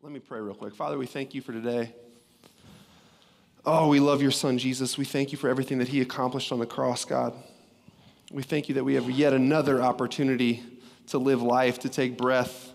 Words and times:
Let 0.00 0.12
me 0.12 0.20
pray 0.20 0.40
real 0.40 0.54
quick. 0.54 0.76
Father, 0.76 0.96
we 0.96 1.06
thank 1.06 1.34
you 1.34 1.40
for 1.40 1.52
today. 1.52 1.92
Oh, 3.66 3.88
we 3.88 3.98
love 3.98 4.22
your 4.22 4.30
son, 4.30 4.56
Jesus. 4.56 4.96
We 4.96 5.04
thank 5.04 5.32
you 5.32 5.38
for 5.38 5.50
everything 5.50 5.78
that 5.78 5.88
he 5.88 6.00
accomplished 6.00 6.52
on 6.52 6.60
the 6.60 6.66
cross, 6.66 7.04
God. 7.04 7.34
We 8.30 8.44
thank 8.44 8.68
you 8.68 8.76
that 8.76 8.84
we 8.84 8.94
have 8.94 9.10
yet 9.10 9.32
another 9.32 9.82
opportunity 9.82 10.62
to 11.08 11.18
live 11.18 11.42
life, 11.42 11.80
to 11.80 11.88
take 11.88 12.16
breath, 12.16 12.70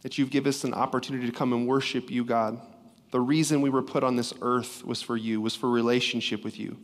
that 0.00 0.16
you've 0.16 0.30
given 0.30 0.48
us 0.48 0.64
an 0.64 0.72
opportunity 0.72 1.26
to 1.26 1.32
come 1.32 1.52
and 1.52 1.68
worship 1.68 2.10
you, 2.10 2.24
God. 2.24 2.58
The 3.10 3.20
reason 3.20 3.60
we 3.60 3.68
were 3.68 3.82
put 3.82 4.02
on 4.02 4.16
this 4.16 4.32
earth 4.40 4.86
was 4.86 5.02
for 5.02 5.18
you, 5.18 5.38
was 5.42 5.54
for 5.54 5.68
relationship 5.68 6.44
with 6.44 6.58
you. 6.58 6.78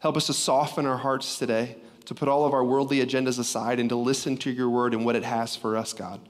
Help 0.00 0.14
us 0.18 0.26
to 0.26 0.34
soften 0.34 0.84
our 0.84 0.98
hearts 0.98 1.38
today, 1.38 1.76
to 2.04 2.14
put 2.14 2.28
all 2.28 2.44
of 2.44 2.52
our 2.52 2.64
worldly 2.64 2.98
agendas 2.98 3.38
aside 3.38 3.80
and 3.80 3.88
to 3.88 3.96
listen 3.96 4.36
to 4.36 4.50
your 4.50 4.68
word 4.68 4.92
and 4.92 5.06
what 5.06 5.16
it 5.16 5.24
has 5.24 5.56
for 5.56 5.74
us, 5.74 5.94
God. 5.94 6.20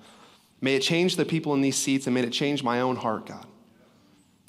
May 0.61 0.75
it 0.75 0.81
change 0.81 1.17
the 1.17 1.25
people 1.25 1.55
in 1.55 1.61
these 1.61 1.77
seats 1.77 2.07
and 2.07 2.15
may 2.15 2.23
it 2.23 2.31
change 2.31 2.63
my 2.63 2.81
own 2.81 2.97
heart, 2.97 3.27
God. 3.27 3.47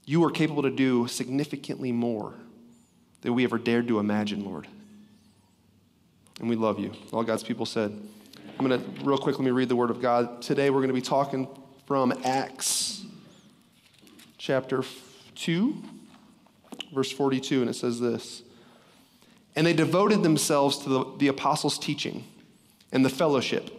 You 0.06 0.24
are 0.24 0.32
capable 0.32 0.64
to 0.64 0.72
do 0.72 1.08
significantly 1.08 1.92
more 1.92 2.34
than 3.22 3.36
we 3.36 3.44
ever 3.44 3.60
dared 3.60 3.88
to 3.90 4.00
imagine, 4.00 4.44
Lord. 4.44 4.68
And 6.40 6.50
we 6.50 6.56
love 6.56 6.80
you. 6.80 6.94
All 7.12 7.24
God's 7.24 7.44
people 7.44 7.66
said. 7.66 7.92
I'm 8.58 8.68
going 8.68 8.82
to, 8.82 9.04
real 9.04 9.18
quick, 9.18 9.38
let 9.38 9.46
me 9.46 9.52
read 9.52 9.70
the 9.70 9.76
word 9.76 9.92
of 9.92 10.02
God. 10.02 10.42
Today 10.42 10.70
we're 10.70 10.80
going 10.80 10.90
to 10.90 10.94
be 10.94 11.02
talking 11.02 11.48
from 11.86 12.12
Acts 12.24 13.06
chapter 14.38 14.84
2, 15.36 15.76
verse 16.94 17.12
42, 17.12 17.62
and 17.62 17.70
it 17.70 17.74
says 17.74 18.00
this 18.00 18.42
And 19.56 19.68
they 19.68 19.74
devoted 19.74 20.24
themselves 20.24 20.80
to 20.80 20.90
the, 20.90 21.06
the 21.20 21.28
apostles' 21.28 21.78
teaching 21.78 22.26
and 22.92 23.06
the 23.06 23.10
fellowship 23.10 23.79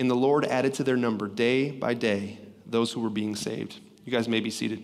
And 0.00 0.10
the 0.10 0.16
Lord 0.16 0.46
added 0.46 0.72
to 0.74 0.82
their 0.82 0.96
number 0.96 1.28
day 1.28 1.70
by 1.70 1.92
day 1.92 2.38
those 2.64 2.90
who 2.90 3.02
were 3.02 3.10
being 3.10 3.36
saved. 3.36 3.78
You 4.06 4.10
guys 4.10 4.28
may 4.28 4.40
be 4.40 4.50
seated. 4.50 4.82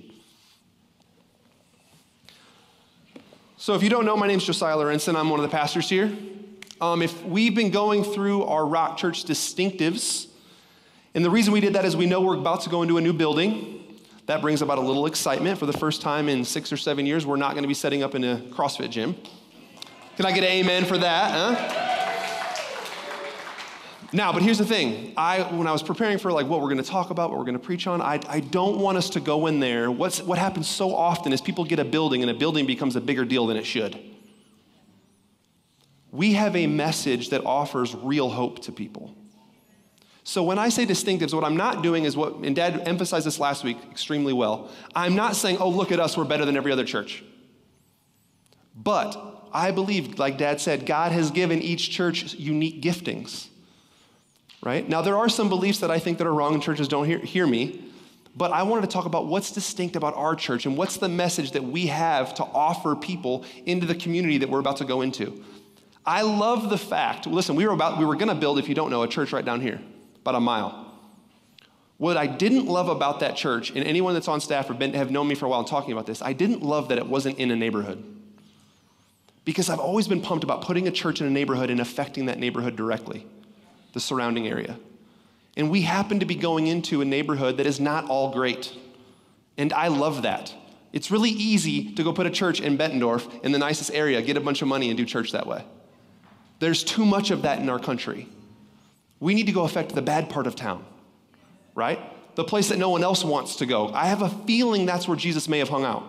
So, 3.56 3.74
if 3.74 3.82
you 3.82 3.88
don't 3.88 4.04
know, 4.04 4.14
my 4.14 4.26
name 4.26 4.36
is 4.36 4.44
Josiah 4.44 4.76
Lorenzen. 4.76 5.16
I'm 5.16 5.30
one 5.30 5.40
of 5.40 5.50
the 5.50 5.56
pastors 5.56 5.88
here. 5.88 6.14
Um, 6.82 7.00
if 7.00 7.24
we've 7.24 7.54
been 7.54 7.70
going 7.70 8.04
through 8.04 8.44
our 8.44 8.66
Rock 8.66 8.98
Church 8.98 9.24
distinctives, 9.24 10.26
and 11.14 11.24
the 11.24 11.30
reason 11.30 11.54
we 11.54 11.60
did 11.60 11.72
that 11.72 11.86
is 11.86 11.96
we 11.96 12.04
know 12.04 12.20
we're 12.20 12.36
about 12.36 12.60
to 12.62 12.68
go 12.68 12.82
into 12.82 12.98
a 12.98 13.00
new 13.00 13.14
building. 13.14 13.98
That 14.26 14.42
brings 14.42 14.60
about 14.60 14.76
a 14.76 14.82
little 14.82 15.06
excitement. 15.06 15.58
For 15.58 15.64
the 15.64 15.72
first 15.72 16.02
time 16.02 16.28
in 16.28 16.44
six 16.44 16.70
or 16.70 16.76
seven 16.76 17.06
years, 17.06 17.24
we're 17.24 17.36
not 17.36 17.52
going 17.52 17.64
to 17.64 17.68
be 17.68 17.74
setting 17.74 18.02
up 18.02 18.14
in 18.14 18.22
a 18.22 18.36
CrossFit 18.50 18.90
gym. 18.90 19.16
Can 20.16 20.26
I 20.26 20.32
get 20.32 20.44
an 20.44 20.50
amen 20.50 20.84
for 20.84 20.98
that? 20.98 21.30
Huh? 21.30 21.85
Now, 24.12 24.32
but 24.32 24.42
here's 24.42 24.58
the 24.58 24.66
thing. 24.66 25.12
I, 25.16 25.42
when 25.42 25.66
I 25.66 25.72
was 25.72 25.82
preparing 25.82 26.18
for 26.18 26.30
like 26.30 26.46
what 26.46 26.60
we're 26.60 26.68
going 26.68 26.82
to 26.82 26.88
talk 26.88 27.10
about, 27.10 27.30
what 27.30 27.38
we're 27.38 27.44
going 27.44 27.58
to 27.58 27.64
preach 27.64 27.86
on, 27.86 28.00
I, 28.00 28.20
I 28.28 28.40
don't 28.40 28.78
want 28.78 28.98
us 28.98 29.10
to 29.10 29.20
go 29.20 29.46
in 29.46 29.60
there. 29.60 29.90
What's, 29.90 30.22
what 30.22 30.38
happens 30.38 30.68
so 30.68 30.94
often 30.94 31.32
is 31.32 31.40
people 31.40 31.64
get 31.64 31.78
a 31.78 31.84
building 31.84 32.22
and 32.22 32.30
a 32.30 32.34
building 32.34 32.66
becomes 32.66 32.96
a 32.96 33.00
bigger 33.00 33.24
deal 33.24 33.46
than 33.46 33.56
it 33.56 33.64
should. 33.64 33.98
We 36.12 36.34
have 36.34 36.54
a 36.54 36.66
message 36.66 37.30
that 37.30 37.44
offers 37.44 37.94
real 37.94 38.30
hope 38.30 38.62
to 38.62 38.72
people. 38.72 39.14
So 40.22 40.42
when 40.42 40.58
I 40.58 40.70
say 40.70 40.86
distinctives, 40.86 41.34
what 41.34 41.44
I'm 41.44 41.56
not 41.56 41.82
doing 41.82 42.04
is 42.04 42.16
what, 42.16 42.36
and 42.36 42.54
Dad 42.54 42.82
emphasized 42.86 43.26
this 43.26 43.38
last 43.38 43.64
week 43.64 43.78
extremely 43.90 44.32
well. 44.32 44.70
I'm 44.94 45.14
not 45.14 45.36
saying, 45.36 45.58
oh, 45.58 45.68
look 45.68 45.92
at 45.92 46.00
us, 46.00 46.16
we're 46.16 46.24
better 46.24 46.44
than 46.44 46.56
every 46.56 46.72
other 46.72 46.84
church. 46.84 47.24
But 48.74 49.16
I 49.52 49.70
believe, 49.70 50.18
like 50.18 50.38
Dad 50.38 50.60
said, 50.60 50.86
God 50.86 51.12
has 51.12 51.30
given 51.30 51.60
each 51.60 51.90
church 51.90 52.34
unique 52.34 52.82
giftings 52.82 53.48
right? 54.66 54.88
Now, 54.88 55.00
there 55.00 55.16
are 55.16 55.28
some 55.28 55.48
beliefs 55.48 55.78
that 55.78 55.92
I 55.92 56.00
think 56.00 56.18
that 56.18 56.26
are 56.26 56.34
wrong, 56.34 56.52
and 56.52 56.60
churches 56.60 56.88
don't 56.88 57.06
hear, 57.06 57.20
hear 57.20 57.46
me. 57.46 57.84
But 58.34 58.50
I 58.50 58.64
wanted 58.64 58.82
to 58.82 58.88
talk 58.88 59.06
about 59.06 59.28
what's 59.28 59.52
distinct 59.52 59.94
about 59.94 60.14
our 60.16 60.34
church 60.34 60.66
and 60.66 60.76
what's 60.76 60.96
the 60.96 61.08
message 61.08 61.52
that 61.52 61.62
we 61.62 61.86
have 61.86 62.34
to 62.34 62.42
offer 62.42 62.96
people 62.96 63.44
into 63.64 63.86
the 63.86 63.94
community 63.94 64.38
that 64.38 64.50
we're 64.50 64.58
about 64.58 64.78
to 64.78 64.84
go 64.84 65.02
into. 65.02 65.42
I 66.04 66.22
love 66.22 66.68
the 66.68 66.76
fact, 66.76 67.28
listen, 67.28 67.54
we 67.54 67.64
were 67.64 67.72
about 67.72 67.98
we 67.98 68.04
were 68.04 68.16
going 68.16 68.28
to 68.28 68.34
build 68.34 68.58
if 68.58 68.68
you 68.68 68.74
don't 68.74 68.90
know 68.90 69.04
a 69.04 69.08
church 69.08 69.32
right 69.32 69.44
down 69.44 69.60
here, 69.60 69.80
about 70.20 70.34
a 70.34 70.40
mile. 70.40 70.84
What 71.98 72.16
I 72.16 72.26
didn't 72.26 72.66
love 72.66 72.88
about 72.88 73.20
that 73.20 73.36
church, 73.36 73.70
and 73.70 73.84
anyone 73.84 74.14
that's 74.14 74.28
on 74.28 74.40
staff 74.40 74.68
or 74.68 74.74
been, 74.74 74.94
have 74.94 75.12
known 75.12 75.28
me 75.28 75.36
for 75.36 75.46
a 75.46 75.48
while 75.48 75.60
and 75.60 75.68
talking 75.68 75.92
about 75.92 76.06
this, 76.06 76.20
I 76.22 76.32
didn't 76.32 76.62
love 76.62 76.88
that 76.88 76.98
it 76.98 77.06
wasn't 77.06 77.38
in 77.38 77.52
a 77.52 77.56
neighborhood. 77.56 78.04
Because 79.44 79.70
I've 79.70 79.78
always 79.78 80.08
been 80.08 80.20
pumped 80.20 80.42
about 80.42 80.62
putting 80.62 80.88
a 80.88 80.90
church 80.90 81.20
in 81.20 81.28
a 81.28 81.30
neighborhood 81.30 81.70
and 81.70 81.80
affecting 81.80 82.26
that 82.26 82.40
neighborhood 82.40 82.74
directly 82.74 83.26
the 83.96 84.00
surrounding 84.00 84.46
area. 84.46 84.78
And 85.56 85.70
we 85.70 85.80
happen 85.80 86.20
to 86.20 86.26
be 86.26 86.34
going 86.34 86.66
into 86.66 87.00
a 87.00 87.04
neighborhood 87.06 87.56
that 87.56 87.66
is 87.66 87.80
not 87.80 88.10
all 88.10 88.30
great. 88.30 88.76
And 89.56 89.72
I 89.72 89.88
love 89.88 90.20
that. 90.20 90.52
It's 90.92 91.10
really 91.10 91.30
easy 91.30 91.94
to 91.94 92.04
go 92.04 92.12
put 92.12 92.26
a 92.26 92.30
church 92.30 92.60
in 92.60 92.76
Bettendorf 92.76 93.42
in 93.42 93.52
the 93.52 93.58
nicest 93.58 93.90
area, 93.94 94.20
get 94.20 94.36
a 94.36 94.40
bunch 94.40 94.60
of 94.60 94.68
money, 94.68 94.90
and 94.90 94.98
do 94.98 95.06
church 95.06 95.32
that 95.32 95.46
way. 95.46 95.64
There's 96.58 96.84
too 96.84 97.06
much 97.06 97.30
of 97.30 97.40
that 97.42 97.58
in 97.58 97.70
our 97.70 97.78
country. 97.78 98.28
We 99.18 99.32
need 99.32 99.46
to 99.46 99.52
go 99.52 99.64
affect 99.64 99.94
the 99.94 100.02
bad 100.02 100.28
part 100.28 100.46
of 100.46 100.56
town, 100.56 100.84
right? 101.74 101.98
The 102.34 102.44
place 102.44 102.68
that 102.68 102.76
no 102.76 102.90
one 102.90 103.02
else 103.02 103.24
wants 103.24 103.56
to 103.56 103.66
go. 103.66 103.88
I 103.94 104.08
have 104.08 104.20
a 104.20 104.28
feeling 104.28 104.84
that's 104.84 105.08
where 105.08 105.16
Jesus 105.16 105.48
may 105.48 105.58
have 105.58 105.70
hung 105.70 105.86
out. 105.86 106.04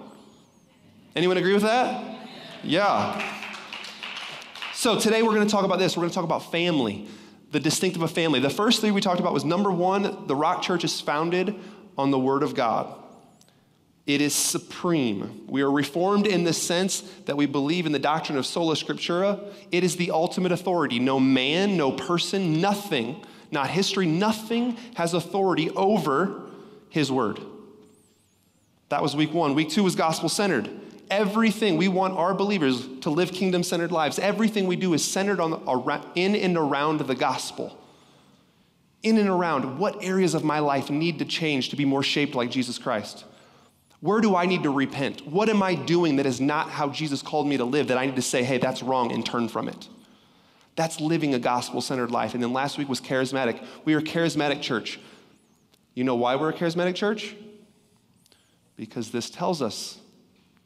Anyone 1.16 1.38
agree 1.38 1.54
with 1.54 1.64
that? 1.64 2.18
Yeah. 2.66 3.34
So 4.74 5.00
today 5.00 5.24
we're 5.24 5.34
going 5.34 5.48
to 5.48 5.52
talk 5.52 5.64
about 5.64 5.80
this. 5.80 5.96
We're 5.96 6.02
going 6.02 6.12
to 6.12 6.16
talk 6.16 6.26
about 6.26 6.52
family 6.52 7.08
the 7.52 7.60
distinctive 7.60 8.02
of 8.02 8.12
a 8.12 8.14
family. 8.14 8.40
The 8.40 8.50
first 8.50 8.82
thing 8.82 8.94
we 8.94 9.02
talked 9.02 9.20
about 9.20 9.34
was 9.34 9.46
number 9.46 9.72
one, 9.72 10.28
the 10.28 10.36
Rock 10.36 10.62
Church 10.62 10.84
is 10.84 11.00
founded 11.00 11.56
on 11.98 12.12
the 12.12 12.20
Word 12.20 12.44
of 12.44 12.56
God. 12.56 12.94
It 14.06 14.22
is 14.22 14.34
supreme. 14.34 15.46
We 15.48 15.62
are 15.62 15.72
reformed 15.72 16.28
in 16.28 16.46
the 16.46 16.54
sense 16.54 17.02
that 17.26 17.36
we 17.36 17.46
believe 17.46 17.86
in 17.86 17.92
the 17.92 18.00
doctrine 18.00 18.38
of 18.38 18.46
sola 18.46 18.76
scriptura. 18.76 19.54
It 19.72 19.84
is 19.84 19.98
the 19.98 20.12
ultimate 20.12 20.54
authority. 20.54 21.00
No 21.00 21.20
man, 21.20 21.76
no 21.76 21.92
person, 21.92 22.62
nothing, 22.62 23.26
not 23.52 23.70
history, 23.70 24.08
nothing 24.08 24.78
has 24.96 25.14
authority 25.14 25.70
over 25.72 26.42
His 26.90 27.12
Word. 27.12 27.42
That 28.90 29.02
was 29.02 29.14
week 29.14 29.34
one. 29.34 29.56
Week 29.56 29.70
two 29.70 29.84
was 29.84 29.96
gospel 29.96 30.30
centered. 30.30 30.70
Everything 31.10 31.78
we 31.78 31.88
want 31.88 32.18
our 32.18 32.34
believers 32.34 32.88
to 33.02 33.10
live 33.10 33.32
kingdom 33.32 33.64
centered 33.64 33.92
lives. 33.92 34.20
Everything 34.20 34.68
we 34.68 34.76
do 34.76 34.94
is 34.94 35.04
centered 35.04 35.40
on 35.40 35.52
the, 35.52 36.06
in 36.16 36.36
and 36.36 36.58
around 36.58 37.00
the 37.02 37.16
gospel. 37.16 37.78
In 39.04 39.18
and 39.18 39.30
around 39.30 39.78
what 39.80 40.04
areas 40.04 40.34
of 40.34 40.44
my 40.44 40.60
life 40.60 40.90
need 40.90 41.20
to 41.20 41.26
change 41.26 41.70
to 41.70 41.76
be 41.76 41.86
more 41.86 42.04
shaped 42.04 42.36
like 42.36 42.52
Jesus 42.52 42.78
Christ? 42.78 43.26
Where 44.00 44.22
do 44.22 44.36
I 44.36 44.46
need 44.46 44.64
to 44.64 44.70
repent? 44.70 45.26
What 45.26 45.50
am 45.50 45.64
I 45.64 45.76
doing 45.76 46.18
that 46.18 46.26
is 46.26 46.40
not 46.40 46.70
how 46.70 46.90
Jesus 46.90 47.22
called 47.22 47.48
me 47.48 47.58
to 47.58 47.66
live 47.66 47.88
that 47.88 47.98
I 47.98 48.06
need 48.06 48.16
to 48.18 48.22
say, 48.22 48.44
hey, 48.44 48.58
that's 48.58 48.84
wrong 48.84 49.12
and 49.12 49.26
turn 49.26 49.48
from 49.48 49.68
it? 49.68 49.88
That's 50.76 51.00
living 51.00 51.34
a 51.34 51.40
gospel 51.40 51.82
centered 51.82 52.12
life. 52.12 52.36
And 52.36 52.44
then 52.44 52.54
last 52.54 52.78
week 52.78 52.88
was 52.88 53.02
charismatic. 53.02 53.66
We 53.86 53.96
are 53.96 54.00
a 54.00 54.04
charismatic 54.04 54.62
church. 54.62 55.00
You 55.96 56.04
know 56.04 56.16
why 56.16 56.36
we're 56.36 56.50
a 56.50 56.54
charismatic 56.54 56.94
church? 56.94 57.36
Because 58.76 59.10
this 59.10 59.32
tells 59.32 59.64
us 59.64 59.98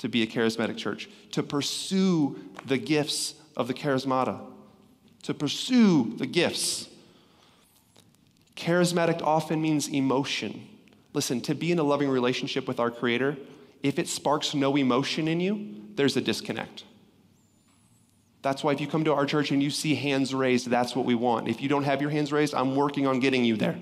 to 0.01 0.09
be 0.09 0.23
a 0.23 0.27
charismatic 0.27 0.77
church, 0.77 1.07
to 1.31 1.43
pursue 1.43 2.35
the 2.65 2.79
gifts 2.79 3.35
of 3.55 3.67
the 3.67 3.73
charismata, 3.73 4.41
to 5.21 5.31
pursue 5.31 6.15
the 6.17 6.25
gifts. 6.25 6.89
Charismatic 8.55 9.21
often 9.21 9.61
means 9.61 9.87
emotion. 9.87 10.67
Listen, 11.13 11.39
to 11.41 11.53
be 11.53 11.71
in 11.71 11.77
a 11.77 11.83
loving 11.83 12.09
relationship 12.09 12.67
with 12.67 12.79
our 12.79 12.89
Creator, 12.89 13.37
if 13.83 13.99
it 13.99 14.07
sparks 14.07 14.55
no 14.55 14.75
emotion 14.75 15.27
in 15.27 15.39
you, 15.39 15.83
there's 15.93 16.17
a 16.17 16.21
disconnect. 16.21 16.83
That's 18.41 18.63
why 18.63 18.71
if 18.71 18.81
you 18.81 18.87
come 18.87 19.03
to 19.03 19.13
our 19.13 19.27
church 19.27 19.51
and 19.51 19.61
you 19.61 19.69
see 19.69 19.93
hands 19.93 20.33
raised, 20.33 20.67
that's 20.67 20.95
what 20.95 21.05
we 21.05 21.13
want. 21.13 21.47
If 21.47 21.61
you 21.61 21.69
don't 21.69 21.83
have 21.83 22.01
your 22.01 22.09
hands 22.09 22.31
raised, 22.31 22.55
I'm 22.55 22.75
working 22.75 23.05
on 23.05 23.19
getting 23.19 23.45
you 23.45 23.55
there. 23.55 23.77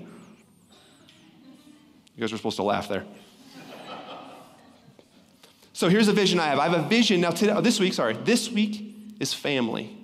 You 2.14 2.20
guys 2.20 2.30
are 2.30 2.36
supposed 2.36 2.56
to 2.56 2.62
laugh 2.62 2.88
there. 2.88 3.06
So 5.80 5.88
here's 5.88 6.08
a 6.08 6.12
vision 6.12 6.38
I 6.38 6.48
have. 6.48 6.58
I 6.58 6.68
have 6.68 6.78
a 6.78 6.86
vision 6.86 7.22
now. 7.22 7.30
Today, 7.30 7.52
oh, 7.52 7.62
this 7.62 7.80
week, 7.80 7.94
sorry, 7.94 8.12
this 8.12 8.50
week 8.50 9.16
is 9.18 9.32
family. 9.32 9.96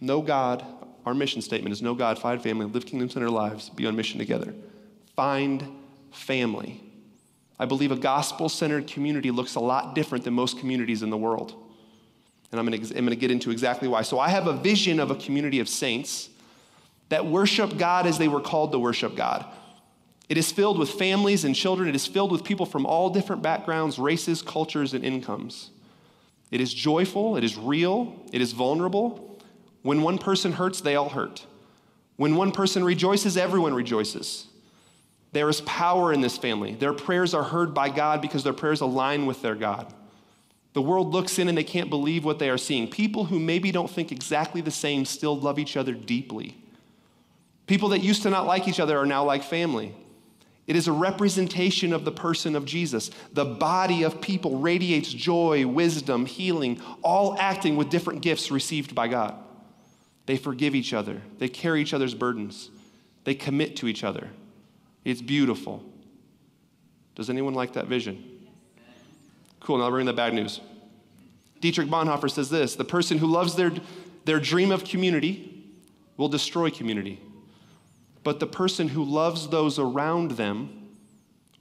Know 0.00 0.22
God. 0.22 0.64
Our 1.04 1.12
mission 1.12 1.42
statement 1.42 1.74
is 1.74 1.82
know 1.82 1.94
God, 1.94 2.18
find 2.18 2.42
family, 2.42 2.64
live 2.64 2.86
kingdom 2.86 3.10
center 3.10 3.28
lives, 3.28 3.68
be 3.68 3.86
on 3.86 3.94
mission 3.94 4.18
together. 4.18 4.54
Find 5.16 5.68
family. 6.12 6.82
I 7.58 7.66
believe 7.66 7.92
a 7.92 7.96
gospel 7.96 8.48
centered 8.48 8.86
community 8.86 9.30
looks 9.30 9.54
a 9.54 9.60
lot 9.60 9.94
different 9.94 10.24
than 10.24 10.32
most 10.32 10.58
communities 10.58 11.02
in 11.02 11.10
the 11.10 11.18
world. 11.18 11.54
And 12.50 12.58
I'm 12.58 12.66
going 12.66 12.80
to 12.80 13.16
get 13.16 13.30
into 13.30 13.50
exactly 13.50 13.86
why. 13.86 14.00
So, 14.00 14.18
I 14.18 14.30
have 14.30 14.46
a 14.46 14.54
vision 14.54 14.98
of 14.98 15.10
a 15.10 15.14
community 15.14 15.60
of 15.60 15.68
saints 15.68 16.30
that 17.10 17.26
worship 17.26 17.76
God 17.76 18.06
as 18.06 18.16
they 18.16 18.28
were 18.28 18.40
called 18.40 18.72
to 18.72 18.78
worship 18.78 19.14
God. 19.14 19.44
It 20.28 20.36
is 20.36 20.52
filled 20.52 20.78
with 20.78 20.90
families 20.90 21.44
and 21.44 21.54
children. 21.54 21.88
It 21.88 21.94
is 21.94 22.06
filled 22.06 22.32
with 22.32 22.44
people 22.44 22.66
from 22.66 22.84
all 22.84 23.08
different 23.10 23.42
backgrounds, 23.42 23.98
races, 23.98 24.42
cultures, 24.42 24.92
and 24.92 25.04
incomes. 25.04 25.70
It 26.50 26.60
is 26.60 26.72
joyful, 26.72 27.36
it 27.36 27.44
is 27.44 27.56
real, 27.56 28.14
it 28.32 28.40
is 28.40 28.52
vulnerable. 28.52 29.38
When 29.82 30.02
one 30.02 30.18
person 30.18 30.52
hurts, 30.52 30.80
they 30.80 30.96
all 30.96 31.10
hurt. 31.10 31.46
When 32.16 32.36
one 32.36 32.52
person 32.52 32.84
rejoices, 32.84 33.36
everyone 33.36 33.74
rejoices. 33.74 34.46
There 35.32 35.48
is 35.48 35.60
power 35.62 36.12
in 36.12 36.20
this 36.20 36.38
family. 36.38 36.74
Their 36.74 36.94
prayers 36.94 37.34
are 37.34 37.42
heard 37.42 37.74
by 37.74 37.90
God 37.90 38.22
because 38.22 38.44
their 38.44 38.54
prayers 38.54 38.80
align 38.80 39.26
with 39.26 39.42
their 39.42 39.54
God. 39.54 39.92
The 40.72 40.82
world 40.82 41.12
looks 41.12 41.38
in 41.38 41.48
and 41.48 41.56
they 41.56 41.64
can't 41.64 41.90
believe 41.90 42.24
what 42.24 42.38
they 42.38 42.50
are 42.50 42.58
seeing. 42.58 42.88
People 42.88 43.26
who 43.26 43.38
maybe 43.38 43.70
don't 43.70 43.90
think 43.90 44.10
exactly 44.10 44.60
the 44.60 44.70
same 44.70 45.04
still 45.04 45.38
love 45.38 45.58
each 45.58 45.76
other 45.76 45.92
deeply. 45.92 46.56
People 47.66 47.90
that 47.90 48.00
used 48.00 48.22
to 48.22 48.30
not 48.30 48.46
like 48.46 48.68
each 48.68 48.80
other 48.80 48.96
are 48.98 49.06
now 49.06 49.24
like 49.24 49.42
family. 49.42 49.94
It 50.68 50.76
is 50.76 50.86
a 50.86 50.92
representation 50.92 51.94
of 51.94 52.04
the 52.04 52.12
person 52.12 52.54
of 52.54 52.66
Jesus. 52.66 53.10
The 53.32 53.46
body 53.46 54.02
of 54.02 54.20
people 54.20 54.58
radiates 54.58 55.10
joy, 55.10 55.66
wisdom, 55.66 56.26
healing, 56.26 56.78
all 57.02 57.36
acting 57.38 57.76
with 57.76 57.88
different 57.88 58.20
gifts 58.20 58.50
received 58.50 58.94
by 58.94 59.08
God. 59.08 59.34
They 60.26 60.36
forgive 60.36 60.74
each 60.74 60.92
other, 60.92 61.22
they 61.38 61.48
carry 61.48 61.80
each 61.80 61.94
other's 61.94 62.14
burdens, 62.14 62.70
they 63.24 63.34
commit 63.34 63.76
to 63.76 63.88
each 63.88 64.04
other. 64.04 64.28
It's 65.06 65.22
beautiful. 65.22 65.82
Does 67.14 67.30
anyone 67.30 67.54
like 67.54 67.72
that 67.72 67.86
vision? 67.86 68.22
Cool, 69.60 69.78
now 69.78 69.88
bring 69.88 70.04
the 70.04 70.12
bad 70.12 70.34
news. 70.34 70.60
Dietrich 71.60 71.88
Bonhoeffer 71.88 72.30
says 72.30 72.50
this 72.50 72.76
the 72.76 72.84
person 72.84 73.16
who 73.16 73.26
loves 73.26 73.56
their, 73.56 73.72
their 74.26 74.38
dream 74.38 74.70
of 74.70 74.84
community 74.84 75.64
will 76.18 76.28
destroy 76.28 76.70
community 76.70 77.22
but 78.24 78.40
the 78.40 78.46
person 78.46 78.88
who 78.88 79.04
loves 79.04 79.48
those 79.48 79.78
around 79.78 80.32
them 80.32 80.88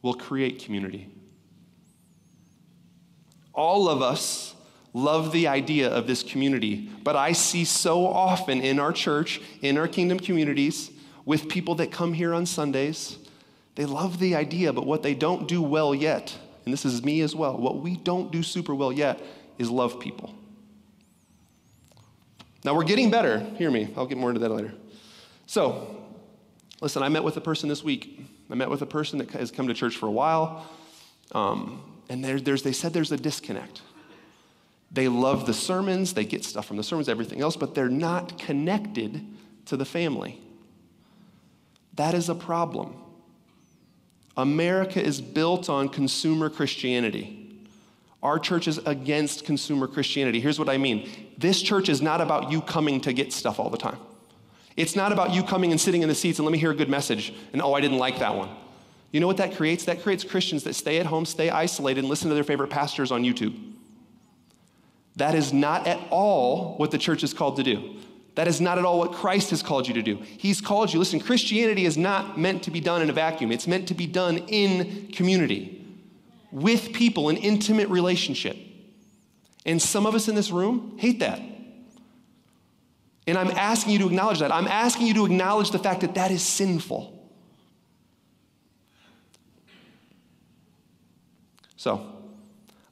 will 0.01 0.13
create 0.13 0.63
community. 0.63 1.09
All 3.53 3.89
of 3.89 4.01
us 4.01 4.53
love 4.93 5.31
the 5.31 5.47
idea 5.47 5.89
of 5.89 6.07
this 6.07 6.23
community, 6.23 6.89
but 7.03 7.15
I 7.15 7.31
see 7.31 7.65
so 7.65 8.05
often 8.05 8.61
in 8.61 8.79
our 8.79 8.91
church, 8.91 9.41
in 9.61 9.77
our 9.77 9.87
kingdom 9.87 10.19
communities, 10.19 10.91
with 11.25 11.49
people 11.49 11.75
that 11.75 11.91
come 11.91 12.13
here 12.13 12.33
on 12.33 12.45
Sundays, 12.45 13.17
they 13.75 13.85
love 13.85 14.19
the 14.19 14.35
idea, 14.35 14.71
but 14.71 14.85
what 14.85 15.03
they 15.03 15.13
don't 15.13 15.47
do 15.47 15.61
well 15.61 15.93
yet, 15.93 16.35
and 16.65 16.73
this 16.73 16.85
is 16.85 17.03
me 17.03 17.21
as 17.21 17.35
well, 17.35 17.57
what 17.57 17.81
we 17.81 17.97
don't 17.97 18.31
do 18.31 18.41
super 18.41 18.73
well 18.73 18.91
yet 18.91 19.19
is 19.57 19.69
love 19.69 19.99
people. 19.99 20.33
Now 22.63 22.73
we're 22.75 22.83
getting 22.83 23.11
better. 23.11 23.39
Hear 23.57 23.69
me, 23.69 23.93
I'll 23.95 24.07
get 24.07 24.17
more 24.17 24.29
into 24.29 24.39
that 24.39 24.49
later. 24.49 24.73
So, 25.45 25.96
Listen, 26.81 27.01
I 27.03 27.09
met 27.09 27.23
with 27.23 27.37
a 27.37 27.41
person 27.41 27.69
this 27.69 27.83
week. 27.83 28.27
I 28.49 28.55
met 28.55 28.69
with 28.69 28.81
a 28.81 28.85
person 28.85 29.19
that 29.19 29.31
has 29.31 29.51
come 29.51 29.67
to 29.67 29.73
church 29.73 29.97
for 29.97 30.05
a 30.05 30.11
while, 30.11 30.65
um, 31.33 31.81
and 32.09 32.23
there, 32.23 32.39
there's, 32.39 32.63
they 32.63 32.71
said 32.71 32.93
there's 32.93 33.11
a 33.11 33.17
disconnect. 33.17 33.81
They 34.91 35.07
love 35.07 35.45
the 35.45 35.53
sermons, 35.53 36.13
they 36.13 36.23
get 36.23 36.45
stuff 36.45 36.65
from 36.65 36.77
the 36.77 36.83
sermons, 36.83 37.09
everything 37.09 37.41
else, 37.41 37.57
but 37.57 37.75
they're 37.75 37.89
not 37.89 38.37
connected 38.37 39.25
to 39.65 39.75
the 39.75 39.85
family. 39.85 40.39
That 41.95 42.13
is 42.13 42.29
a 42.29 42.35
problem. 42.35 42.95
America 44.37 45.03
is 45.03 45.19
built 45.19 45.69
on 45.69 45.89
consumer 45.89 46.49
Christianity. 46.49 47.47
Our 48.23 48.39
church 48.39 48.67
is 48.67 48.77
against 48.79 49.45
consumer 49.45 49.87
Christianity. 49.87 50.39
Here's 50.39 50.59
what 50.59 50.69
I 50.69 50.77
mean 50.77 51.09
this 51.37 51.61
church 51.61 51.89
is 51.89 52.01
not 52.01 52.21
about 52.21 52.51
you 52.51 52.61
coming 52.61 53.01
to 53.01 53.13
get 53.13 53.33
stuff 53.33 53.59
all 53.59 53.69
the 53.69 53.77
time. 53.77 53.97
It's 54.77 54.95
not 54.95 55.11
about 55.11 55.33
you 55.33 55.43
coming 55.43 55.71
and 55.71 55.81
sitting 55.81 56.03
in 56.03 56.07
the 56.07 56.15
seats 56.15 56.39
and 56.39 56.45
let 56.45 56.51
me 56.51 56.59
hear 56.59 56.71
a 56.71 56.75
good 56.75 56.89
message 56.89 57.33
and 57.51 57.61
oh, 57.61 57.73
I 57.73 57.81
didn't 57.81 57.97
like 57.97 58.19
that 58.19 58.35
one. 58.35 58.49
You 59.11 59.19
know 59.19 59.27
what 59.27 59.37
that 59.37 59.55
creates? 59.55 59.85
That 59.85 60.03
creates 60.03 60.23
Christians 60.23 60.63
that 60.63 60.75
stay 60.75 60.99
at 60.99 61.05
home, 61.05 61.25
stay 61.25 61.49
isolated, 61.49 62.01
and 62.01 62.09
listen 62.09 62.29
to 62.29 62.35
their 62.35 62.43
favorite 62.43 62.69
pastors 62.69 63.11
on 63.11 63.23
YouTube. 63.23 63.73
That 65.15 65.33
is 65.33 65.51
not 65.51 65.87
at 65.87 65.99
all 66.11 66.75
what 66.77 66.91
the 66.91 66.97
church 66.97 67.23
is 67.23 67.33
called 67.33 67.55
to 67.55 67.63
do. 67.63 67.95
That 68.35 68.47
is 68.47 68.61
not 68.61 68.77
at 68.77 68.85
all 68.85 68.99
what 68.99 69.13
Christ 69.13 69.49
has 69.49 69.63
called 69.63 69.87
you 69.87 69.95
to 69.95 70.03
do. 70.03 70.17
He's 70.37 70.61
called 70.61 70.93
you, 70.93 70.99
listen, 70.99 71.19
Christianity 71.19 71.85
is 71.85 71.97
not 71.97 72.37
meant 72.37 72.61
to 72.63 72.71
be 72.71 72.79
done 72.79 73.01
in 73.01 73.09
a 73.09 73.13
vacuum, 73.13 73.51
it's 73.51 73.65
meant 73.65 73.87
to 73.87 73.95
be 73.95 74.05
done 74.05 74.37
in 74.47 75.07
community 75.07 75.83
with 76.51 76.93
people, 76.93 77.29
in 77.29 77.37
intimate 77.37 77.89
relationship. 77.89 78.55
And 79.65 79.81
some 79.81 80.05
of 80.05 80.13
us 80.13 80.27
in 80.27 80.35
this 80.35 80.51
room 80.51 80.97
hate 80.99 81.19
that. 81.19 81.41
And 83.27 83.37
I'm 83.37 83.51
asking 83.51 83.91
you 83.91 83.99
to 83.99 84.07
acknowledge 84.07 84.39
that. 84.39 84.53
I'm 84.53 84.67
asking 84.67 85.07
you 85.07 85.13
to 85.15 85.25
acknowledge 85.25 85.71
the 85.71 85.79
fact 85.79 86.01
that 86.01 86.15
that 86.15 86.31
is 86.31 86.41
sinful. 86.41 87.13
So, 91.75 92.13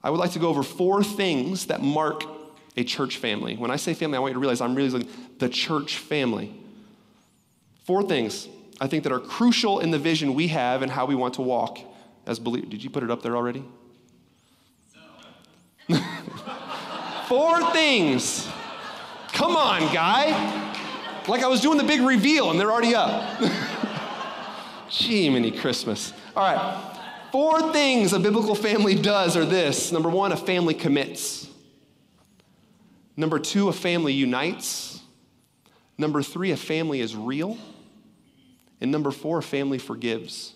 I 0.03 0.09
would 0.09 0.19
like 0.19 0.31
to 0.33 0.39
go 0.39 0.49
over 0.49 0.61
four 0.61 1.03
things 1.03 1.67
that 1.67 1.81
mark 1.81 2.23
a 2.77 2.83
church 2.83 3.17
family. 3.17 3.55
When 3.55 3.71
I 3.71 3.77
say 3.77 3.93
family, 3.93 4.17
I 4.17 4.19
want 4.19 4.31
you 4.31 4.35
to 4.35 4.39
realize 4.39 4.59
I'm 4.61 4.75
really 4.75 4.89
like 4.89 5.39
the 5.39 5.49
church 5.49 5.97
family. 5.97 6.53
Four 7.85 8.03
things 8.03 8.49
I 8.81 8.87
think 8.87 9.03
that 9.03 9.13
are 9.13 9.19
crucial 9.19 9.79
in 9.79 9.91
the 9.91 9.99
vision 9.99 10.33
we 10.33 10.49
have 10.49 10.81
and 10.81 10.91
how 10.91 11.05
we 11.05 11.15
want 11.15 11.35
to 11.35 11.41
walk 11.41 11.79
as 12.27 12.39
believers. 12.39 12.69
Did 12.69 12.83
you 12.83 12.89
put 12.89 13.03
it 13.03 13.09
up 13.09 13.21
there 13.23 13.35
already? 13.35 13.63
four 17.27 17.71
things 17.71 18.47
Come 19.35 19.57
on, 19.57 19.93
guy. 19.93 20.31
Like 21.27 21.43
I 21.43 21.47
was 21.47 21.59
doing 21.59 21.77
the 21.77 21.83
big 21.83 22.01
reveal 22.01 22.51
and 22.51 22.59
they're 22.59 22.71
already 22.71 22.95
up. 22.95 23.41
Gee, 24.89 25.29
mini 25.29 25.51
Christmas. 25.51 26.13
All 26.37 26.43
right. 26.43 26.91
Four 27.33 27.73
things 27.73 28.13
a 28.13 28.19
biblical 28.19 28.55
family 28.55 28.95
does 28.95 29.35
are 29.35 29.43
this 29.43 29.91
number 29.91 30.07
one, 30.07 30.31
a 30.31 30.37
family 30.37 30.73
commits. 30.73 31.49
Number 33.17 33.37
two, 33.37 33.67
a 33.67 33.73
family 33.73 34.13
unites. 34.13 35.01
Number 35.97 36.23
three, 36.23 36.51
a 36.51 36.57
family 36.57 37.01
is 37.01 37.13
real. 37.13 37.57
And 38.79 38.89
number 38.89 39.11
four, 39.11 39.39
a 39.39 39.43
family 39.43 39.79
forgives. 39.79 40.54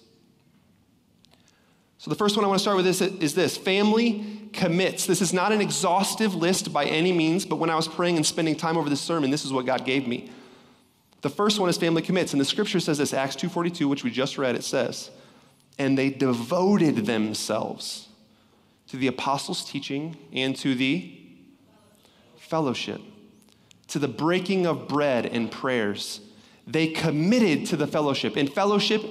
So 2.00 2.10
the 2.10 2.16
first 2.16 2.38
one 2.38 2.46
I 2.46 2.48
want 2.48 2.60
to 2.60 2.62
start 2.62 2.78
with 2.78 2.88
is, 2.88 3.02
is 3.02 3.36
this 3.36 3.58
family 3.58 4.50
commits. 4.54 5.06
This 5.06 5.22
is 5.22 5.34
not 5.34 5.52
an 5.52 5.60
exhaustive 5.60 6.34
list 6.34 6.72
by 6.72 6.86
any 6.86 7.12
means, 7.12 7.46
but 7.46 7.58
when 7.58 7.70
I 7.70 7.76
was 7.76 7.90
praying 7.90 8.16
and 8.16 8.26
spending 8.26 8.56
time 8.56 8.78
over 8.78 8.90
this 8.90 9.02
sermon, 9.02 9.32
this 9.32 9.44
is 9.44 9.52
what 9.52 9.66
God 9.66 9.84
gave 9.86 10.08
me. 10.08 10.32
The 11.22 11.30
first 11.30 11.60
one 11.60 11.70
is 11.70 11.78
family 11.78 12.02
commits, 12.02 12.32
and 12.32 12.40
the 12.40 12.46
scripture 12.46 12.80
says 12.80 13.00
this, 13.00 13.14
Acts 13.14 13.36
2:42, 13.36 13.90
which 13.90 14.06
we 14.06 14.12
just 14.12 14.38
read, 14.38 14.56
it 14.56 14.64
says, 14.64 15.10
"And 15.78 15.98
they 15.98 16.10
devoted 16.10 17.06
themselves 17.06 18.08
to 18.88 18.96
the 18.96 19.08
apostles' 19.08 19.66
teaching 19.66 20.16
and 20.32 20.56
to 20.56 20.76
the 20.76 21.20
fellowship, 22.38 23.02
to 23.90 24.00
the 24.00 24.08
breaking 24.08 24.66
of 24.66 24.88
bread 24.88 25.26
and 25.26 25.52
prayers." 25.52 26.22
They 26.66 26.88
committed 26.88 27.66
to 27.68 27.76
the 27.76 27.88
fellowship. 27.88 28.38
In 28.38 28.48
fellowship, 28.48 29.04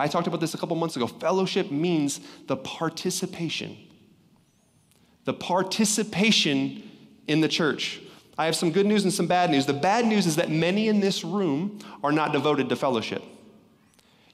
I 0.00 0.08
talked 0.08 0.26
about 0.26 0.40
this 0.40 0.54
a 0.54 0.58
couple 0.58 0.76
months 0.76 0.96
ago. 0.96 1.06
Fellowship 1.06 1.70
means 1.70 2.20
the 2.46 2.56
participation. 2.56 3.76
The 5.24 5.34
participation 5.34 6.90
in 7.28 7.40
the 7.40 7.48
church. 7.48 8.00
I 8.38 8.46
have 8.46 8.56
some 8.56 8.72
good 8.72 8.86
news 8.86 9.04
and 9.04 9.12
some 9.12 9.26
bad 9.26 9.50
news. 9.50 9.66
The 9.66 9.74
bad 9.74 10.06
news 10.06 10.26
is 10.26 10.36
that 10.36 10.50
many 10.50 10.88
in 10.88 11.00
this 11.00 11.22
room 11.22 11.78
are 12.02 12.12
not 12.12 12.32
devoted 12.32 12.70
to 12.70 12.76
fellowship. 12.76 13.22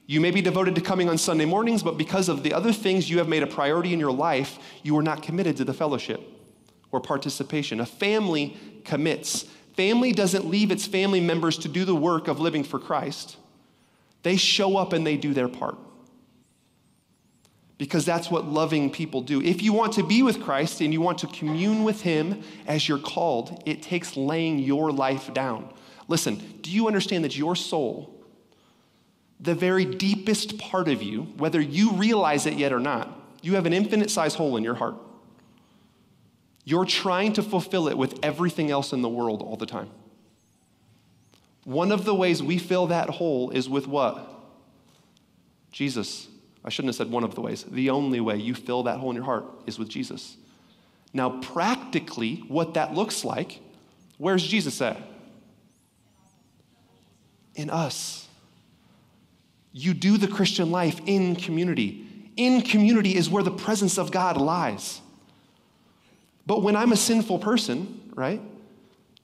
You 0.07 0.21
may 0.21 0.31
be 0.31 0.41
devoted 0.41 0.77
to 0.77 0.81
coming 0.81 1.09
on 1.09 1.19
Sunday 1.19 1.45
mornings, 1.45 1.83
but 1.83 1.99
because 1.99 2.29
of 2.29 2.45
the 2.45 2.55
other 2.55 2.73
things 2.73 3.11
you 3.11 3.19
have 3.19 3.29
made 3.29 3.43
a 3.43 3.47
priority 3.49 3.93
in 3.93 3.99
your 3.99 4.13
life, 4.13 4.61
you 4.85 4.97
are 4.97 5.03
not 5.03 5.23
committed 5.25 5.57
to 5.57 5.65
the 5.65 5.75
fellowship 5.75 6.21
or 6.93 7.01
participation. 7.01 7.81
A 7.81 7.87
family 7.87 8.57
commits. 8.85 9.47
Family 9.77 10.13
doesn't 10.13 10.47
leave 10.47 10.71
its 10.71 10.87
family 10.87 11.21
members 11.21 11.59
to 11.59 11.69
do 11.69 11.85
the 11.85 11.97
work 11.97 12.29
of 12.29 12.39
living 12.39 12.63
for 12.63 12.79
Christ. 12.79 13.37
They 14.23 14.37
show 14.37 14.77
up 14.77 14.93
and 14.93 15.07
they 15.07 15.17
do 15.17 15.35
their 15.35 15.49
part. 15.49 15.77
Because 17.79 18.05
that's 18.05 18.31
what 18.31 18.47
loving 18.47 18.91
people 18.91 19.21
do. 19.21 19.43
If 19.43 19.63
you 19.63 19.73
want 19.73 19.93
to 19.95 20.03
be 20.03 20.23
with 20.23 20.43
Christ 20.43 20.81
and 20.81 20.93
you 20.93 21.01
want 21.01 21.19
to 21.19 21.27
commune 21.27 21.85
with 21.85 22.01
Him 22.01 22.43
as 22.67 22.89
you're 22.89 22.99
called, 22.99 23.63
it 23.67 23.83
takes 23.83 24.17
laying 24.17 24.59
your 24.59 24.91
life 24.91 25.33
down. 25.35 25.73
Listen, 26.09 26.37
do 26.63 26.71
you 26.71 26.87
understand 26.87 27.25
that 27.25 27.37
your 27.37 27.55
soul, 27.55 28.25
the 29.41 29.55
very 29.55 29.85
deepest 29.85 30.59
part 30.59 30.89
of 30.89 31.03
you, 31.03 31.23
whether 31.37 31.61
you 31.61 31.93
realize 31.93 32.47
it 32.47 32.55
yet 32.55 32.73
or 32.73 32.81
not, 32.81 33.13
you 33.43 33.55
have 33.55 33.67
an 33.67 33.73
infinite 33.73 34.11
size 34.11 34.35
hole 34.35 34.57
in 34.57 34.65
your 34.65 34.75
heart. 34.75 34.97
You're 36.65 36.85
trying 36.85 37.33
to 37.35 37.43
fulfill 37.43 37.89
it 37.89 37.97
with 37.97 38.19
everything 38.23 38.71
else 38.71 38.93
in 38.93 39.03
the 39.03 39.09
world 39.09 39.43
all 39.43 39.57
the 39.57 39.67
time. 39.67 39.91
One 41.67 41.91
of 41.91 42.05
the 42.05 42.15
ways 42.15 42.45
we 42.45 42.59
fill 42.59 42.87
that 42.87 43.11
hole 43.11 43.51
is 43.51 43.69
with 43.69 43.89
what? 43.89 44.33
Jesus, 45.73 46.29
I 46.65 46.71
shouldn't 46.71 46.91
have 46.91 46.95
said 46.95 47.11
one 47.11 47.25
of 47.25 47.35
the 47.35 47.41
ways. 47.41 47.65
The 47.65 47.91
only 47.91 48.21
way 48.21 48.37
you 48.37 48.55
fill 48.55 48.85
that 48.85 49.01
hole 49.01 49.11
in 49.11 49.17
your 49.17 49.25
heart 49.25 49.45
is 49.67 49.77
with 49.77 49.89
Jesus. 49.89 50.37
Now, 51.13 51.41
practically, 51.41 52.45
what 52.47 52.75
that 52.75 52.95
looks 52.95 53.25
like, 53.25 53.59
where's 54.17 54.47
Jesus 54.47 54.81
at? 54.81 54.97
In 57.57 57.69
us. 57.69 58.29
You 59.73 59.93
do 59.93 60.19
the 60.19 60.29
Christian 60.29 60.71
life 60.71 61.01
in 61.05 61.35
community. 61.35 62.07
In 62.37 62.63
community 62.63 63.17
is 63.17 63.29
where 63.29 63.43
the 63.43 63.51
presence 63.51 63.99
of 63.99 64.13
God 64.13 64.37
lies. 64.37 65.01
But 66.47 66.63
when 66.63 66.77
I'm 66.77 66.93
a 66.93 66.97
sinful 66.97 67.41
person, 67.41 68.13
right? 68.15 68.41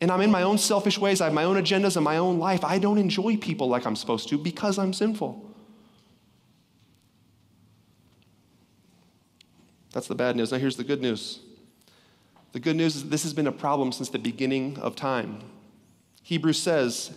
And 0.02 0.10
I'm 0.10 0.20
in 0.20 0.32
my 0.32 0.42
own 0.42 0.58
selfish 0.58 0.98
ways, 0.98 1.20
I 1.20 1.26
have 1.26 1.32
my 1.32 1.44
own 1.44 1.54
agendas 1.54 1.94
and 1.94 2.04
my 2.04 2.16
own 2.16 2.40
life, 2.40 2.64
I 2.64 2.80
don't 2.80 2.98
enjoy 2.98 3.36
people 3.36 3.68
like 3.68 3.86
I'm 3.86 3.94
supposed 3.94 4.28
to 4.30 4.36
because 4.36 4.76
I'm 4.76 4.92
sinful. 4.92 5.48
That's 9.92 10.08
the 10.08 10.16
bad 10.16 10.34
news. 10.34 10.50
Now, 10.50 10.58
here's 10.58 10.76
the 10.76 10.82
good 10.82 11.00
news. 11.00 11.38
The 12.50 12.58
good 12.58 12.74
news 12.74 12.96
is 12.96 13.10
this 13.10 13.22
has 13.22 13.32
been 13.32 13.46
a 13.46 13.52
problem 13.52 13.92
since 13.92 14.08
the 14.08 14.18
beginning 14.18 14.76
of 14.78 14.96
time. 14.96 15.38
Hebrews 16.24 16.58
says, 16.58 17.16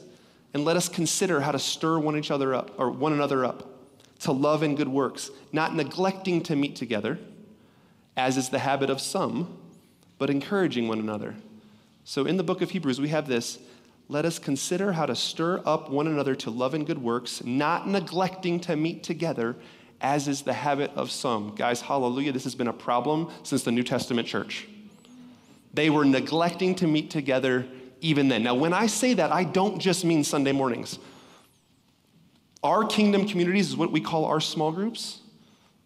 and 0.54 0.63
let 0.63 0.77
us 0.77 0.88
consider 0.88 1.42
how 1.42 1.54
to 1.54 1.60
stir 1.60 1.98
one 1.98 2.15
each 2.15 2.30
other 2.30 2.54
up 2.54 2.80
or 2.80 2.92
one 2.92 3.13
another 3.13 3.44
up 3.44 3.68
to 4.20 4.32
love 4.32 4.62
and 4.62 4.77
good 4.77 4.89
works, 4.89 5.32
not 5.51 5.75
neglecting 5.75 6.44
to 6.44 6.56
meet 6.56 6.75
together, 6.75 7.18
as 8.15 8.38
is 8.38 8.50
the 8.50 8.60
habit 8.60 8.92
of 8.92 9.01
some, 9.01 9.58
but 10.20 10.30
encouraging 10.30 10.88
one 10.88 11.00
another. 11.00 11.34
So 12.06 12.26
in 12.26 12.38
the 12.38 12.44
book 12.44 12.62
of 12.62 12.70
Hebrews, 12.70 13.02
we 13.02 13.10
have 13.10 13.28
this 13.28 13.60
let 14.08 14.24
us 14.26 14.38
consider 14.38 14.94
how 14.94 15.08
to 15.08 15.16
stir 15.16 15.62
up 15.66 15.90
one 15.90 16.06
another 16.06 16.36
to 16.36 16.52
love 16.52 16.76
and 16.76 16.86
good 16.86 17.00
works, 17.02 17.44
not 17.44 17.88
neglecting 17.88 18.60
to 18.62 18.76
meet 18.76 19.04
together, 19.04 19.56
as 20.00 20.28
is 20.28 20.44
the 20.44 20.54
habit 20.54 20.92
of 20.96 21.10
some. 21.10 21.56
Guys, 21.56 21.82
hallelujah, 21.82 22.32
this 22.32 22.44
has 22.44 22.54
been 22.54 22.68
a 22.68 22.74
problem 22.74 23.32
since 23.42 23.64
the 23.64 23.72
New 23.72 23.82
Testament 23.82 24.28
church. 24.28 24.68
They 25.74 25.90
were 25.90 26.06
neglecting 26.06 26.76
to 26.76 26.88
meet 26.88 27.10
together 27.10 27.66
even 28.02 28.28
then. 28.28 28.44
Now, 28.44 28.54
when 28.54 28.74
I 28.74 28.86
say 28.86 29.16
that, 29.16 29.32
I 29.32 29.44
don't 29.44 29.80
just 29.80 30.06
mean 30.06 30.24
Sunday 30.24 30.52
mornings. 30.52 31.00
Our 32.64 32.86
kingdom 32.86 33.28
communities 33.28 33.70
is 33.70 33.76
what 33.76 33.92
we 33.92 34.02
call 34.02 34.26
our 34.26 34.40
small 34.40 34.72
groups. 34.72 35.22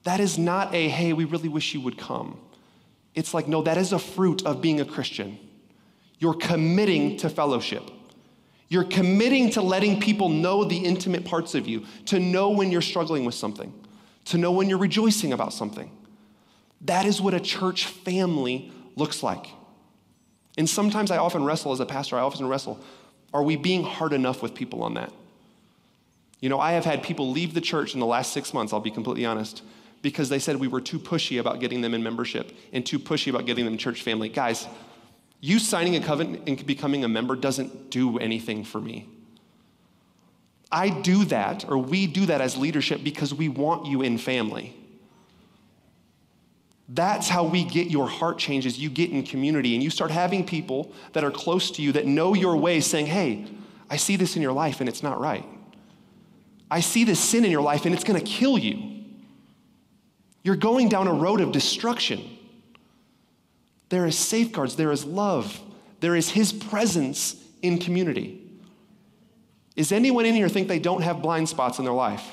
That 0.03 0.19
is 0.19 0.37
not 0.37 0.75
a, 0.75 0.89
hey, 0.89 1.13
we 1.13 1.23
really 1.23 1.49
wish 1.49 1.73
you 1.73 1.79
would 1.81 1.97
come. 1.97 2.37
It's 3.15 3.33
like, 3.33 3.47
no, 3.47 3.61
that 3.61 3.77
is 3.77 3.93
a 3.93 3.99
fruit 3.99 4.45
of 4.45 4.61
being 4.61 4.81
a 4.81 4.85
Christian. 4.85 5.39
You're 6.19 6.35
committing 6.35 7.17
to 7.17 7.29
fellowship. 7.29 7.83
You're 8.67 8.83
committing 8.83 9.49
to 9.51 9.61
letting 9.61 9.99
people 9.99 10.29
know 10.29 10.63
the 10.63 10.77
intimate 10.77 11.25
parts 11.25 11.55
of 11.55 11.67
you, 11.67 11.85
to 12.05 12.19
know 12.19 12.51
when 12.51 12.71
you're 12.71 12.81
struggling 12.81 13.25
with 13.25 13.33
something, 13.33 13.73
to 14.25 14.37
know 14.37 14.51
when 14.51 14.69
you're 14.69 14.77
rejoicing 14.77 15.33
about 15.33 15.53
something. 15.53 15.89
That 16.81 17.05
is 17.05 17.19
what 17.19 17.33
a 17.33 17.39
church 17.39 17.87
family 17.87 18.71
looks 18.95 19.23
like. 19.23 19.47
And 20.57 20.69
sometimes 20.69 21.09
I 21.09 21.17
often 21.17 21.43
wrestle 21.43 21.71
as 21.71 21.79
a 21.79 21.85
pastor, 21.85 22.17
I 22.17 22.21
often 22.21 22.47
wrestle 22.47 22.79
are 23.31 23.43
we 23.43 23.55
being 23.55 23.83
hard 23.83 24.11
enough 24.11 24.41
with 24.41 24.55
people 24.55 24.81
on 24.81 24.95
that? 24.95 25.13
You 26.39 26.49
know, 26.49 26.59
I 26.59 26.71
have 26.71 26.85
had 26.85 27.03
people 27.03 27.29
leave 27.29 27.53
the 27.53 27.61
church 27.61 27.93
in 27.93 27.99
the 27.99 28.05
last 28.05 28.33
six 28.33 28.53
months, 28.53 28.73
I'll 28.73 28.79
be 28.79 28.91
completely 28.91 29.25
honest, 29.25 29.61
because 30.01 30.29
they 30.29 30.39
said 30.39 30.55
we 30.55 30.67
were 30.67 30.81
too 30.81 30.97
pushy 30.97 31.39
about 31.39 31.59
getting 31.59 31.81
them 31.81 31.93
in 31.93 32.01
membership 32.01 32.51
and 32.73 32.85
too 32.85 32.97
pushy 32.97 33.29
about 33.29 33.45
getting 33.45 33.65
them 33.65 33.73
in 33.73 33.77
church 33.77 34.01
family. 34.01 34.29
Guys, 34.29 34.65
you 35.41 35.59
signing 35.59 35.95
a 35.95 36.01
covenant 36.01 36.47
and 36.47 36.65
becoming 36.65 37.03
a 37.03 37.07
member 37.07 37.35
doesn't 37.35 37.89
do 37.89 38.17
anything 38.19 38.63
for 38.63 38.81
me. 38.81 39.07
I 40.71 40.89
do 40.89 41.25
that, 41.25 41.65
or 41.67 41.77
we 41.77 42.07
do 42.07 42.27
that 42.27 42.41
as 42.41 42.55
leadership 42.57 43.03
because 43.03 43.33
we 43.33 43.49
want 43.49 43.87
you 43.87 44.01
in 44.01 44.17
family. 44.17 44.75
That's 46.89 47.29
how 47.29 47.43
we 47.43 47.63
get 47.63 47.89
your 47.89 48.07
heart 48.07 48.37
changes. 48.37 48.79
You 48.79 48.89
get 48.89 49.11
in 49.11 49.23
community 49.23 49.75
and 49.75 49.83
you 49.83 49.89
start 49.89 50.11
having 50.11 50.45
people 50.45 50.91
that 51.13 51.23
are 51.23 51.31
close 51.31 51.71
to 51.71 51.81
you 51.81 51.91
that 51.93 52.05
know 52.05 52.33
your 52.33 52.57
way 52.57 52.81
saying, 52.81 53.05
Hey, 53.05 53.45
I 53.89 53.97
see 53.97 54.15
this 54.15 54.35
in 54.35 54.41
your 54.41 54.53
life 54.53 54.79
and 54.79 54.89
it's 54.89 55.03
not 55.03 55.19
right. 55.19 55.45
I 56.69 56.81
see 56.81 57.03
this 57.03 57.19
sin 57.19 57.45
in 57.45 57.51
your 57.51 57.61
life 57.61 57.85
and 57.85 57.93
it's 57.93 58.03
going 58.03 58.19
to 58.19 58.25
kill 58.25 58.57
you. 58.57 59.03
You're 60.43 60.55
going 60.55 60.89
down 60.89 61.07
a 61.07 61.13
road 61.13 61.41
of 61.41 61.51
destruction. 61.51 62.38
There 63.89 64.05
is 64.05 64.17
safeguards, 64.17 64.75
there 64.75 64.91
is 64.91 65.05
love, 65.05 65.59
there 65.99 66.15
is 66.15 66.29
His 66.29 66.53
presence 66.53 67.35
in 67.61 67.79
community. 67.79 68.41
Is 69.75 69.91
anyone 69.91 70.25
in 70.25 70.35
here 70.35 70.49
think 70.49 70.67
they 70.67 70.79
don't 70.79 71.01
have 71.01 71.21
blind 71.21 71.49
spots 71.49 71.79
in 71.79 71.85
their 71.85 71.93
life? 71.93 72.25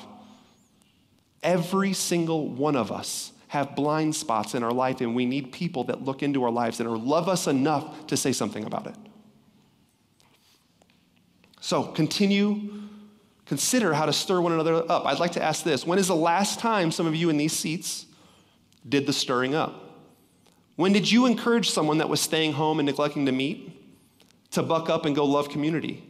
Every 1.43 1.93
single 1.93 2.49
one 2.49 2.75
of 2.75 2.91
us 2.91 3.31
have 3.47 3.75
blind 3.75 4.15
spots 4.15 4.53
in 4.53 4.63
our 4.63 4.73
life, 4.73 5.01
and 5.01 5.15
we 5.15 5.25
need 5.25 5.51
people 5.51 5.85
that 5.85 6.03
look 6.03 6.21
into 6.21 6.43
our 6.43 6.51
lives 6.51 6.79
and 6.79 6.89
love 7.05 7.29
us 7.29 7.47
enough 7.47 8.07
to 8.07 8.17
say 8.17 8.33
something 8.33 8.65
about 8.65 8.87
it. 8.87 8.95
So 11.61 11.83
continue, 11.83 12.83
consider 13.45 13.93
how 13.93 14.05
to 14.05 14.13
stir 14.13 14.41
one 14.41 14.51
another 14.51 14.75
up. 14.91 15.05
I'd 15.05 15.19
like 15.19 15.33
to 15.33 15.43
ask 15.43 15.63
this 15.63 15.87
When 15.87 15.99
is 15.99 16.07
the 16.07 16.15
last 16.15 16.59
time 16.59 16.91
some 16.91 17.07
of 17.07 17.15
you 17.15 17.29
in 17.29 17.37
these 17.37 17.53
seats 17.53 18.05
did 18.87 19.05
the 19.05 19.13
stirring 19.13 19.55
up? 19.55 19.86
When 20.77 20.93
did 20.93 21.11
you 21.11 21.25
encourage 21.25 21.71
someone 21.71 21.97
that 21.97 22.07
was 22.07 22.21
staying 22.21 22.53
home 22.53 22.79
and 22.79 22.85
neglecting 22.85 23.25
to 23.25 23.31
meet 23.31 23.73
to 24.51 24.63
buck 24.63 24.89
up 24.89 25.05
and 25.05 25.15
go 25.15 25.25
love 25.25 25.49
community? 25.49 26.03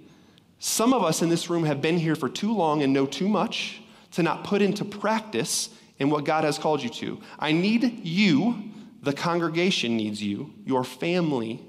Some 0.60 0.94
of 0.94 1.04
us 1.04 1.22
in 1.22 1.30
this 1.30 1.50
room 1.50 1.64
have 1.64 1.82
been 1.82 1.98
here 1.98 2.16
for 2.16 2.28
too 2.28 2.54
long 2.54 2.84
and 2.84 2.92
know 2.92 3.06
too 3.06 3.30
much 3.30 3.82
to 4.12 4.24
not 4.24 4.44
put 4.44 4.62
into 4.62 4.84
practice 4.84 5.70
in 6.00 6.10
what 6.10 6.26
God 6.26 6.44
has 6.44 6.60
called 6.60 6.84
you 6.84 6.90
to. 6.90 7.22
I 7.40 7.54
need 7.54 8.06
you, 8.06 8.62
the 9.02 9.14
congregation 9.14 9.96
needs 9.96 10.22
you, 10.22 10.54
your 10.66 10.84
family 10.84 11.64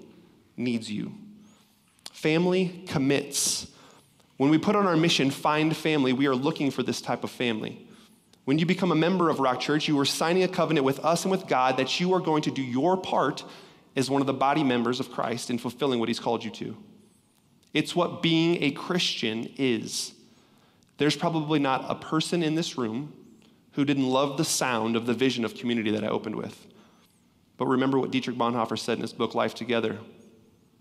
needs 0.57 0.91
you. 0.91 1.15
Family 2.13 2.83
commits. 2.89 3.69
When 4.39 4.51
we 4.51 4.59
put 4.59 4.75
on 4.75 4.87
our 4.89 4.97
mission, 4.97 5.31
find 5.31 5.77
family, 5.77 6.13
we 6.13 6.27
are 6.27 6.35
looking 6.35 6.73
for 6.73 6.83
this 6.83 7.01
type 7.01 7.23
of 7.23 7.31
family. 7.31 7.88
When 8.49 8.59
you 8.59 8.65
become 8.65 8.93
a 8.93 8.95
member 8.95 9.29
of 9.29 9.41
Rock 9.41 9.61
Church, 9.61 9.89
you 9.89 9.99
are 9.99 10.07
signing 10.07 10.43
a 10.43 10.49
covenant 10.49 10.87
with 10.87 11.05
us 11.05 11.23
and 11.23 11.31
with 11.31 11.47
God 11.47 11.77
that 11.77 12.01
you 12.01 12.15
are 12.15 12.19
going 12.19 12.41
to 12.45 12.51
do 12.51 12.63
your 12.63 12.97
part 12.97 13.45
as 13.95 14.09
one 14.09 14.23
of 14.23 14.27
the 14.27 14.33
body 14.33 14.65
members 14.65 15.01
of 15.01 15.11
Christ 15.11 15.51
in 15.51 15.59
fulfilling 15.59 16.01
what 16.01 16.09
He's 16.09 16.19
called 16.19 16.43
you 16.43 16.51
to. 16.53 16.75
It's 17.75 17.95
what 17.95 18.23
being 18.23 18.63
a 18.63 18.71
Christian 18.71 19.53
is. 19.59 20.15
There's 20.97 21.15
probably 21.15 21.59
not 21.59 21.85
a 21.91 21.95
person 21.95 22.43
in 22.43 22.55
this 22.55 22.79
room 22.79 23.13
who 23.73 23.85
didn't 23.85 24.09
love 24.09 24.39
the 24.39 24.47
sound 24.47 24.97
of 24.97 25.05
the 25.05 25.13
vision 25.13 25.45
of 25.45 25.55
community 25.55 25.91
that 25.91 26.03
I 26.03 26.09
opened 26.09 26.37
with. 26.37 26.69
But 27.59 27.67
remember 27.67 27.99
what 27.99 28.13
Dietrich 28.13 28.39
Bonhoeffer 28.39 28.79
said 28.79 28.97
in 28.97 29.03
his 29.03 29.13
book, 29.13 29.35
Life 29.35 29.55
Together. 29.57 29.99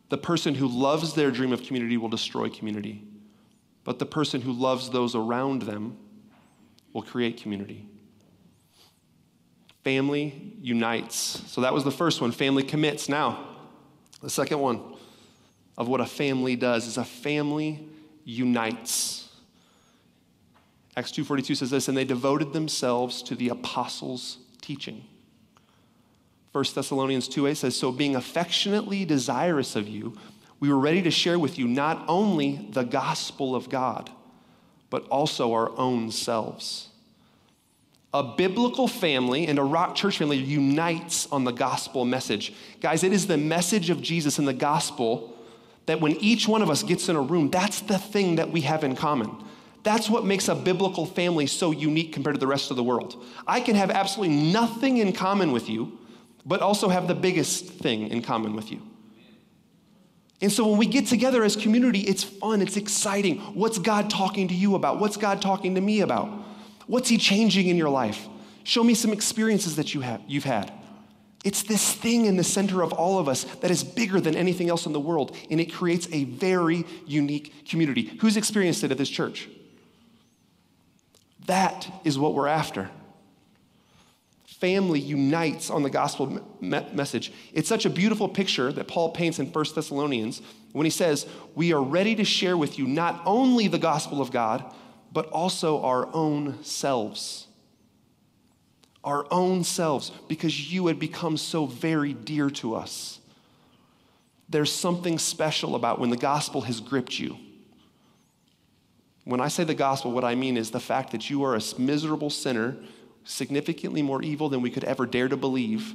The 0.07 0.17
person 0.17 0.55
who 0.55 0.69
loves 0.69 1.15
their 1.15 1.31
dream 1.31 1.51
of 1.51 1.63
community 1.63 1.97
will 1.97 2.07
destroy 2.07 2.47
community, 2.47 3.03
but 3.83 3.99
the 3.99 4.05
person 4.05 4.39
who 4.39 4.53
loves 4.53 4.89
those 4.89 5.15
around 5.15 5.63
them 5.63 5.97
will 6.97 7.03
create 7.03 7.39
community. 7.39 7.85
Family 9.83 10.55
unites. 10.59 11.43
So 11.45 11.61
that 11.61 11.71
was 11.71 11.83
the 11.83 11.91
first 11.91 12.21
one. 12.21 12.31
Family 12.31 12.63
commits. 12.63 13.07
Now, 13.07 13.55
the 14.23 14.31
second 14.31 14.57
one 14.57 14.95
of 15.77 15.87
what 15.87 16.01
a 16.01 16.07
family 16.07 16.55
does 16.55 16.87
is 16.87 16.97
a 16.97 17.05
family 17.05 17.87
unites. 18.25 19.29
Acts 20.95 21.11
2:42 21.11 21.53
says 21.53 21.69
this, 21.69 21.87
and 21.87 21.95
they 21.95 22.03
devoted 22.03 22.51
themselves 22.51 23.21
to 23.21 23.35
the 23.35 23.49
apostles' 23.49 24.39
teaching. 24.59 25.05
1 26.51 26.73
Thessalonians 26.73 27.29
2:8 27.29 27.57
says, 27.57 27.77
So 27.77 27.91
being 27.91 28.15
affectionately 28.15 29.05
desirous 29.05 29.75
of 29.75 29.87
you, 29.87 30.17
we 30.59 30.69
were 30.69 30.79
ready 30.79 31.03
to 31.03 31.11
share 31.11 31.37
with 31.37 31.59
you 31.59 31.67
not 31.67 32.03
only 32.07 32.67
the 32.71 32.81
gospel 32.81 33.55
of 33.55 33.69
God, 33.69 34.09
but 34.89 35.07
also 35.07 35.53
our 35.53 35.75
own 35.77 36.11
selves. 36.11 36.89
A 38.13 38.23
biblical 38.23 38.87
family 38.87 39.47
and 39.47 39.59
a 39.59 39.63
rock 39.63 39.95
church 39.95 40.17
family 40.17 40.37
unites 40.37 41.27
on 41.31 41.43
the 41.43 41.51
gospel 41.51 42.05
message. 42.05 42.53
Guys, 42.79 43.03
it 43.03 43.11
is 43.11 43.27
the 43.27 43.37
message 43.37 43.89
of 43.89 44.01
Jesus 44.01 44.39
in 44.39 44.45
the 44.45 44.53
gospel 44.53 45.35
that 45.87 45.99
when 46.01 46.13
each 46.17 46.47
one 46.47 46.61
of 46.61 46.69
us 46.69 46.83
gets 46.83 47.09
in 47.09 47.15
a 47.15 47.21
room, 47.21 47.49
that's 47.49 47.81
the 47.81 47.97
thing 47.97 48.37
that 48.37 48.51
we 48.51 48.61
have 48.61 48.83
in 48.83 48.95
common. 48.95 49.43
That's 49.83 50.09
what 50.09 50.25
makes 50.25 50.47
a 50.47 50.55
biblical 50.55 51.05
family 51.05 51.47
so 51.47 51.71
unique 51.71 52.11
compared 52.11 52.35
to 52.35 52.39
the 52.39 52.47
rest 52.47 52.71
of 52.71 52.77
the 52.77 52.83
world. 52.83 53.23
I 53.45 53.61
can 53.61 53.75
have 53.75 53.89
absolutely 53.89 54.35
nothing 54.35 54.97
in 54.97 55.13
common 55.13 55.51
with 55.51 55.69
you, 55.69 55.97
but 56.45 56.61
also 56.61 56.89
have 56.89 57.07
the 57.07 57.15
biggest 57.15 57.67
thing 57.67 58.07
in 58.09 58.21
common 58.21 58.55
with 58.55 58.71
you. 58.71 58.81
And 60.41 60.51
so 60.51 60.67
when 60.67 60.77
we 60.77 60.85
get 60.85 61.07
together 61.07 61.43
as 61.43 61.55
community, 61.55 62.01
it's 62.01 62.23
fun, 62.23 62.61
it's 62.61 62.77
exciting. 62.77 63.39
What's 63.55 63.79
God 63.79 64.09
talking 64.09 64.47
to 64.49 64.53
you 64.53 64.75
about? 64.75 64.99
What's 64.99 65.17
God 65.17 65.41
talking 65.41 65.75
to 65.75 65.81
me 65.81 66.01
about? 66.01 66.29
What's 66.85 67.09
He 67.09 67.17
changing 67.17 67.67
in 67.67 67.77
your 67.77 67.89
life? 67.89 68.27
Show 68.63 68.83
me 68.83 68.93
some 68.93 69.11
experiences 69.11 69.77
that 69.77 69.93
you 69.93 70.01
have, 70.01 70.21
you've 70.27 70.43
had. 70.43 70.71
It's 71.43 71.63
this 71.63 71.93
thing 71.93 72.25
in 72.25 72.35
the 72.35 72.43
center 72.43 72.83
of 72.83 72.93
all 72.93 73.19
of 73.19 73.29
us 73.29 73.45
that 73.61 73.71
is 73.71 73.83
bigger 73.83 74.19
than 74.19 74.35
anything 74.35 74.69
else 74.69 74.85
in 74.85 74.93
the 74.93 74.99
world, 74.99 75.35
and 75.49 75.59
it 75.59 75.73
creates 75.73 76.07
a 76.11 76.25
very 76.25 76.85
unique 77.05 77.67
community. 77.67 78.11
Who's 78.19 78.37
experienced 78.37 78.83
it 78.83 78.91
at 78.91 78.97
this 78.97 79.09
church? 79.09 79.47
That 81.45 81.89
is 82.03 82.19
what 82.19 82.33
we're 82.33 82.47
after. 82.47 82.89
Family 84.59 84.99
unites 84.99 85.69
on 85.69 85.83
the 85.83 85.89
gospel 85.89 86.41
me- 86.59 86.85
message. 86.91 87.31
It's 87.53 87.69
such 87.69 87.85
a 87.85 87.91
beautiful 87.91 88.27
picture 88.27 88.71
that 88.71 88.87
Paul 88.87 89.11
paints 89.11 89.37
in 89.37 89.47
1 89.47 89.65
Thessalonians 89.75 90.41
when 90.71 90.85
he 90.85 90.89
says, 90.89 91.27
We 91.53 91.73
are 91.73 91.81
ready 91.81 92.15
to 92.15 92.23
share 92.23 92.57
with 92.57 92.79
you 92.79 92.87
not 92.87 93.21
only 93.25 93.67
the 93.67 93.77
gospel 93.77 94.19
of 94.19 94.31
God, 94.31 94.65
but 95.11 95.27
also 95.27 95.83
our 95.83 96.11
own 96.11 96.63
selves. 96.63 97.45
Our 99.03 99.27
own 99.29 99.63
selves, 99.63 100.11
because 100.27 100.73
you 100.73 100.87
had 100.87 100.97
become 100.97 101.37
so 101.37 101.67
very 101.67 102.13
dear 102.13 102.49
to 102.51 102.75
us. 102.75 103.19
There's 104.49 104.71
something 104.71 105.19
special 105.19 105.75
about 105.75 105.99
when 105.99 106.09
the 106.09 106.17
gospel 106.17 106.61
has 106.61 106.79
gripped 106.79 107.19
you. 107.19 107.37
When 109.23 109.39
I 109.39 109.49
say 109.49 109.65
the 109.65 109.75
gospel, 109.75 110.11
what 110.13 110.23
I 110.23 110.33
mean 110.33 110.57
is 110.57 110.71
the 110.71 110.79
fact 110.79 111.11
that 111.11 111.29
you 111.29 111.43
are 111.43 111.55
a 111.55 111.61
miserable 111.77 112.29
sinner, 112.29 112.77
significantly 113.27 114.01
more 114.01 114.21
evil 114.23 114.49
than 114.49 114.61
we 114.61 114.71
could 114.71 114.85
ever 114.85 115.05
dare 115.05 115.27
to 115.27 115.37
believe, 115.37 115.93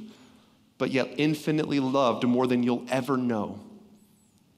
but 0.77 0.91
yet 0.91 1.09
infinitely 1.17 1.79
loved 1.79 2.23
more 2.23 2.47
than 2.47 2.63
you'll 2.63 2.85
ever 2.89 3.17
know. 3.17 3.59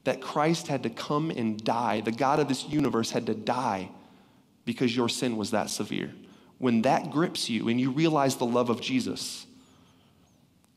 That 0.04 0.22
Christ 0.22 0.68
had 0.68 0.84
to 0.84 0.90
come 0.90 1.32
and 1.32 1.64
die, 1.64 2.02
the 2.02 2.12
God 2.12 2.40
of 2.40 2.48
this 2.48 2.68
universe 2.68 3.12
had 3.12 3.26
to 3.28 3.34
die 3.34 3.90
because 4.66 4.96
your 4.96 5.10
sin 5.10 5.38
was 5.38 5.52
that 5.52 5.70
severe. 5.70 6.14
When 6.58 6.84
that 6.84 7.12
grips 7.12 7.50
you 7.50 7.70
and 7.70 7.80
you 7.80 7.92
realize 7.92 8.36
the 8.36 8.46
love 8.46 8.70
of 8.70 8.82
Jesus, 8.82 9.46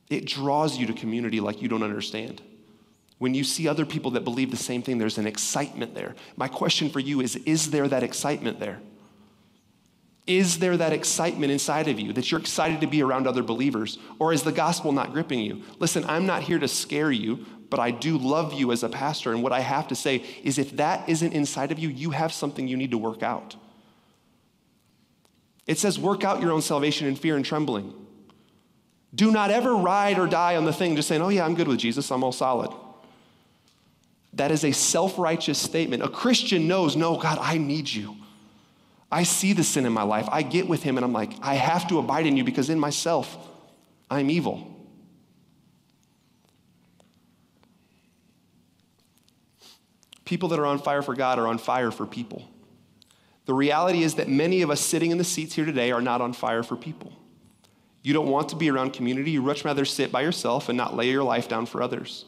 it 0.08 0.24
draws 0.24 0.78
you 0.78 0.86
to 0.86 0.92
community 0.92 1.40
like 1.40 1.60
you 1.60 1.68
don't 1.68 1.82
understand. 1.82 2.40
When 3.18 3.34
you 3.34 3.44
see 3.44 3.66
other 3.66 3.84
people 3.84 4.12
that 4.12 4.24
believe 4.24 4.50
the 4.50 4.56
same 4.56 4.82
thing, 4.82 4.98
there's 4.98 5.18
an 5.18 5.26
excitement 5.26 5.94
there. 5.94 6.14
My 6.36 6.48
question 6.48 6.88
for 6.88 7.00
you 7.00 7.20
is 7.20 7.36
Is 7.36 7.70
there 7.70 7.88
that 7.88 8.02
excitement 8.02 8.60
there? 8.60 8.80
Is 10.28 10.58
there 10.58 10.76
that 10.76 10.92
excitement 10.92 11.50
inside 11.50 11.88
of 11.88 11.98
you 11.98 12.12
that 12.12 12.30
you're 12.30 12.38
excited 12.38 12.82
to 12.82 12.86
be 12.86 13.02
around 13.02 13.26
other 13.26 13.42
believers? 13.42 13.98
Or 14.18 14.30
is 14.30 14.42
the 14.42 14.52
gospel 14.52 14.92
not 14.92 15.14
gripping 15.14 15.40
you? 15.40 15.62
Listen, 15.78 16.04
I'm 16.04 16.26
not 16.26 16.42
here 16.42 16.58
to 16.58 16.68
scare 16.68 17.10
you, 17.10 17.46
but 17.70 17.80
I 17.80 17.90
do 17.90 18.18
love 18.18 18.52
you 18.52 18.70
as 18.70 18.82
a 18.82 18.90
pastor. 18.90 19.32
And 19.32 19.42
what 19.42 19.54
I 19.54 19.60
have 19.60 19.88
to 19.88 19.94
say 19.94 20.22
is 20.44 20.58
if 20.58 20.76
that 20.76 21.08
isn't 21.08 21.32
inside 21.32 21.72
of 21.72 21.78
you, 21.78 21.88
you 21.88 22.10
have 22.10 22.30
something 22.30 22.68
you 22.68 22.76
need 22.76 22.90
to 22.90 22.98
work 22.98 23.22
out. 23.22 23.56
It 25.66 25.78
says, 25.78 25.98
work 25.98 26.24
out 26.24 26.42
your 26.42 26.52
own 26.52 26.60
salvation 26.60 27.06
in 27.06 27.16
fear 27.16 27.34
and 27.34 27.44
trembling. 27.44 27.94
Do 29.14 29.30
not 29.30 29.50
ever 29.50 29.74
ride 29.74 30.18
or 30.18 30.26
die 30.26 30.56
on 30.56 30.66
the 30.66 30.74
thing 30.74 30.94
just 30.94 31.08
saying, 31.08 31.22
oh, 31.22 31.30
yeah, 31.30 31.46
I'm 31.46 31.54
good 31.54 31.68
with 31.68 31.78
Jesus, 31.78 32.10
I'm 32.10 32.22
all 32.22 32.32
solid. 32.32 32.70
That 34.34 34.50
is 34.50 34.62
a 34.62 34.72
self 34.72 35.18
righteous 35.18 35.58
statement. 35.58 36.02
A 36.02 36.08
Christian 36.08 36.68
knows, 36.68 36.96
no, 36.96 37.16
God, 37.16 37.38
I 37.40 37.56
need 37.56 37.88
you. 37.88 38.17
I 39.10 39.22
see 39.22 39.52
the 39.52 39.64
sin 39.64 39.86
in 39.86 39.92
my 39.92 40.02
life. 40.02 40.28
I 40.30 40.42
get 40.42 40.68
with 40.68 40.82
him 40.82 40.98
and 40.98 41.04
I'm 41.04 41.12
like, 41.12 41.32
I 41.40 41.54
have 41.54 41.88
to 41.88 41.98
abide 41.98 42.26
in 42.26 42.36
you 42.36 42.44
because 42.44 42.68
in 42.68 42.78
myself, 42.78 43.36
I'm 44.10 44.30
evil. 44.30 44.74
People 50.24 50.50
that 50.50 50.58
are 50.58 50.66
on 50.66 50.78
fire 50.78 51.00
for 51.00 51.14
God 51.14 51.38
are 51.38 51.46
on 51.46 51.56
fire 51.56 51.90
for 51.90 52.06
people. 52.06 52.46
The 53.46 53.54
reality 53.54 54.02
is 54.02 54.16
that 54.16 54.28
many 54.28 54.60
of 54.60 54.68
us 54.68 54.78
sitting 54.78 55.10
in 55.10 55.16
the 55.16 55.24
seats 55.24 55.54
here 55.54 55.64
today 55.64 55.90
are 55.90 56.02
not 56.02 56.20
on 56.20 56.34
fire 56.34 56.62
for 56.62 56.76
people. 56.76 57.14
You 58.02 58.12
don't 58.12 58.28
want 58.28 58.50
to 58.50 58.56
be 58.56 58.70
around 58.70 58.92
community. 58.92 59.30
You 59.30 59.40
much 59.40 59.64
rather 59.64 59.86
sit 59.86 60.12
by 60.12 60.20
yourself 60.20 60.68
and 60.68 60.76
not 60.76 60.94
lay 60.94 61.10
your 61.10 61.22
life 61.24 61.48
down 61.48 61.64
for 61.64 61.82
others. 61.82 62.26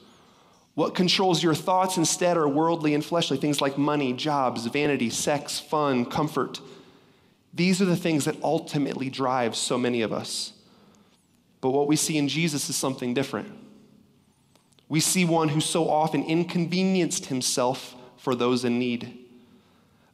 What 0.74 0.94
controls 0.94 1.42
your 1.42 1.54
thoughts 1.54 1.96
instead 1.96 2.36
are 2.36 2.48
worldly 2.48 2.94
and 2.94 3.04
fleshly 3.04 3.36
things 3.36 3.60
like 3.60 3.76
money, 3.76 4.12
jobs, 4.12 4.66
vanity, 4.66 5.10
sex, 5.10 5.58
fun, 5.58 6.04
comfort. 6.04 6.60
These 7.52 7.82
are 7.82 7.86
the 7.86 7.96
things 7.96 8.24
that 8.26 8.42
ultimately 8.42 9.10
drive 9.10 9.56
so 9.56 9.76
many 9.76 10.02
of 10.02 10.12
us. 10.12 10.52
But 11.60 11.70
what 11.70 11.88
we 11.88 11.96
see 11.96 12.16
in 12.16 12.28
Jesus 12.28 12.70
is 12.70 12.76
something 12.76 13.12
different. 13.12 13.50
We 14.88 15.00
see 15.00 15.24
one 15.24 15.48
who 15.48 15.60
so 15.60 15.88
often 15.88 16.24
inconvenienced 16.24 17.26
himself 17.26 17.94
for 18.16 18.34
those 18.34 18.64
in 18.64 18.78
need. 18.78 19.18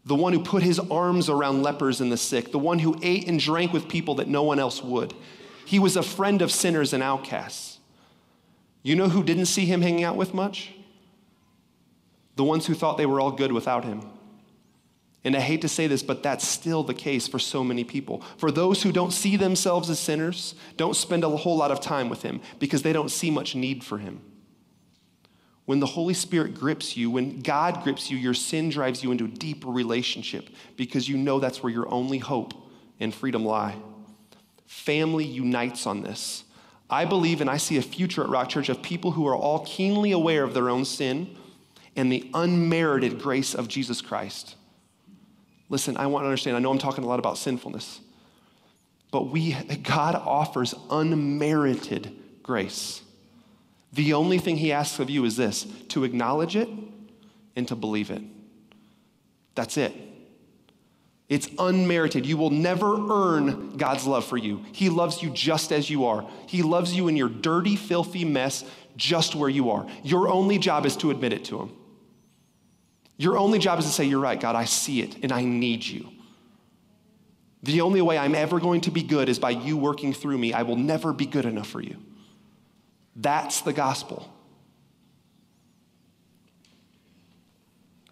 The 0.05 0.14
one 0.14 0.33
who 0.33 0.42
put 0.42 0.62
his 0.62 0.79
arms 0.79 1.29
around 1.29 1.62
lepers 1.62 2.01
and 2.01 2.12
the 2.12 2.16
sick, 2.16 2.53
the 2.53 2.59
one 2.59 2.79
who 2.79 2.99
ate 3.03 3.27
and 3.27 3.40
drank 3.40 3.73
with 3.73 3.88
people 3.88 4.16
that 4.16 4.29
no 4.29 4.42
one 4.42 4.59
else 4.59 4.83
would. 4.83 5.14
He 5.64 5.79
was 5.79 5.97
a 5.97 6.03
friend 6.03 6.42
of 6.42 6.53
sinners 6.53 6.92
and 6.92 7.03
outcasts. 7.03 7.76
You 8.87 8.94
know 8.94 9.09
who 9.09 9.25
didn't 9.25 9.46
see 9.46 9.64
him 9.64 9.83
hanging 9.83 10.05
out 10.05 10.14
with 10.14 10.33
much? 10.33 10.70
The 12.37 12.44
ones 12.44 12.66
who 12.66 12.75
thought 12.75 12.96
they 12.96 13.05
were 13.05 13.18
all 13.18 13.33
good 13.33 13.51
without 13.51 13.85
him. 13.85 14.01
And 15.25 15.35
I 15.35 15.40
hate 15.40 15.62
to 15.62 15.68
say 15.68 15.88
this, 15.88 16.05
but 16.05 16.22
that's 16.22 16.46
still 16.46 16.85
the 16.85 16.94
case 16.94 17.27
for 17.27 17.40
so 17.40 17.64
many 17.64 17.83
people. 17.83 18.22
For 18.37 18.53
those 18.53 18.85
who 18.85 18.92
don't 18.92 19.12
see 19.12 19.37
themselves 19.37 19.90
as 19.90 19.99
sinners, 19.99 20.55
don't 20.77 20.94
spend 20.94 21.25
a 21.25 21.29
whole 21.31 21.57
lot 21.57 21.72
of 21.72 21.81
time 21.81 22.09
with 22.09 22.22
him 22.22 22.40
because 22.61 22.83
they 22.83 22.92
don't 22.92 23.11
see 23.11 23.29
much 23.29 23.57
need 23.57 23.83
for 23.83 23.99
him. 23.99 24.20
When 25.64 25.81
the 25.81 25.87
Holy 25.87 26.14
Spirit 26.14 26.55
grips 26.55 26.96
you, 26.96 27.11
when 27.11 27.40
God 27.40 27.83
grips 27.83 28.09
you, 28.09 28.16
your 28.16 28.35
sin 28.35 28.68
drives 28.68 29.03
you 29.03 29.11
into 29.11 29.25
a 29.25 29.29
deeper 29.29 29.66
relationship 29.66 30.49
because 30.77 31.09
you 31.09 31.16
know 31.16 31.40
that's 31.40 31.61
where 31.61 31.72
your 31.72 31.92
only 31.92 32.18
hope 32.18 32.55
and 33.01 33.12
freedom 33.12 33.44
lie. 33.44 33.75
Family 34.66 35.25
unites 35.25 35.88
on 35.88 36.03
this. 36.03 36.44
I 36.88 37.05
believe 37.05 37.40
and 37.40 37.51
I 37.51 37.57
see 37.57 37.77
a 37.79 37.83
future 37.83 38.22
at 38.22 38.29
Rock 38.29 38.49
Church 38.49 38.68
of 38.68 38.83
people 38.83 39.12
who 39.12 39.27
are 39.27 39.35
all 39.37 39.64
keenly 39.64 40.12
aware 40.12 40.44
of 40.44 40.55
their 40.55 40.70
own 40.70 40.85
sin 40.85 41.37
and 41.96 42.12
the 42.12 42.31
unmerited 42.35 43.20
grace 43.20 43.55
of 43.55 43.68
Jesus 43.68 44.01
Christ. 44.01 44.55
Listen, 45.68 45.96
I 45.96 46.07
want 46.07 46.22
to 46.22 46.27
understand, 46.27 46.57
I 46.57 46.61
know 46.61 46.70
I'm 46.70 46.79
talking 46.79 47.03
a 47.03 47.07
lot 47.07 47.18
about 47.18 47.38
sinfulness, 47.38 48.01
but 49.11 49.31
we, 49.31 49.53
God 49.83 50.14
offers 50.14 50.75
unmerited 50.90 52.16
grace. 52.42 53.03
The 53.92 54.12
only 54.12 54.38
thing 54.38 54.59
He 54.59 54.72
asks 54.72 55.01
of 55.01 55.11
you 55.11 55.25
is 55.25 55.37
this 55.37 55.66
to 55.88 56.05
acknowledge 56.05 56.55
it 56.55 56.68
and 57.57 57.66
to 57.68 57.75
believe 57.75 58.11
it. 58.11 58.22
That's 59.55 59.77
it. 59.77 59.92
It's 61.29 61.49
unmerited. 61.59 62.25
You 62.25 62.37
will 62.37 62.51
never 62.51 63.11
earn 63.11 63.77
God's 63.77 64.07
love 64.07 64.25
for 64.25 64.37
you. 64.37 64.65
He 64.73 64.89
loves 64.89 65.23
you 65.23 65.31
just 65.31 65.73
as 65.73 65.91
you 65.91 66.05
are. 66.07 66.29
He 66.47 66.62
loves 66.62 66.95
you 66.95 67.09
in 67.09 67.17
your 67.17 67.29
dirty, 67.29 67.75
filthy 67.75 68.25
mess, 68.25 68.65
just 68.97 69.35
where 69.35 69.49
you 69.49 69.71
are. 69.71 69.87
Your 70.05 70.29
only 70.29 70.59
job 70.59 70.87
is 70.87 70.97
to 70.99 71.11
admit 71.11 71.33
it 71.33 71.45
to 71.47 71.61
Him. 71.62 71.73
Your 73.17 73.39
only 73.39 73.59
job 73.59 73.79
is 73.81 73.87
to 73.87 73.91
say, 73.91 74.05
You're 74.05 74.21
right, 74.21 74.39
God, 74.39 74.55
I 74.55 74.67
see 74.67 75.03
it 75.03 75.17
and 75.23 75.33
I 75.33 75.43
need 75.43 75.85
you. 75.85 76.09
The 77.62 77.81
only 77.81 78.01
way 78.01 78.17
I'm 78.17 78.37
ever 78.37 78.61
going 78.61 78.83
to 78.83 78.93
be 78.93 79.03
good 79.03 79.29
is 79.29 79.41
by 79.41 79.51
you 79.51 79.77
working 79.77 80.12
through 80.12 80.39
me. 80.39 80.53
I 80.53 80.62
will 80.62 80.77
never 80.77 81.12
be 81.12 81.27
good 81.27 81.45
enough 81.45 81.67
for 81.67 81.81
you. 81.81 81.97
That's 83.17 83.62
the 83.62 83.73
gospel. 83.73 84.31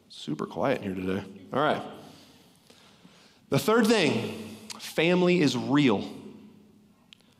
Super 0.08 0.46
quiet 0.46 0.82
here 0.82 0.94
today. 0.94 1.22
All 1.52 1.62
right. 1.62 1.82
The 3.50 3.58
third 3.58 3.86
thing 3.86 4.40
family 4.78 5.40
is 5.40 5.56
real. 5.56 6.08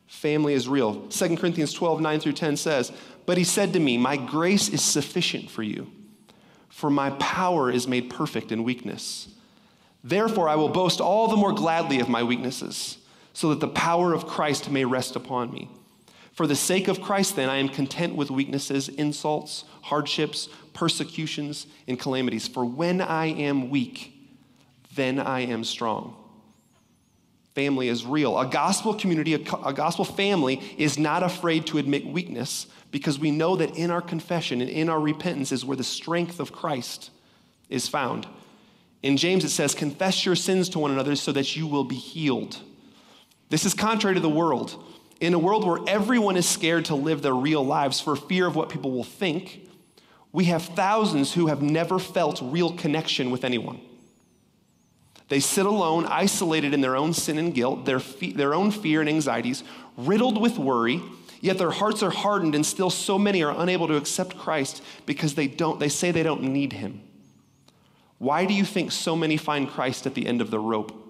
Family 0.07 0.53
is 0.53 0.67
real. 0.67 1.07
2 1.07 1.37
Corinthians 1.37 1.73
12, 1.73 2.01
9 2.01 2.19
through 2.19 2.33
10 2.33 2.57
says, 2.57 2.91
But 3.25 3.37
he 3.37 3.43
said 3.43 3.73
to 3.73 3.79
me, 3.79 3.97
My 3.97 4.17
grace 4.17 4.69
is 4.69 4.81
sufficient 4.81 5.49
for 5.49 5.63
you, 5.63 5.91
for 6.69 6.89
my 6.89 7.11
power 7.11 7.71
is 7.71 7.87
made 7.87 8.09
perfect 8.09 8.51
in 8.51 8.63
weakness. 8.63 9.29
Therefore, 10.03 10.47
I 10.47 10.55
will 10.55 10.69
boast 10.69 11.01
all 11.01 11.27
the 11.27 11.35
more 11.35 11.53
gladly 11.53 11.99
of 11.99 12.09
my 12.09 12.23
weaknesses, 12.23 12.97
so 13.33 13.49
that 13.49 13.59
the 13.59 13.67
power 13.67 14.13
of 14.13 14.27
Christ 14.27 14.69
may 14.69 14.85
rest 14.85 15.15
upon 15.15 15.51
me. 15.51 15.69
For 16.31 16.47
the 16.47 16.55
sake 16.55 16.87
of 16.87 17.01
Christ, 17.01 17.35
then, 17.35 17.49
I 17.49 17.57
am 17.57 17.69
content 17.69 18.15
with 18.15 18.29
weaknesses, 18.29 18.89
insults, 18.89 19.63
hardships, 19.83 20.49
persecutions, 20.73 21.65
and 21.87 21.99
calamities. 21.99 22.47
For 22.47 22.65
when 22.65 23.01
I 23.01 23.27
am 23.27 23.69
weak, 23.69 24.14
then 24.95 25.19
I 25.19 25.41
am 25.41 25.63
strong. 25.63 26.15
Family 27.53 27.87
is 27.87 28.05
real. 28.05 28.37
A 28.37 28.45
gospel 28.45 28.93
community, 28.93 29.33
a, 29.33 29.39
gospel 29.73 30.03
family 30.03 30.61
is 30.77 30.99
not 30.99 31.23
afraid 31.23 31.65
to 31.67 31.77
admit 31.77 32.05
weakness 32.05 32.67
because 32.91 33.17
we 33.17 33.31
know 33.31 33.55
that 33.55 33.77
in 33.77 33.91
our 33.91 34.01
confession 34.01 34.59
and 34.59 34.69
in 34.69 34.89
our 34.89 34.99
repentance 34.99 35.53
is 35.53 35.63
where 35.63 35.77
the 35.77 35.83
strength 35.83 36.41
of 36.41 36.51
Christ 36.51 37.11
is 37.69 37.87
found. 37.87 38.27
In 39.03 39.15
James, 39.15 39.45
it 39.45 39.49
says, 39.49 39.73
Confess 39.73 40.25
your 40.25 40.35
sins 40.35 40.67
to 40.69 40.79
one 40.79 40.91
another 40.91 41.15
so 41.15 41.31
that 41.31 41.55
you 41.55 41.65
will 41.65 41.85
be 41.85 41.95
healed. 41.95 42.57
This 43.49 43.63
is 43.63 43.73
contrary 43.73 44.15
to 44.15 44.21
the 44.21 44.27
world. 44.29 44.83
In 45.21 45.33
a 45.33 45.39
world 45.39 45.65
where 45.65 45.79
everyone 45.87 46.35
is 46.35 46.47
scared 46.47 46.85
to 46.85 46.95
live 46.95 47.21
their 47.21 47.33
real 47.33 47.65
lives 47.65 48.01
for 48.01 48.17
fear 48.17 48.47
of 48.47 48.55
what 48.57 48.67
people 48.67 48.91
will 48.91 49.03
think, 49.05 49.69
we 50.33 50.45
have 50.45 50.63
thousands 50.63 51.33
who 51.33 51.47
have 51.47 51.61
never 51.61 51.99
felt 51.99 52.41
real 52.41 52.73
connection 52.73 53.31
with 53.31 53.45
anyone. 53.45 53.79
They 55.27 55.39
sit 55.39 55.65
alone, 55.65 56.05
isolated 56.05 56.73
in 56.73 56.81
their 56.81 56.95
own 56.95 57.13
sin 57.13 57.37
and 57.37 57.53
guilt, 57.53 57.85
their, 57.85 57.99
fe- 57.99 58.33
their 58.33 58.53
own 58.53 58.71
fear 58.71 58.99
and 58.99 59.09
anxieties, 59.09 59.63
riddled 59.97 60.39
with 60.39 60.59
worry, 60.59 61.01
yet 61.41 61.57
their 61.57 61.71
hearts 61.71 62.03
are 62.03 62.11
hardened, 62.11 62.53
and 62.53 62.65
still 62.65 62.91
so 62.91 63.17
many 63.17 63.43
are 63.43 63.59
unable 63.59 63.87
to 63.87 63.95
accept 63.95 64.37
Christ 64.37 64.83
because 65.05 65.33
they, 65.35 65.47
don't, 65.47 65.79
they 65.79 65.89
say 65.89 66.11
they 66.11 66.23
don't 66.23 66.43
need 66.43 66.73
him. 66.73 67.01
Why 68.19 68.45
do 68.45 68.53
you 68.53 68.63
think 68.65 68.91
so 68.91 69.15
many 69.15 69.35
find 69.35 69.69
Christ 69.69 70.05
at 70.05 70.13
the 70.13 70.27
end 70.27 70.41
of 70.41 70.51
the 70.51 70.59
rope? 70.59 71.01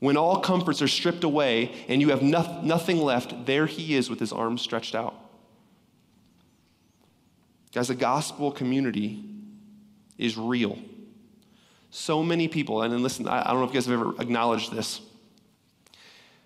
When 0.00 0.16
all 0.16 0.40
comforts 0.40 0.82
are 0.82 0.88
stripped 0.88 1.24
away 1.24 1.72
and 1.88 2.00
you 2.00 2.10
have 2.10 2.22
no- 2.22 2.60
nothing 2.62 2.98
left, 2.98 3.46
there 3.46 3.66
he 3.66 3.94
is 3.94 4.10
with 4.10 4.20
his 4.20 4.32
arms 4.32 4.60
stretched 4.60 4.94
out. 4.94 5.14
Guys, 7.72 7.88
a 7.88 7.94
gospel 7.94 8.52
community 8.52 9.24
is 10.18 10.36
real. 10.36 10.78
So 11.96 12.24
many 12.24 12.48
people, 12.48 12.82
and 12.82 12.92
then 12.92 13.04
listen, 13.04 13.28
I, 13.28 13.44
don't 13.44 13.60
know 13.60 13.62
if 13.62 13.70
you 13.70 13.74
guys 13.74 13.86
have 13.86 14.00
ever 14.00 14.20
acknowledged 14.20 14.72
this. 14.72 15.00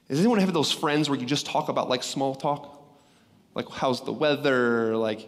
Does 0.07 0.19
anyone 0.19 0.41
have 0.41 0.53
those 0.53 0.71
friends 0.71 1.09
where 1.09 1.19
you 1.19 1.25
just 1.25 1.47
talk 1.47 1.71
about 1.71 1.89
like 1.89 2.03
small 2.03 2.35
talk? 2.35 2.79
Like, 3.55 3.67
how's 3.71 4.05
the 4.05 4.13
weather? 4.13 4.95
Like, 4.95 5.27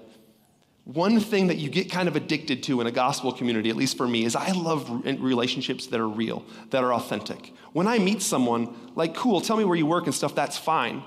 one 0.84 1.20
thing 1.20 1.46
that 1.46 1.56
you 1.56 1.70
get 1.70 1.90
kind 1.90 2.06
of 2.06 2.16
addicted 2.16 2.62
to 2.64 2.82
in 2.82 2.86
a 2.86 2.90
gospel 2.90 3.32
community, 3.32 3.70
at 3.70 3.76
least 3.76 3.96
for 3.96 4.06
me, 4.06 4.26
is 4.26 4.36
I 4.36 4.50
love 4.52 4.90
relationships 5.06 5.86
that 5.86 5.98
are 5.98 6.08
real, 6.08 6.44
that 6.68 6.84
are 6.84 6.92
authentic. 6.92 7.54
When 7.72 7.88
I 7.88 7.98
meet 7.98 8.20
someone, 8.20 8.76
like, 8.96 9.14
cool, 9.14 9.40
tell 9.40 9.56
me 9.56 9.64
where 9.64 9.76
you 9.76 9.86
work 9.86 10.04
and 10.04 10.14
stuff, 10.14 10.34
that's 10.34 10.58
fine. 10.58 11.02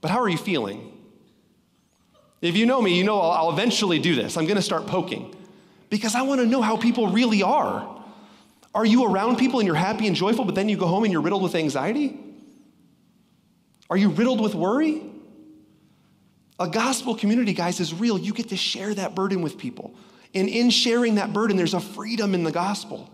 But 0.00 0.12
how 0.12 0.20
are 0.20 0.28
you 0.28 0.38
feeling? 0.38 0.96
If 2.40 2.56
you 2.56 2.66
know 2.66 2.80
me, 2.80 2.96
you 2.96 3.02
know 3.02 3.18
I'll, 3.18 3.30
I'll 3.32 3.50
eventually 3.50 3.98
do 3.98 4.14
this. 4.14 4.36
I'm 4.36 4.44
going 4.44 4.54
to 4.54 4.62
start 4.62 4.86
poking 4.86 5.34
because 5.90 6.14
I 6.14 6.22
want 6.22 6.40
to 6.40 6.46
know 6.46 6.62
how 6.62 6.76
people 6.76 7.08
really 7.08 7.42
are. 7.42 7.94
Are 8.74 8.84
you 8.84 9.04
around 9.04 9.36
people 9.36 9.60
and 9.60 9.66
you're 9.66 9.76
happy 9.76 10.06
and 10.06 10.16
joyful, 10.16 10.44
but 10.44 10.54
then 10.54 10.68
you 10.68 10.76
go 10.76 10.86
home 10.86 11.04
and 11.04 11.12
you're 11.12 11.22
riddled 11.22 11.42
with 11.42 11.54
anxiety? 11.54 12.18
Are 13.88 13.96
you 13.96 14.08
riddled 14.08 14.40
with 14.40 14.54
worry? 14.54 15.02
A 16.58 16.68
gospel 16.68 17.14
community, 17.14 17.52
guys, 17.52 17.80
is 17.80 17.94
real. 17.94 18.18
You 18.18 18.32
get 18.32 18.48
to 18.48 18.56
share 18.56 18.94
that 18.94 19.14
burden 19.14 19.42
with 19.42 19.58
people. 19.58 19.94
And 20.34 20.48
in 20.48 20.70
sharing 20.70 21.16
that 21.16 21.32
burden, 21.32 21.56
there's 21.56 21.74
a 21.74 21.80
freedom 21.80 22.34
in 22.34 22.42
the 22.42 22.52
gospel. 22.52 23.10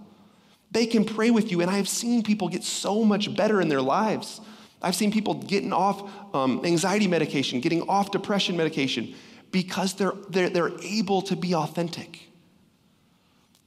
They 0.70 0.86
can 0.86 1.04
pray 1.04 1.30
with 1.30 1.50
you, 1.50 1.60
and 1.60 1.70
I 1.70 1.76
have 1.76 1.88
seen 1.88 2.22
people 2.22 2.48
get 2.48 2.62
so 2.62 3.04
much 3.04 3.34
better 3.34 3.60
in 3.60 3.68
their 3.68 3.82
lives. 3.82 4.40
I've 4.80 4.94
seen 4.94 5.12
people 5.12 5.34
getting 5.34 5.72
off 5.72 6.10
um, 6.34 6.64
anxiety 6.64 7.08
medication, 7.08 7.60
getting 7.60 7.82
off 7.82 8.10
depression 8.10 8.56
medication, 8.56 9.14
because 9.50 9.94
they're, 9.94 10.12
they're, 10.28 10.48
they're 10.48 10.78
able 10.82 11.22
to 11.22 11.36
be 11.36 11.54
authentic. 11.54 12.29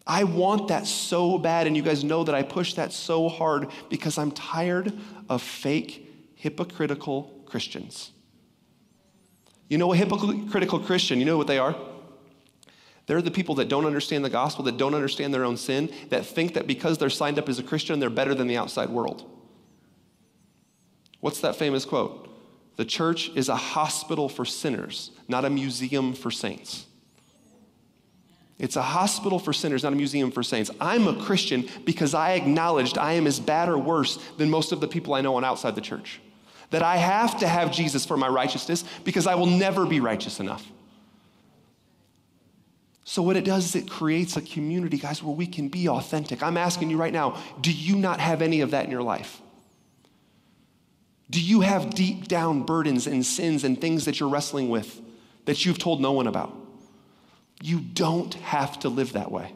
I 0.06 0.26
want 0.26 0.68
that 0.68 0.86
so 0.86 1.38
bad, 1.38 1.66
and 1.66 1.78
you 1.78 1.84
guys 1.84 2.04
know 2.04 2.24
that 2.26 2.36
I 2.36 2.44
push 2.44 2.74
that 2.74 2.92
so 2.92 3.30
hard 3.30 3.70
because 3.90 4.18
I'm 4.18 4.32
tired 4.32 4.92
of 5.30 5.42
fake 5.42 6.10
hypocritical 6.36 7.44
Christians. 7.46 8.12
You 9.70 9.78
know 9.78 9.94
a 9.94 9.96
hypocritical 9.96 10.80
Christian, 10.80 11.20
you 11.20 11.26
know 11.26 11.38
what 11.38 11.48
they 11.48 11.58
are? 11.58 11.76
They're 13.06 13.22
the 13.22 13.32
people 13.32 13.56
that 13.56 13.70
don't 13.70 13.86
understand 13.86 14.24
the 14.24 14.30
gospel, 14.30 14.64
that 14.66 14.78
don't 14.78 14.94
understand 14.94 15.34
their 15.34 15.44
own 15.46 15.58
sin, 15.58 15.90
that 16.10 16.26
think 16.26 16.54
that 16.54 16.68
because 16.68 16.98
they're 16.98 17.10
signed 17.10 17.40
up 17.40 17.50
as 17.50 17.60
a 17.60 17.64
Christian, 17.64 18.00
they're 18.00 18.10
better 18.10 18.36
than 18.36 18.48
the 18.48 18.58
outside 18.58 18.90
world. 18.90 19.30
What's 21.20 21.42
that 21.42 21.56
famous 21.56 21.86
quote? 21.86 22.30
The 22.76 22.86
church 22.86 23.30
is 23.36 23.50
a 23.50 23.56
hospital 23.56 24.28
for 24.28 24.46
sinners, 24.46 25.12
not 25.28 25.46
a 25.46 25.50
museum 25.50 26.14
for 26.14 26.32
saints. 26.32 26.88
It's 28.64 28.78
a 28.78 28.82
hospital 28.82 29.40
for 29.40 29.52
sinners, 29.52 29.84
not 29.84 29.92
a 29.92 29.98
museum 29.98 30.32
for 30.32 30.42
saints. 30.42 30.72
I'm 30.80 31.06
a 31.06 31.22
Christian 31.22 31.68
because 31.84 32.14
I 32.14 32.32
acknowledged 32.32 32.98
I 32.98 33.12
am 33.12 33.28
as 33.28 33.38
bad 33.38 33.68
or 33.68 33.78
worse 33.78 34.16
than 34.38 34.50
most 34.50 34.72
of 34.72 34.80
the 34.80 34.88
people 34.88 35.14
I 35.14 35.20
know 35.20 35.36
on 35.36 35.44
outside 35.44 35.76
the 35.76 35.82
church 35.82 36.22
that 36.70 36.82
I 36.82 36.96
have 36.96 37.38
to 37.42 37.48
have 37.48 37.74
Jesus 37.74 38.06
for 38.06 38.16
my 38.16 38.30
righteousness 38.30 38.86
because 39.04 39.28
I 39.28 39.36
will 39.36 39.48
never 39.48 39.86
be 39.86 40.00
righteous 40.00 40.40
enough. 40.40 40.66
So, 43.04 43.22
what 43.22 43.36
it 43.36 43.44
does 43.44 43.66
is 43.66 43.76
it 43.76 43.90
creates 43.90 44.38
a 44.38 44.42
community, 44.42 44.98
guys, 44.98 45.22
where 45.22 45.36
we 45.36 45.46
can 45.46 45.68
be 45.68 45.90
authentic. 45.90 46.42
I'm 46.42 46.56
asking 46.56 46.90
you 46.90 46.96
right 46.96 47.12
now 47.12 47.38
do 47.60 47.70
you 47.70 47.98
not 47.98 48.22
have 48.22 48.42
any 48.42 48.62
of 48.62 48.72
that 48.72 48.86
in 48.86 48.92
your 48.92 49.04
life? 49.04 49.42
Do 51.30 51.42
you 51.42 51.60
have 51.60 51.94
deep 51.94 52.30
down 52.30 52.64
burdens 52.64 53.08
and 53.08 53.26
sins 53.26 53.66
and 53.66 53.82
things 53.82 54.06
that 54.06 54.22
you're 54.22 54.30
wrestling 54.30 54.70
with 54.70 55.02
that 55.44 55.66
you've 55.66 55.80
told 55.80 56.00
no 56.00 56.14
one 56.14 56.28
about? 56.28 56.63
You 57.64 57.80
don't 57.80 58.34
have 58.34 58.78
to 58.80 58.90
live 58.90 59.14
that 59.14 59.32
way. 59.32 59.54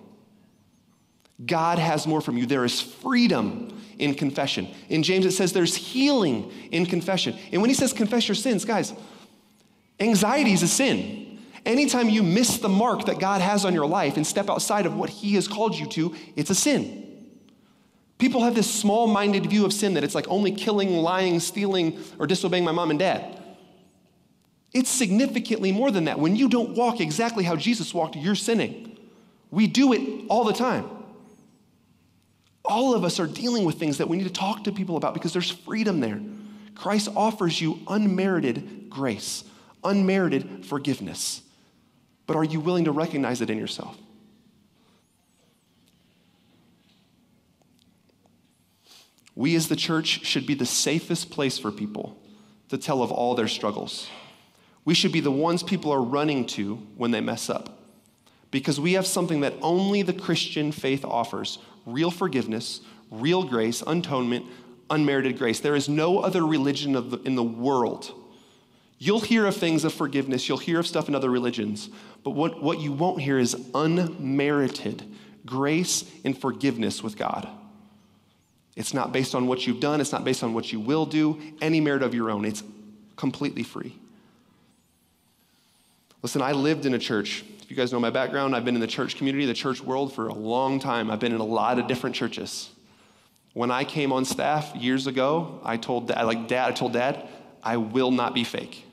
God 1.46 1.78
has 1.78 2.08
more 2.08 2.22
from 2.22 2.38
you. 2.38 2.46
There 2.46 2.64
is 2.64 2.80
freedom 2.80 3.84
in 4.00 4.16
confession. 4.16 4.70
In 4.88 5.04
James, 5.04 5.26
it 5.26 5.32
says 5.32 5.52
there's 5.52 5.76
healing 5.76 6.50
in 6.72 6.86
confession. 6.86 7.38
And 7.52 7.60
when 7.62 7.70
he 7.70 7.74
says 7.74 7.92
confess 7.92 8.26
your 8.26 8.36
sins, 8.36 8.64
guys, 8.64 8.94
anxiety 10.00 10.54
is 10.54 10.64
a 10.64 10.70
sin. 10.70 11.42
Anytime 11.66 12.08
you 12.08 12.24
miss 12.24 12.60
the 12.60 12.70
mark 12.70 13.08
that 13.08 13.20
God 13.20 13.42
has 13.42 13.66
on 13.66 13.74
your 13.74 13.86
life 13.86 14.16
and 14.16 14.26
step 14.26 14.50
outside 14.50 14.86
of 14.86 14.96
what 14.96 15.10
he 15.10 15.36
has 15.36 15.50
called 15.50 15.76
you 15.76 15.86
to, 15.88 16.16
it's 16.38 16.50
a 16.50 16.56
sin. 16.56 17.04
People 18.20 18.42
have 18.44 18.56
this 18.56 18.74
small 18.74 19.08
minded 19.08 19.48
view 19.48 19.66
of 19.66 19.74
sin 19.74 19.96
that 19.96 20.06
it's 20.06 20.16
like 20.16 20.30
only 20.30 20.54
killing, 20.54 20.94
lying, 20.94 21.42
stealing, 21.42 22.00
or 22.20 22.26
disobeying 22.26 22.64
my 22.64 22.72
mom 22.72 22.90
and 22.90 23.00
dad. 23.00 23.37
It's 24.78 24.90
significantly 24.90 25.72
more 25.72 25.92
than 25.92 26.06
that. 26.06 26.20
When 26.20 26.36
you 26.36 26.50
don't 26.50 26.76
walk 26.76 27.02
exactly 27.02 27.44
how 27.44 27.56
Jesus 27.56 27.94
walked, 27.94 28.16
you're 28.16 28.36
sinning. 28.36 28.98
We 29.50 29.68
do 29.68 29.94
it 29.94 30.26
all 30.30 30.44
the 30.44 30.54
time 30.54 30.88
all 32.68 32.94
of 32.94 33.04
us 33.04 33.20
are 33.20 33.28
dealing 33.28 33.64
with 33.66 33.80
things 33.80 33.98
that 33.98 34.08
we 34.08 34.18
need 34.18 34.26
to 34.26 34.30
talk 34.30 34.66
to 34.66 34.72
people 34.72 34.98
about 34.98 35.14
because 35.14 35.34
there's 35.34 35.50
freedom 35.50 36.00
there. 36.00 36.22
Christ 36.76 37.10
offers 37.16 37.60
you 37.60 37.80
unmerited 37.88 38.90
grace, 38.90 39.44
unmerited 39.84 40.66
forgiveness. 40.66 41.42
But 42.28 42.36
are 42.36 42.44
you 42.44 42.60
willing 42.60 42.86
to 42.86 42.92
recognize 42.92 43.42
it 43.42 43.50
in 43.50 43.58
yourself? 43.58 43.98
We 49.34 49.56
as 49.56 49.68
the 49.70 49.76
church 49.76 50.26
should 50.26 50.46
be 50.46 50.56
the 50.56 50.66
safest 50.66 51.30
place 51.30 51.58
for 51.58 51.72
people 51.72 52.20
to 52.70 52.78
tell 52.78 53.02
of 53.02 53.12
all 53.12 53.36
their 53.36 53.48
struggles. 53.48 54.10
We 54.88 54.94
should 54.94 55.12
be 55.12 55.20
the 55.20 55.30
ones 55.30 55.64
people 55.64 55.92
are 55.92 56.02
running 56.02 56.46
to 56.46 56.76
when 56.96 57.12
they 57.12 57.20
mess 57.20 57.50
up. 57.50 57.78
Because 58.52 58.80
we 58.80 58.94
have 58.94 59.06
something 59.06 59.42
that 59.42 59.54
only 59.62 60.02
the 60.02 60.14
Christian 60.14 60.72
faith 60.72 61.04
offers 61.04 61.60
real 61.86 62.10
forgiveness, 62.10 62.80
real 63.12 63.44
grace, 63.44 63.84
atonement, 63.86 64.46
unmerited 64.90 65.38
grace. 65.38 65.60
There 65.60 65.76
is 65.76 65.90
no 65.90 66.20
other 66.20 66.46
religion 66.46 66.94
the, 66.94 67.20
in 67.26 67.36
the 67.36 67.44
world. 67.44 68.14
You'll 68.98 69.20
hear 69.20 69.46
of 69.46 69.58
things 69.58 69.84
of 69.84 69.94
forgiveness, 69.94 70.48
you'll 70.48 70.58
hear 70.58 70.80
of 70.80 70.88
stuff 70.88 71.10
in 71.10 71.16
other 71.16 71.30
religions, 71.30 71.90
but 72.24 72.30
what, 72.30 72.64
what 72.64 72.80
you 72.80 72.94
won't 72.94 73.20
hear 73.20 73.38
is 73.38 73.58
unmerited 73.76 75.04
grace 75.46 76.10
and 76.24 76.38
forgiveness 76.38 77.04
with 77.04 77.18
God. 77.18 77.46
It's 78.78 78.94
not 78.94 79.12
based 79.12 79.36
on 79.36 79.48
what 79.48 79.68
you've 79.68 79.82
done, 79.82 80.00
it's 80.00 80.14
not 80.14 80.24
based 80.24 80.44
on 80.44 80.54
what 80.54 80.72
you 80.72 80.80
will 80.80 81.06
do, 81.06 81.42
any 81.60 81.82
merit 81.82 82.04
of 82.04 82.14
your 82.14 82.32
own. 82.32 82.46
It's 82.46 82.64
completely 83.18 83.64
free. 83.64 83.94
Listen, 86.22 86.42
I 86.42 86.52
lived 86.52 86.86
in 86.86 86.94
a 86.94 87.00
church 87.00 87.44
if 87.68 87.72
you 87.72 87.76
guys 87.76 87.92
know 87.92 88.00
my 88.00 88.12
background, 88.12 88.56
I've 88.56 88.64
been 88.64 88.76
in 88.76 88.82
the 88.82 88.88
church 88.88 89.18
community, 89.18 89.46
the 89.46 89.54
church 89.54 89.82
world 89.82 90.14
for 90.14 90.30
a 90.30 90.34
long 90.34 90.80
time. 90.80 91.12
I've 91.12 91.20
been 91.20 91.34
in 91.34 91.42
a 91.42 91.46
lot 91.46 91.80
of 91.80 91.88
different 91.88 92.16
churches. 92.16 92.70
When 93.52 93.72
I 93.72 93.84
came 93.84 94.14
on 94.14 94.24
staff 94.24 94.74
years 94.74 95.06
ago, 95.06 95.60
I 95.66 95.76
told 95.76 96.08
dad, 96.08 96.24
like 96.24 96.48
dad, 96.48 96.70
I 96.70 96.72
told 96.72 96.94
dad, 96.94 97.28
I 97.62 97.76
will 97.76 98.12
not 98.12 98.34
be 98.34 98.46
fake. 98.46 98.86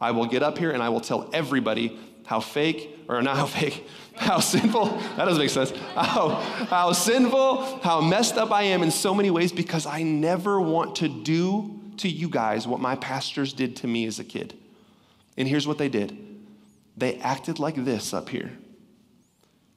I 0.00 0.12
will 0.12 0.26
get 0.26 0.44
up 0.44 0.58
here 0.58 0.70
and 0.70 0.80
I 0.80 0.90
will 0.90 1.00
tell 1.00 1.28
everybody 1.32 1.98
how 2.24 2.38
fake, 2.38 2.88
or 3.08 3.20
not 3.20 3.36
how 3.36 3.46
fake, 3.60 3.84
how 4.14 4.38
sinful, 4.38 4.86
that 5.16 5.24
doesn't 5.24 5.42
make 5.42 5.50
sense, 5.50 5.72
how, 5.96 6.36
how 6.68 6.92
sinful, 6.92 7.80
how 7.80 8.00
messed 8.00 8.36
up 8.36 8.52
I 8.52 8.62
am 8.62 8.84
in 8.84 8.92
so 8.92 9.12
many 9.12 9.32
ways 9.32 9.50
because 9.50 9.86
I 9.86 10.04
never 10.04 10.60
want 10.60 10.94
to 10.96 11.08
do 11.08 11.80
to 11.96 12.08
you 12.08 12.28
guys 12.28 12.64
what 12.68 12.78
my 12.78 12.94
pastors 12.94 13.52
did 13.52 13.74
to 13.78 13.88
me 13.88 14.06
as 14.06 14.20
a 14.20 14.24
kid. 14.24 14.56
And 15.36 15.46
here's 15.46 15.66
what 15.66 15.78
they 15.78 15.88
did 15.88 16.16
they 16.96 17.16
acted 17.16 17.58
like 17.58 17.74
this 17.76 18.14
up 18.14 18.28
here. 18.28 18.52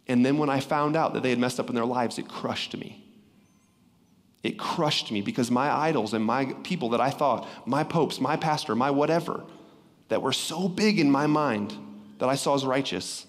And 0.08 0.26
then 0.26 0.38
when 0.38 0.50
I 0.50 0.60
found 0.60 0.96
out 0.96 1.14
that 1.14 1.22
they 1.22 1.30
had 1.30 1.40
messed 1.40 1.60
up 1.60 1.70
in 1.70 1.76
their 1.76 1.86
lives, 1.86 2.18
it 2.18 2.28
crushed 2.28 2.76
me. 2.76 3.06
It 4.42 4.58
crushed 4.58 5.12
me 5.12 5.22
because 5.22 5.52
my 5.52 5.70
idols 5.70 6.14
and 6.14 6.24
my 6.24 6.46
people 6.64 6.90
that 6.90 7.02
I 7.02 7.10
thought, 7.10 7.48
my 7.66 7.84
popes, 7.84 8.22
my 8.22 8.38
pastor, 8.38 8.74
my 8.74 8.90
whatever, 8.90 9.44
that 10.08 10.22
were 10.22 10.32
so 10.32 10.70
big 10.70 10.98
in 10.98 11.12
my 11.12 11.28
mind 11.28 11.74
that 12.20 12.30
I 12.30 12.36
saw 12.36 12.56
as 12.56 12.66
righteous, 12.66 13.28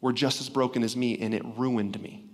were 0.00 0.12
just 0.12 0.40
as 0.40 0.48
broken 0.48 0.82
as 0.82 0.96
me, 0.96 1.18
and 1.18 1.34
it 1.34 1.42
ruined 1.56 2.00
me. 2.00 2.24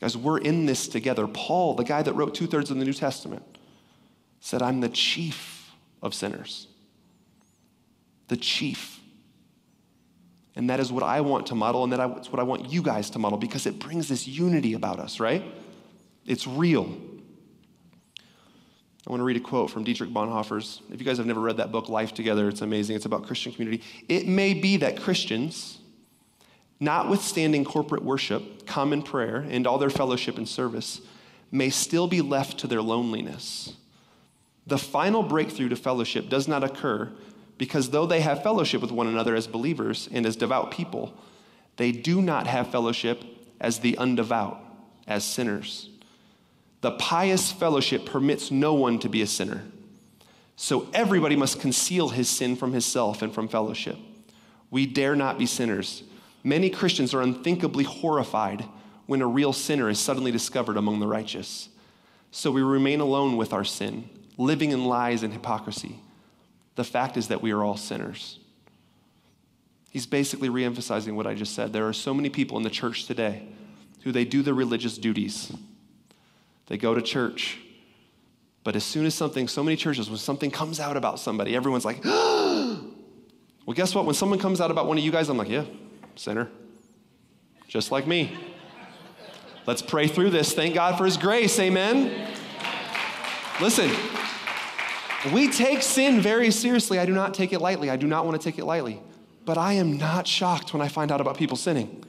Guys, 0.00 0.16
we're 0.16 0.38
in 0.38 0.66
this 0.66 0.86
together. 0.86 1.26
Paul, 1.26 1.74
the 1.74 1.84
guy 1.84 2.02
that 2.02 2.12
wrote 2.12 2.34
two 2.34 2.46
thirds 2.46 2.70
of 2.70 2.76
the 2.76 2.84
New 2.84 2.92
Testament, 2.92 3.42
said, 4.40 4.60
I'm 4.60 4.80
the 4.80 4.88
chief 4.88 5.70
of 6.02 6.14
sinners 6.14 6.68
the 8.32 8.36
chief. 8.38 8.98
And 10.56 10.70
that 10.70 10.80
is 10.80 10.90
what 10.90 11.02
I 11.02 11.20
want 11.20 11.48
to 11.48 11.54
model, 11.54 11.84
and 11.84 11.92
that's 11.92 12.32
what 12.32 12.40
I 12.40 12.44
want 12.44 12.72
you 12.72 12.80
guys 12.80 13.10
to 13.10 13.18
model 13.18 13.36
because 13.36 13.66
it 13.66 13.78
brings 13.78 14.08
this 14.08 14.26
unity 14.26 14.72
about 14.72 15.00
us, 15.00 15.20
right? 15.20 15.44
It's 16.24 16.46
real. 16.46 16.96
I 19.06 19.10
want 19.10 19.20
to 19.20 19.24
read 19.24 19.36
a 19.36 19.40
quote 19.40 19.70
from 19.70 19.84
Dietrich 19.84 20.08
Bonhoeffer's. 20.08 20.80
If 20.90 20.98
you 20.98 21.04
guys 21.04 21.18
have 21.18 21.26
never 21.26 21.40
read 21.40 21.58
that 21.58 21.72
book, 21.72 21.90
Life 21.90 22.14
Together, 22.14 22.48
it's 22.48 22.62
amazing. 22.62 22.96
It's 22.96 23.04
about 23.04 23.26
Christian 23.26 23.52
community. 23.52 23.84
It 24.08 24.26
may 24.26 24.54
be 24.54 24.78
that 24.78 24.98
Christians, 24.98 25.78
notwithstanding 26.80 27.66
corporate 27.66 28.02
worship, 28.02 28.66
common 28.66 29.02
prayer, 29.02 29.44
and 29.50 29.66
all 29.66 29.76
their 29.76 29.90
fellowship 29.90 30.38
and 30.38 30.48
service, 30.48 31.02
may 31.50 31.68
still 31.68 32.06
be 32.06 32.22
left 32.22 32.56
to 32.60 32.66
their 32.66 32.80
loneliness. 32.80 33.74
The 34.66 34.78
final 34.78 35.22
breakthrough 35.22 35.68
to 35.68 35.76
fellowship 35.76 36.30
does 36.30 36.48
not 36.48 36.64
occur 36.64 37.12
because 37.58 37.90
though 37.90 38.06
they 38.06 38.20
have 38.20 38.42
fellowship 38.42 38.80
with 38.80 38.90
one 38.90 39.06
another 39.06 39.34
as 39.34 39.46
believers 39.46 40.08
and 40.12 40.26
as 40.26 40.36
devout 40.36 40.70
people, 40.70 41.16
they 41.76 41.92
do 41.92 42.20
not 42.20 42.46
have 42.46 42.70
fellowship 42.70 43.22
as 43.60 43.78
the 43.78 43.94
undevout, 43.94 44.58
as 45.06 45.24
sinners. 45.24 45.88
The 46.80 46.92
pious 46.92 47.52
fellowship 47.52 48.04
permits 48.04 48.50
no 48.50 48.74
one 48.74 48.98
to 48.98 49.08
be 49.08 49.22
a 49.22 49.26
sinner. 49.26 49.62
So 50.56 50.88
everybody 50.92 51.36
must 51.36 51.60
conceal 51.60 52.10
his 52.10 52.28
sin 52.28 52.56
from 52.56 52.72
himself 52.72 53.22
and 53.22 53.32
from 53.32 53.48
fellowship. 53.48 53.96
We 54.70 54.86
dare 54.86 55.14
not 55.14 55.38
be 55.38 55.46
sinners. 55.46 56.02
Many 56.44 56.70
Christians 56.70 57.14
are 57.14 57.22
unthinkably 57.22 57.84
horrified 57.84 58.64
when 59.06 59.22
a 59.22 59.26
real 59.26 59.52
sinner 59.52 59.88
is 59.88 60.00
suddenly 60.00 60.30
discovered 60.30 60.76
among 60.76 61.00
the 61.00 61.06
righteous. 61.06 61.68
So 62.30 62.50
we 62.50 62.62
remain 62.62 63.00
alone 63.00 63.36
with 63.36 63.52
our 63.52 63.64
sin, 63.64 64.08
living 64.38 64.70
in 64.70 64.84
lies 64.84 65.22
and 65.22 65.32
hypocrisy. 65.32 65.98
The 66.74 66.84
fact 66.84 67.16
is 67.16 67.28
that 67.28 67.42
we 67.42 67.52
are 67.52 67.62
all 67.62 67.76
sinners. 67.76 68.38
He's 69.90 70.06
basically 70.06 70.48
reemphasizing 70.48 71.14
what 71.14 71.26
I 71.26 71.34
just 71.34 71.54
said. 71.54 71.72
There 71.72 71.86
are 71.86 71.92
so 71.92 72.14
many 72.14 72.30
people 72.30 72.56
in 72.56 72.62
the 72.62 72.70
church 72.70 73.06
today 73.06 73.46
who 74.04 74.12
they 74.12 74.24
do 74.24 74.42
their 74.42 74.54
religious 74.54 74.96
duties. 74.96 75.52
They 76.66 76.78
go 76.78 76.94
to 76.94 77.02
church, 77.02 77.58
but 78.64 78.74
as 78.74 78.84
soon 78.84 79.04
as 79.04 79.14
something, 79.14 79.48
so 79.48 79.62
many 79.62 79.76
churches, 79.76 80.08
when 80.08 80.18
something 80.18 80.50
comes 80.50 80.80
out 80.80 80.96
about 80.96 81.18
somebody, 81.18 81.54
everyone's 81.54 81.84
like, 81.84 82.02
well, 82.04 82.94
guess 83.74 83.94
what? 83.94 84.06
When 84.06 84.14
someone 84.14 84.38
comes 84.38 84.60
out 84.60 84.70
about 84.70 84.86
one 84.86 84.96
of 84.96 85.04
you 85.04 85.12
guys, 85.12 85.28
I'm 85.28 85.36
like, 85.36 85.50
yeah, 85.50 85.64
sinner. 86.16 86.48
Just 87.68 87.90
like 87.90 88.06
me. 88.06 88.36
Let's 89.66 89.82
pray 89.82 90.08
through 90.08 90.30
this. 90.30 90.54
Thank 90.54 90.74
God 90.74 90.98
for 90.98 91.04
his 91.04 91.16
grace. 91.16 91.58
Amen. 91.58 92.34
Listen, 93.60 93.90
we 95.30 95.48
take 95.48 95.82
sin 95.82 96.20
very 96.20 96.50
seriously. 96.50 96.98
I 96.98 97.06
do 97.06 97.12
not 97.12 97.34
take 97.34 97.52
it 97.52 97.60
lightly. 97.60 97.90
I 97.90 97.96
do 97.96 98.06
not 98.06 98.26
want 98.26 98.40
to 98.40 98.44
take 98.44 98.58
it 98.58 98.64
lightly. 98.64 99.00
But 99.44 99.58
I 99.58 99.74
am 99.74 99.96
not 99.96 100.26
shocked 100.26 100.72
when 100.72 100.82
I 100.82 100.88
find 100.88 101.12
out 101.12 101.20
about 101.20 101.36
people 101.36 101.56
sinning. 101.56 102.04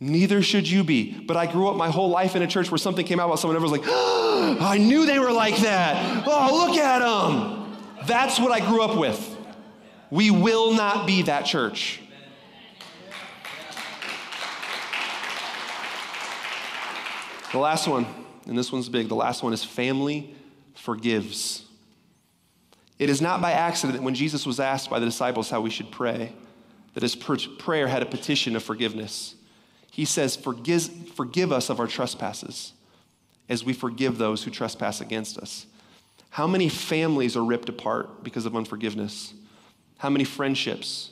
Neither 0.00 0.42
should 0.42 0.68
you 0.68 0.84
be. 0.84 1.18
But 1.20 1.36
I 1.36 1.46
grew 1.46 1.68
up 1.68 1.76
my 1.76 1.90
whole 1.90 2.08
life 2.08 2.36
in 2.36 2.42
a 2.42 2.46
church 2.46 2.70
where 2.70 2.78
something 2.78 3.04
came 3.04 3.18
out 3.18 3.26
about 3.26 3.40
someone, 3.40 3.56
and 3.56 3.64
everyone 3.64 3.80
was 3.80 3.86
like, 3.86 3.96
oh, 3.96 4.58
I 4.60 4.78
knew 4.78 5.06
they 5.06 5.18
were 5.18 5.32
like 5.32 5.56
that. 5.58 6.24
Oh, 6.26 6.66
look 6.66 6.78
at 6.78 7.00
them. 7.00 7.76
That's 8.06 8.38
what 8.38 8.52
I 8.52 8.60
grew 8.60 8.82
up 8.82 8.96
with. 8.96 9.36
We 10.10 10.30
will 10.30 10.72
not 10.72 11.06
be 11.06 11.22
that 11.22 11.44
church. 11.44 12.00
The 17.52 17.58
last 17.58 17.88
one, 17.88 18.06
and 18.46 18.56
this 18.56 18.70
one's 18.70 18.88
big, 18.88 19.08
the 19.08 19.14
last 19.14 19.42
one 19.42 19.52
is 19.52 19.64
family 19.64 20.34
forgives. 20.74 21.67
It 22.98 23.10
is 23.10 23.20
not 23.20 23.40
by 23.40 23.52
accident 23.52 23.98
that 23.98 24.04
when 24.04 24.14
Jesus 24.14 24.44
was 24.44 24.58
asked 24.58 24.90
by 24.90 24.98
the 24.98 25.06
disciples 25.06 25.50
how 25.50 25.60
we 25.60 25.70
should 25.70 25.90
pray, 25.90 26.32
that 26.94 27.02
his 27.02 27.14
prayer 27.14 27.86
had 27.86 28.02
a 28.02 28.06
petition 28.06 28.56
of 28.56 28.62
forgiveness. 28.62 29.36
He 29.90 30.04
says, 30.04 30.34
forgive, 30.34 31.10
forgive 31.14 31.52
us 31.52 31.70
of 31.70 31.78
our 31.78 31.86
trespasses 31.86 32.72
as 33.48 33.64
we 33.64 33.72
forgive 33.72 34.18
those 34.18 34.42
who 34.42 34.50
trespass 34.50 35.00
against 35.00 35.38
us. 35.38 35.66
How 36.30 36.46
many 36.46 36.68
families 36.68 37.36
are 37.36 37.44
ripped 37.44 37.68
apart 37.68 38.22
because 38.22 38.46
of 38.46 38.56
unforgiveness? 38.56 39.32
How 39.96 40.10
many 40.10 40.24
friendships? 40.24 41.10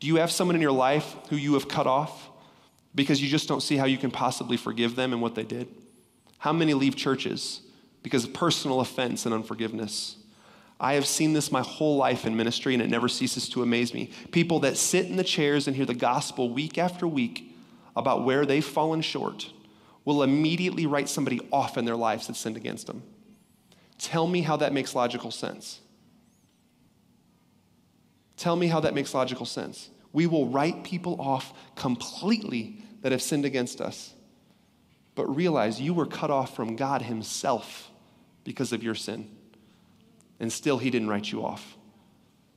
Do 0.00 0.06
you 0.06 0.16
have 0.16 0.30
someone 0.30 0.54
in 0.54 0.62
your 0.62 0.72
life 0.72 1.16
who 1.30 1.36
you 1.36 1.54
have 1.54 1.68
cut 1.68 1.86
off 1.86 2.28
because 2.94 3.20
you 3.20 3.28
just 3.28 3.48
don't 3.48 3.62
see 3.62 3.76
how 3.76 3.86
you 3.86 3.98
can 3.98 4.10
possibly 4.10 4.56
forgive 4.56 4.94
them 4.94 5.12
and 5.12 5.20
what 5.20 5.34
they 5.34 5.42
did? 5.42 5.68
How 6.38 6.52
many 6.52 6.74
leave 6.74 6.96
churches 6.96 7.62
because 8.02 8.24
of 8.24 8.32
personal 8.32 8.80
offense 8.80 9.26
and 9.26 9.34
unforgiveness? 9.34 10.17
I 10.80 10.94
have 10.94 11.06
seen 11.06 11.32
this 11.32 11.50
my 11.50 11.62
whole 11.62 11.96
life 11.96 12.24
in 12.24 12.36
ministry, 12.36 12.72
and 12.72 12.82
it 12.82 12.88
never 12.88 13.08
ceases 13.08 13.48
to 13.50 13.62
amaze 13.62 13.92
me. 13.92 14.10
People 14.30 14.60
that 14.60 14.76
sit 14.76 15.06
in 15.06 15.16
the 15.16 15.24
chairs 15.24 15.66
and 15.66 15.74
hear 15.74 15.86
the 15.86 15.94
gospel 15.94 16.50
week 16.50 16.78
after 16.78 17.06
week 17.06 17.52
about 17.96 18.24
where 18.24 18.46
they've 18.46 18.64
fallen 18.64 19.00
short 19.00 19.50
will 20.04 20.22
immediately 20.22 20.86
write 20.86 21.08
somebody 21.08 21.40
off 21.52 21.76
in 21.76 21.84
their 21.84 21.96
lives 21.96 22.28
that 22.28 22.36
sinned 22.36 22.56
against 22.56 22.86
them. 22.86 23.02
Tell 23.98 24.28
me 24.28 24.42
how 24.42 24.56
that 24.58 24.72
makes 24.72 24.94
logical 24.94 25.32
sense. 25.32 25.80
Tell 28.36 28.54
me 28.54 28.68
how 28.68 28.78
that 28.80 28.94
makes 28.94 29.12
logical 29.12 29.46
sense. 29.46 29.90
We 30.12 30.26
will 30.26 30.46
write 30.46 30.84
people 30.84 31.20
off 31.20 31.52
completely 31.74 32.82
that 33.02 33.10
have 33.10 33.20
sinned 33.20 33.44
against 33.44 33.80
us. 33.80 34.14
But 35.16 35.26
realize 35.34 35.80
you 35.80 35.92
were 35.92 36.06
cut 36.06 36.30
off 36.30 36.54
from 36.54 36.76
God 36.76 37.02
Himself 37.02 37.90
because 38.44 38.72
of 38.72 38.84
your 38.84 38.94
sin. 38.94 39.28
And 40.40 40.52
still, 40.52 40.78
He 40.78 40.90
didn't 40.90 41.08
write 41.08 41.30
you 41.30 41.44
off. 41.44 41.76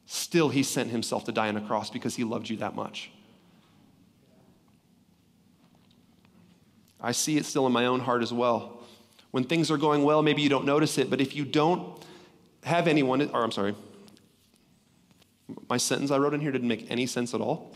Still, 0.05 0.49
He 0.49 0.63
sent 0.63 0.89
Himself 0.89 1.25
to 1.25 1.31
die 1.31 1.47
on 1.47 1.57
a 1.57 1.61
cross 1.61 1.89
because 1.89 2.15
He 2.15 2.23
loved 2.23 2.49
you 2.49 2.57
that 2.57 2.75
much. 2.75 3.11
I 7.01 7.11
see 7.11 7.37
it 7.37 7.45
still 7.45 7.65
in 7.65 7.73
my 7.73 7.87
own 7.87 7.99
heart 7.99 8.21
as 8.21 8.31
well. 8.31 8.83
When 9.31 9.43
things 9.43 9.71
are 9.71 9.77
going 9.77 10.03
well, 10.03 10.21
maybe 10.21 10.41
you 10.41 10.49
don't 10.49 10.65
notice 10.65 10.97
it, 10.97 11.09
but 11.09 11.19
if 11.19 11.35
you 11.35 11.45
don't 11.45 12.05
have 12.63 12.87
anyone, 12.87 13.21
or 13.33 13.43
I'm 13.43 13.51
sorry, 13.51 13.75
my 15.69 15.77
sentence 15.77 16.11
I 16.11 16.17
wrote 16.17 16.33
in 16.33 16.41
here 16.41 16.51
didn't 16.51 16.67
make 16.67 16.89
any 16.91 17.05
sense 17.05 17.33
at 17.33 17.41
all. 17.41 17.75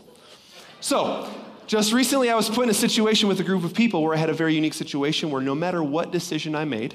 So, 0.80 1.28
just 1.66 1.92
recently 1.92 2.30
I 2.30 2.36
was 2.36 2.48
put 2.48 2.62
in 2.62 2.70
a 2.70 2.74
situation 2.74 3.28
with 3.28 3.40
a 3.40 3.44
group 3.44 3.64
of 3.64 3.74
people 3.74 4.02
where 4.02 4.14
I 4.14 4.18
had 4.18 4.30
a 4.30 4.34
very 4.34 4.54
unique 4.54 4.74
situation 4.74 5.30
where 5.30 5.42
no 5.42 5.54
matter 5.54 5.82
what 5.82 6.12
decision 6.12 6.54
I 6.54 6.64
made, 6.64 6.94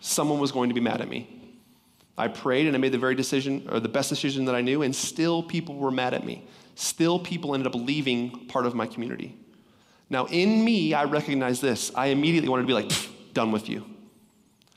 someone 0.00 0.40
was 0.40 0.50
going 0.50 0.70
to 0.70 0.74
be 0.74 0.80
mad 0.80 1.00
at 1.00 1.08
me. 1.08 1.37
I 2.18 2.28
prayed 2.28 2.66
and 2.66 2.76
I 2.76 2.78
made 2.78 2.92
the 2.92 2.98
very 2.98 3.14
decision, 3.14 3.66
or 3.70 3.80
the 3.80 3.88
best 3.88 4.08
decision 4.08 4.44
that 4.46 4.54
I 4.54 4.60
knew, 4.60 4.82
and 4.82 4.94
still 4.94 5.42
people 5.42 5.76
were 5.76 5.90
mad 5.90 6.14
at 6.14 6.26
me. 6.26 6.46
Still 6.74 7.18
people 7.18 7.54
ended 7.54 7.66
up 7.66 7.74
leaving 7.74 8.46
part 8.46 8.66
of 8.66 8.74
my 8.74 8.86
community. 8.86 9.36
Now, 10.10 10.26
in 10.26 10.64
me, 10.64 10.94
I 10.94 11.04
recognize 11.04 11.60
this. 11.60 11.92
I 11.94 12.06
immediately 12.06 12.48
wanted 12.48 12.62
to 12.62 12.66
be 12.66 12.74
like, 12.74 12.90
done 13.34 13.52
with 13.52 13.68
you. 13.68 13.84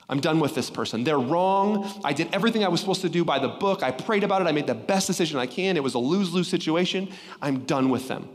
I'm 0.10 0.20
done 0.20 0.40
with 0.42 0.54
this 0.54 0.70
person. 0.70 1.06
They're 1.06 1.18
wrong. 1.18 2.02
I 2.04 2.12
did 2.12 2.34
everything 2.34 2.66
I 2.66 2.68
was 2.68 2.82
supposed 2.82 3.02
to 3.02 3.10
do 3.10 3.24
by 3.24 3.40
the 3.40 3.48
book. 3.48 3.82
I 3.82 3.92
prayed 3.92 4.26
about 4.26 4.42
it. 4.42 4.48
I 4.48 4.52
made 4.52 4.68
the 4.68 4.76
best 4.76 5.08
decision 5.08 5.40
I 5.40 5.48
can. 5.48 5.78
It 5.78 5.84
was 5.84 5.94
a 5.94 6.00
lose 6.00 6.34
lose 6.34 6.50
situation. 6.50 7.10
I'm 7.42 7.60
done 7.66 7.90
with 7.90 8.10
them. 8.10 8.28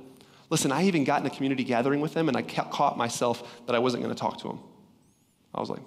Listen, 0.49 0.73
I 0.73 0.85
even 0.85 1.05
got 1.05 1.21
in 1.21 1.27
a 1.27 1.31
community 1.31 1.65
gathering 1.65 2.01
with 2.01 2.15
them 2.15 2.29
and 2.29 2.37
I 2.37 2.43
caught 2.43 2.97
myself 2.97 3.67
that 3.67 3.77
I 3.77 3.79
wasn't 3.79 4.03
going 4.03 4.15
to 4.15 4.19
talk 4.19 4.39
to 4.39 4.49
them. 4.49 4.61
I 5.55 5.61
was 5.61 5.69
like, 5.69 5.83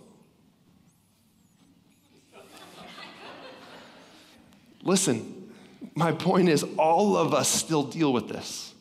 listen, 4.84 5.52
my 5.96 6.12
point 6.12 6.50
is 6.50 6.66
all 6.78 7.18
of 7.18 7.34
us 7.34 7.48
still 7.48 7.84
deal 7.84 8.14
with 8.14 8.30
this. 8.30 8.74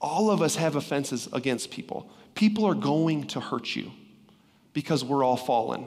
All 0.00 0.30
of 0.30 0.42
us 0.42 0.56
have 0.56 0.76
offenses 0.76 1.28
against 1.32 1.70
people. 1.70 2.10
People 2.34 2.64
are 2.66 2.74
going 2.74 3.26
to 3.28 3.40
hurt 3.40 3.74
you 3.74 3.90
because 4.72 5.04
we're 5.04 5.24
all 5.24 5.36
fallen. 5.36 5.86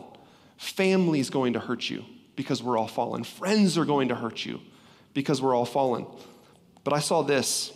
Family's 0.57 1.29
going 1.29 1.53
to 1.53 1.59
hurt 1.59 1.89
you 1.89 2.03
because 2.35 2.61
we're 2.61 2.77
all 2.77 2.87
fallen. 2.87 3.23
Friends 3.23 3.77
are 3.77 3.85
going 3.85 4.09
to 4.09 4.15
hurt 4.15 4.45
you 4.45 4.59
because 5.13 5.41
we're 5.41 5.55
all 5.55 5.65
fallen. 5.65 6.05
But 6.83 6.93
I 6.93 6.99
saw 6.99 7.21
this 7.21 7.71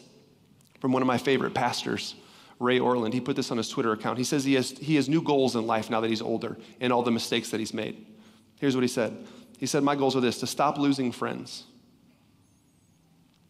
from 0.82 0.91
one 0.91 1.02
of 1.02 1.08
my 1.08 1.17
favorite 1.17 1.54
pastors, 1.54 2.15
Ray 2.60 2.80
Ortlund. 2.80 3.13
He 3.13 3.21
put 3.21 3.36
this 3.36 3.52
on 3.52 3.58
his 3.58 3.69
Twitter 3.69 3.91
account. 3.91 4.17
He 4.17 4.24
says 4.24 4.43
he 4.43 4.56
has, 4.56 4.71
he 4.71 4.95
has 4.95 5.08
new 5.08 5.21
goals 5.21 5.56
in 5.56 5.65
life 5.65 5.89
now 5.89 6.02
that 6.02 6.10
he's 6.10 6.21
older 6.21 6.58
and 6.80 6.91
all 6.91 7.04
the 7.04 7.12
mistakes 7.12 7.50
that 7.52 7.60
he's 7.60 7.74
made. 7.74 8.06
Here's 8.60 8.76
what 8.76 8.84
he 8.84 8.88
said 8.88 9.26
He 9.58 9.65
said, 9.65 9.84
My 9.84 9.96
goals 9.96 10.15
are 10.15 10.22
this 10.22 10.39
to 10.39 10.48
stop 10.48 10.78
losing 10.78 11.12
friends. 11.12 11.63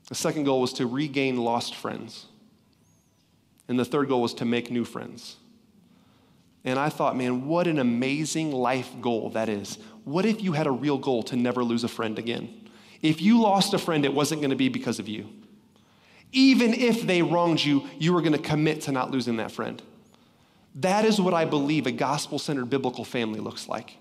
The 0.08 0.16
second 0.16 0.44
goal 0.44 0.62
was 0.62 0.74
to 0.74 0.86
regain 0.86 1.38
lost 1.38 1.76
friends. 1.76 2.26
And 3.68 3.80
the 3.80 3.86
third 3.86 4.08
goal 4.08 4.22
was 4.22 4.34
to 4.36 4.46
make 4.46 4.70
new 4.70 4.86
friends. 4.86 5.38
And 6.64 6.80
I 6.80 6.90
thought, 6.90 7.16
man, 7.16 7.48
what 7.48 7.68
an 7.68 7.80
amazing 7.80 8.52
life 8.52 8.90
goal 9.02 9.30
that 9.32 9.50
is. 9.50 9.78
What 10.04 10.26
if 10.26 10.42
you 10.42 10.54
had 10.54 10.68
a 10.68 10.72
real 10.72 10.98
goal 10.98 11.24
to 11.24 11.36
never 11.36 11.64
lose 11.64 11.84
a 11.84 11.88
friend 11.88 12.18
again? 12.20 12.70
If 13.02 13.22
you 13.22 13.42
lost 13.42 13.74
a 13.74 13.78
friend, 13.78 14.06
it 14.06 14.14
wasn't 14.14 14.42
going 14.42 14.50
to 14.50 14.56
be 14.56 14.70
because 14.70 15.00
of 15.00 15.08
you. 15.08 15.28
Even 16.32 16.74
if 16.74 17.06
they 17.06 17.22
wronged 17.22 17.64
you, 17.64 17.88
you 18.00 18.14
were 18.14 18.22
going 18.22 18.34
to 18.34 18.40
commit 18.40 18.82
to 18.82 18.92
not 18.92 19.12
losing 19.12 19.38
that 19.38 19.52
friend. 19.52 19.82
That 20.76 21.06
is 21.06 21.22
what 21.22 21.34
I 21.34 21.46
believe 21.46 21.88
a 21.88 21.92
gospel 21.92 22.40
centered 22.40 22.70
biblical 22.70 23.06
family 23.06 23.40
looks 23.40 23.68
like. 23.70 23.98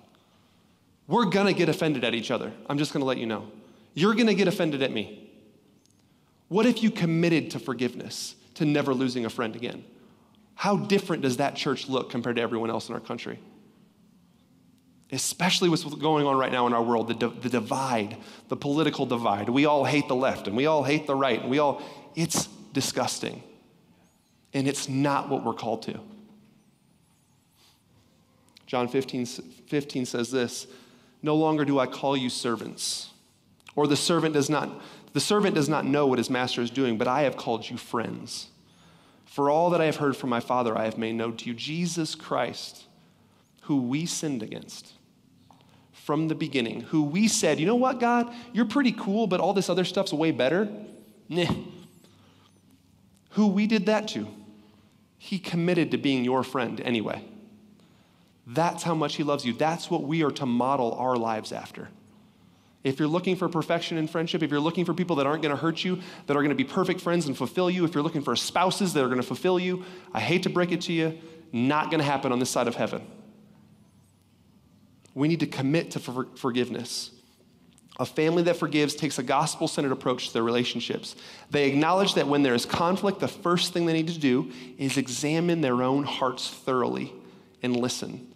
We're 1.06 1.26
going 1.26 1.46
to 1.46 1.52
get 1.52 1.68
offended 1.68 2.04
at 2.04 2.14
each 2.14 2.30
other. 2.30 2.52
I'm 2.68 2.78
just 2.78 2.92
going 2.92 3.00
to 3.02 3.06
let 3.06 3.18
you 3.18 3.26
know. 3.26 3.48
You're 3.94 4.14
going 4.14 4.26
to 4.26 4.34
get 4.34 4.48
offended 4.48 4.82
at 4.82 4.90
me. 4.90 5.30
What 6.48 6.66
if 6.66 6.82
you 6.82 6.90
committed 6.90 7.50
to 7.52 7.58
forgiveness? 7.58 8.36
to 8.54 8.64
never 8.64 8.94
losing 8.94 9.24
a 9.24 9.30
friend 9.30 9.54
again. 9.54 9.84
How 10.54 10.76
different 10.76 11.22
does 11.22 11.38
that 11.38 11.56
church 11.56 11.88
look 11.88 12.10
compared 12.10 12.36
to 12.36 12.42
everyone 12.42 12.70
else 12.70 12.88
in 12.88 12.94
our 12.94 13.00
country? 13.00 13.38
Especially 15.12 15.68
what's 15.68 15.84
going 15.84 16.26
on 16.26 16.36
right 16.36 16.50
now 16.50 16.66
in 16.66 16.72
our 16.72 16.82
world, 16.82 17.08
the, 17.08 17.28
the 17.28 17.48
divide, 17.48 18.16
the 18.48 18.56
political 18.56 19.06
divide. 19.06 19.48
We 19.48 19.66
all 19.66 19.84
hate 19.84 20.08
the 20.08 20.14
left 20.14 20.46
and 20.46 20.56
we 20.56 20.66
all 20.66 20.82
hate 20.82 21.06
the 21.06 21.14
right 21.14 21.40
and 21.40 21.50
we 21.50 21.58
all, 21.58 21.82
it's 22.14 22.46
disgusting. 22.72 23.42
And 24.52 24.68
it's 24.68 24.88
not 24.88 25.28
what 25.28 25.44
we're 25.44 25.52
called 25.52 25.82
to. 25.82 26.00
John 28.66 28.88
15, 28.88 29.26
15 29.26 30.06
says 30.06 30.30
this 30.30 30.66
No 31.24 31.36
longer 31.36 31.64
do 31.64 31.78
I 31.78 31.86
call 31.86 32.18
you 32.18 32.28
servants, 32.28 33.08
or 33.74 33.86
the 33.86 33.96
servant 33.96 34.34
does 34.34 34.50
not. 34.50 34.82
The 35.14 35.20
servant 35.20 35.54
does 35.54 35.70
not 35.70 35.86
know 35.86 36.06
what 36.06 36.18
his 36.18 36.28
master 36.28 36.60
is 36.60 36.68
doing, 36.68 36.98
but 36.98 37.08
I 37.08 37.22
have 37.22 37.38
called 37.38 37.70
you 37.70 37.78
friends. 37.78 38.48
For 39.24 39.48
all 39.48 39.70
that 39.70 39.80
I 39.80 39.86
have 39.86 39.96
heard 39.96 40.18
from 40.18 40.28
my 40.28 40.40
Father, 40.40 40.76
I 40.76 40.84
have 40.84 40.98
made 40.98 41.14
known 41.14 41.38
to 41.38 41.46
you 41.46 41.54
Jesus 41.54 42.14
Christ, 42.14 42.84
who 43.62 43.80
we 43.80 44.04
sinned 44.04 44.42
against 44.42 44.92
from 45.92 46.28
the 46.28 46.34
beginning, 46.34 46.82
who 46.82 47.02
we 47.02 47.26
said, 47.26 47.58
you 47.58 47.64
know 47.64 47.74
what, 47.74 48.00
God, 48.00 48.30
you're 48.52 48.66
pretty 48.66 48.92
cool, 48.92 49.26
but 49.26 49.40
all 49.40 49.54
this 49.54 49.70
other 49.70 49.86
stuff's 49.86 50.12
way 50.12 50.30
better. 50.30 50.68
Nah. 51.30 51.54
Who 53.30 53.46
we 53.46 53.66
did 53.66 53.86
that 53.86 54.08
to. 54.08 54.28
He 55.16 55.38
committed 55.38 55.90
to 55.92 55.96
being 55.96 56.22
your 56.22 56.42
friend 56.42 56.82
anyway. 56.82 57.24
That's 58.46 58.82
how 58.82 58.94
much 58.94 59.16
He 59.16 59.22
loves 59.22 59.44
you. 59.44 59.52
That's 59.52 59.90
what 59.90 60.02
we 60.02 60.22
are 60.22 60.30
to 60.32 60.46
model 60.46 60.92
our 60.94 61.16
lives 61.16 61.52
after. 61.52 61.88
If 62.82 62.98
you're 62.98 63.08
looking 63.08 63.34
for 63.34 63.48
perfection 63.48 63.96
in 63.96 64.06
friendship, 64.06 64.42
if 64.42 64.50
you're 64.50 64.60
looking 64.60 64.84
for 64.84 64.92
people 64.92 65.16
that 65.16 65.26
aren't 65.26 65.42
going 65.42 65.54
to 65.54 65.60
hurt 65.60 65.82
you, 65.82 66.00
that 66.26 66.36
are 66.36 66.40
going 66.40 66.50
to 66.50 66.54
be 66.54 66.64
perfect 66.64 67.00
friends 67.00 67.26
and 67.26 67.36
fulfill 67.36 67.70
you, 67.70 67.84
if 67.86 67.94
you're 67.94 68.02
looking 68.02 68.22
for 68.22 68.36
spouses 68.36 68.92
that 68.92 69.02
are 69.02 69.08
going 69.08 69.20
to 69.20 69.26
fulfill 69.26 69.58
you, 69.58 69.84
I 70.12 70.20
hate 70.20 70.42
to 70.42 70.50
break 70.50 70.70
it 70.70 70.82
to 70.82 70.92
you, 70.92 71.18
not 71.50 71.90
going 71.90 72.00
to 72.00 72.04
happen 72.04 72.30
on 72.30 72.38
this 72.38 72.50
side 72.50 72.68
of 72.68 72.74
heaven. 72.74 73.06
We 75.14 75.28
need 75.28 75.40
to 75.40 75.46
commit 75.46 75.92
to 75.92 75.98
for- 75.98 76.28
forgiveness. 76.36 77.10
A 77.98 78.04
family 78.04 78.42
that 78.42 78.56
forgives 78.56 78.94
takes 78.94 79.18
a 79.18 79.22
gospel 79.22 79.68
centered 79.68 79.92
approach 79.92 80.28
to 80.28 80.32
their 80.34 80.42
relationships. 80.42 81.14
They 81.50 81.68
acknowledge 81.68 82.14
that 82.14 82.26
when 82.26 82.42
there 82.42 82.54
is 82.54 82.66
conflict, 82.66 83.20
the 83.20 83.28
first 83.28 83.72
thing 83.72 83.86
they 83.86 83.92
need 83.92 84.08
to 84.08 84.18
do 84.18 84.50
is 84.76 84.98
examine 84.98 85.60
their 85.60 85.82
own 85.82 86.02
hearts 86.02 86.50
thoroughly 86.50 87.12
and 87.62 87.76
listen. 87.76 88.33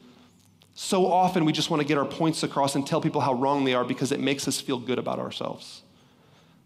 So 0.80 1.10
often 1.10 1.44
we 1.44 1.50
just 1.50 1.70
want 1.70 1.82
to 1.82 1.88
get 1.88 1.98
our 1.98 2.04
points 2.04 2.44
across 2.44 2.76
and 2.76 2.86
tell 2.86 3.00
people 3.00 3.20
how 3.20 3.34
wrong 3.34 3.64
they 3.64 3.74
are 3.74 3.84
because 3.84 4.12
it 4.12 4.20
makes 4.20 4.46
us 4.46 4.60
feel 4.60 4.78
good 4.78 4.96
about 4.96 5.18
ourselves. 5.18 5.82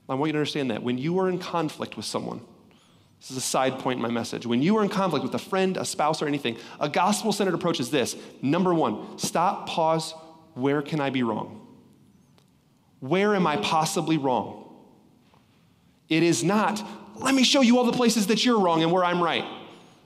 I 0.06 0.14
want 0.16 0.28
you 0.28 0.32
to 0.34 0.38
understand 0.38 0.70
that. 0.70 0.82
When 0.82 0.98
you 0.98 1.18
are 1.20 1.30
in 1.30 1.38
conflict 1.38 1.96
with 1.96 2.04
someone, 2.04 2.42
this 3.18 3.30
is 3.30 3.38
a 3.38 3.40
side 3.40 3.78
point 3.78 3.96
in 3.96 4.02
my 4.02 4.10
message. 4.10 4.44
When 4.44 4.60
you 4.60 4.76
are 4.76 4.82
in 4.82 4.90
conflict 4.90 5.22
with 5.22 5.34
a 5.34 5.38
friend, 5.38 5.78
a 5.78 5.86
spouse, 5.86 6.20
or 6.20 6.26
anything, 6.26 6.58
a 6.78 6.90
gospel 6.90 7.32
centered 7.32 7.54
approach 7.54 7.80
is 7.80 7.90
this 7.90 8.14
number 8.42 8.74
one, 8.74 9.18
stop, 9.18 9.66
pause, 9.66 10.12
where 10.52 10.82
can 10.82 11.00
I 11.00 11.08
be 11.08 11.22
wrong? 11.22 11.66
Where 13.00 13.34
am 13.34 13.46
I 13.46 13.56
possibly 13.56 14.18
wrong? 14.18 14.76
It 16.10 16.22
is 16.22 16.44
not, 16.44 16.86
let 17.16 17.34
me 17.34 17.44
show 17.44 17.62
you 17.62 17.78
all 17.78 17.84
the 17.84 17.92
places 17.92 18.26
that 18.26 18.44
you're 18.44 18.60
wrong 18.60 18.82
and 18.82 18.92
where 18.92 19.04
I'm 19.04 19.22
right. 19.22 19.46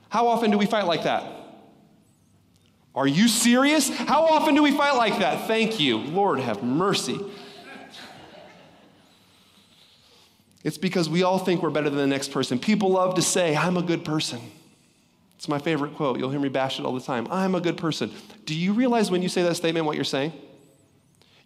How 0.07 0.27
often 0.27 0.49
do 0.49 0.57
we 0.57 0.65
fight 0.65 0.85
like 0.85 1.03
that? 1.03 1.33
Are 2.97 3.05
you 3.05 3.27
serious? 3.27 3.89
How 3.89 4.25
often 4.25 4.55
do 4.55 4.63
we 4.63 4.71
fight 4.71 4.95
like 4.95 5.19
that? 5.19 5.45
Thank 5.47 5.79
you. 5.79 5.99
Lord, 5.99 6.39
have 6.39 6.63
mercy. 6.63 7.19
It's 10.63 10.79
because 10.79 11.07
we 11.07 11.21
all 11.21 11.37
think 11.37 11.61
we're 11.61 11.69
better 11.69 11.91
than 11.91 11.99
the 11.99 12.07
next 12.07 12.31
person. 12.31 12.57
People 12.57 12.89
love 12.89 13.13
to 13.13 13.21
say, 13.21 13.55
I'm 13.55 13.77
a 13.77 13.83
good 13.83 14.03
person. 14.03 14.41
It's 15.35 15.47
my 15.47 15.59
favorite 15.59 15.93
quote. 15.93 16.17
You'll 16.17 16.31
hear 16.31 16.39
me 16.39 16.49
bash 16.49 16.79
it 16.79 16.87
all 16.87 16.93
the 16.93 16.99
time. 16.99 17.27
I'm 17.29 17.53
a 17.53 17.61
good 17.61 17.77
person. 17.77 18.11
Do 18.45 18.55
you 18.55 18.73
realize 18.73 19.11
when 19.11 19.21
you 19.21 19.29
say 19.29 19.43
that 19.43 19.53
statement 19.53 19.85
what 19.85 19.93
you're 19.95 20.03
saying? 20.03 20.33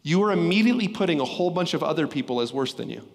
You 0.04 0.24
are 0.24 0.32
immediately 0.32 0.88
putting 0.88 1.20
a 1.20 1.26
whole 1.26 1.52
bunch 1.52 1.74
of 1.74 1.84
other 1.84 2.08
people 2.08 2.40
as 2.40 2.54
worse 2.54 2.74
than 2.74 2.90
you. 2.90 3.06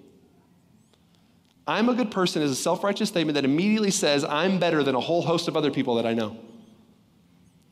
I'm 1.66 1.88
a 1.88 1.94
good 1.94 2.11
person 2.11 2.42
is 2.42 2.51
a 2.51 2.55
self 2.55 2.85
righteous 2.85 3.09
statement 3.09 3.35
that 3.37 3.46
immediately 3.46 3.90
says, 3.90 4.25
I'm 4.25 4.59
better 4.59 4.83
than 4.83 4.94
a 4.94 5.01
whole 5.01 5.22
host 5.22 5.49
of 5.49 5.57
other 5.57 5.70
people 5.70 5.94
that 5.94 6.05
I 6.05 6.12
know. 6.12 6.37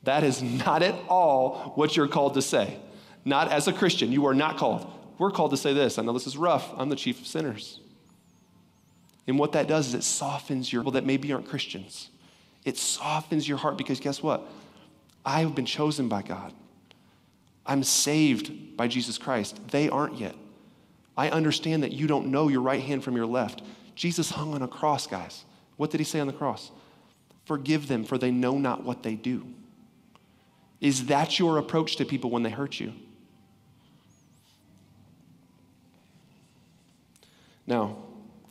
That 0.04 0.22
is 0.22 0.42
not 0.42 0.82
at 0.82 0.94
all 1.08 1.72
what 1.74 1.96
you're 1.96 2.08
called 2.08 2.34
to 2.34 2.42
say. 2.42 2.78
Not 3.24 3.50
as 3.50 3.68
a 3.68 3.72
Christian. 3.72 4.12
You 4.12 4.26
are 4.26 4.34
not 4.34 4.56
called. 4.56 4.90
We're 5.18 5.30
called 5.30 5.52
to 5.52 5.56
say 5.56 5.72
this. 5.72 5.98
I 5.98 6.02
know 6.02 6.12
this 6.12 6.26
is 6.26 6.36
rough. 6.36 6.72
I'm 6.76 6.88
the 6.88 6.96
chief 6.96 7.20
of 7.20 7.26
sinners. 7.26 7.80
And 9.26 9.38
what 9.38 9.52
that 9.52 9.66
does 9.66 9.88
is 9.88 9.94
it 9.94 10.02
softens 10.02 10.72
your 10.72 10.82
people 10.82 10.92
that 10.92 11.06
maybe 11.06 11.32
aren't 11.32 11.48
Christians. 11.48 12.10
It 12.64 12.76
softens 12.76 13.48
your 13.48 13.58
heart 13.58 13.78
because 13.78 14.00
guess 14.00 14.22
what? 14.22 14.46
I 15.24 15.40
have 15.40 15.54
been 15.54 15.66
chosen 15.66 16.08
by 16.08 16.22
God. 16.22 16.52
I'm 17.64 17.82
saved 17.82 18.76
by 18.76 18.88
Jesus 18.88 19.16
Christ. 19.16 19.58
They 19.68 19.88
aren't 19.88 20.18
yet. 20.18 20.34
I 21.16 21.30
understand 21.30 21.82
that 21.82 21.92
you 21.92 22.06
don't 22.06 22.26
know 22.26 22.48
your 22.48 22.60
right 22.60 22.82
hand 22.82 23.04
from 23.04 23.16
your 23.16 23.26
left. 23.26 23.62
Jesus 23.94 24.30
hung 24.30 24.52
on 24.52 24.62
a 24.62 24.68
cross, 24.68 25.06
guys. 25.06 25.44
What 25.76 25.90
did 25.90 26.00
he 26.00 26.04
say 26.04 26.20
on 26.20 26.26
the 26.26 26.32
cross? 26.32 26.70
Forgive 27.46 27.88
them, 27.88 28.04
for 28.04 28.18
they 28.18 28.30
know 28.30 28.58
not 28.58 28.84
what 28.84 29.02
they 29.02 29.14
do. 29.14 29.46
Is 30.80 31.06
that 31.06 31.38
your 31.38 31.58
approach 31.58 31.96
to 31.96 32.04
people 32.04 32.30
when 32.30 32.42
they 32.42 32.50
hurt 32.50 32.78
you? 32.78 32.92
Now, 37.66 37.96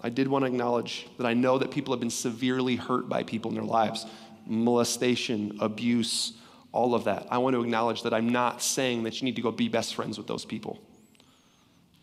I 0.02 0.10
did 0.10 0.28
want 0.28 0.44
to 0.44 0.48
acknowledge 0.48 1.08
that 1.18 1.26
I 1.26 1.34
know 1.34 1.58
that 1.60 1.72
people 1.72 1.94
have 1.94 2.00
been 2.00 2.10
severely 2.10 2.76
hurt 2.76 3.08
by 3.08 3.24
people 3.24 3.52
in 3.52 3.56
their 3.56 3.64
lives 3.64 4.06
molestation, 4.46 5.58
abuse, 5.62 6.34
all 6.74 6.94
of 6.94 7.06
that. 7.06 7.28
I 7.32 7.38
want 7.38 7.54
to 7.54 7.62
acknowledge 7.62 8.04
that 8.04 8.14
I'm 8.14 8.28
not 8.28 8.62
saying 8.62 9.04
that 9.04 9.22
you 9.22 9.26
need 9.26 9.38
to 9.38 9.42
go 9.42 9.52
be 9.52 9.70
best 9.70 9.96
friends 9.96 10.18
with 10.18 10.28
those 10.28 10.44
people. 10.44 10.82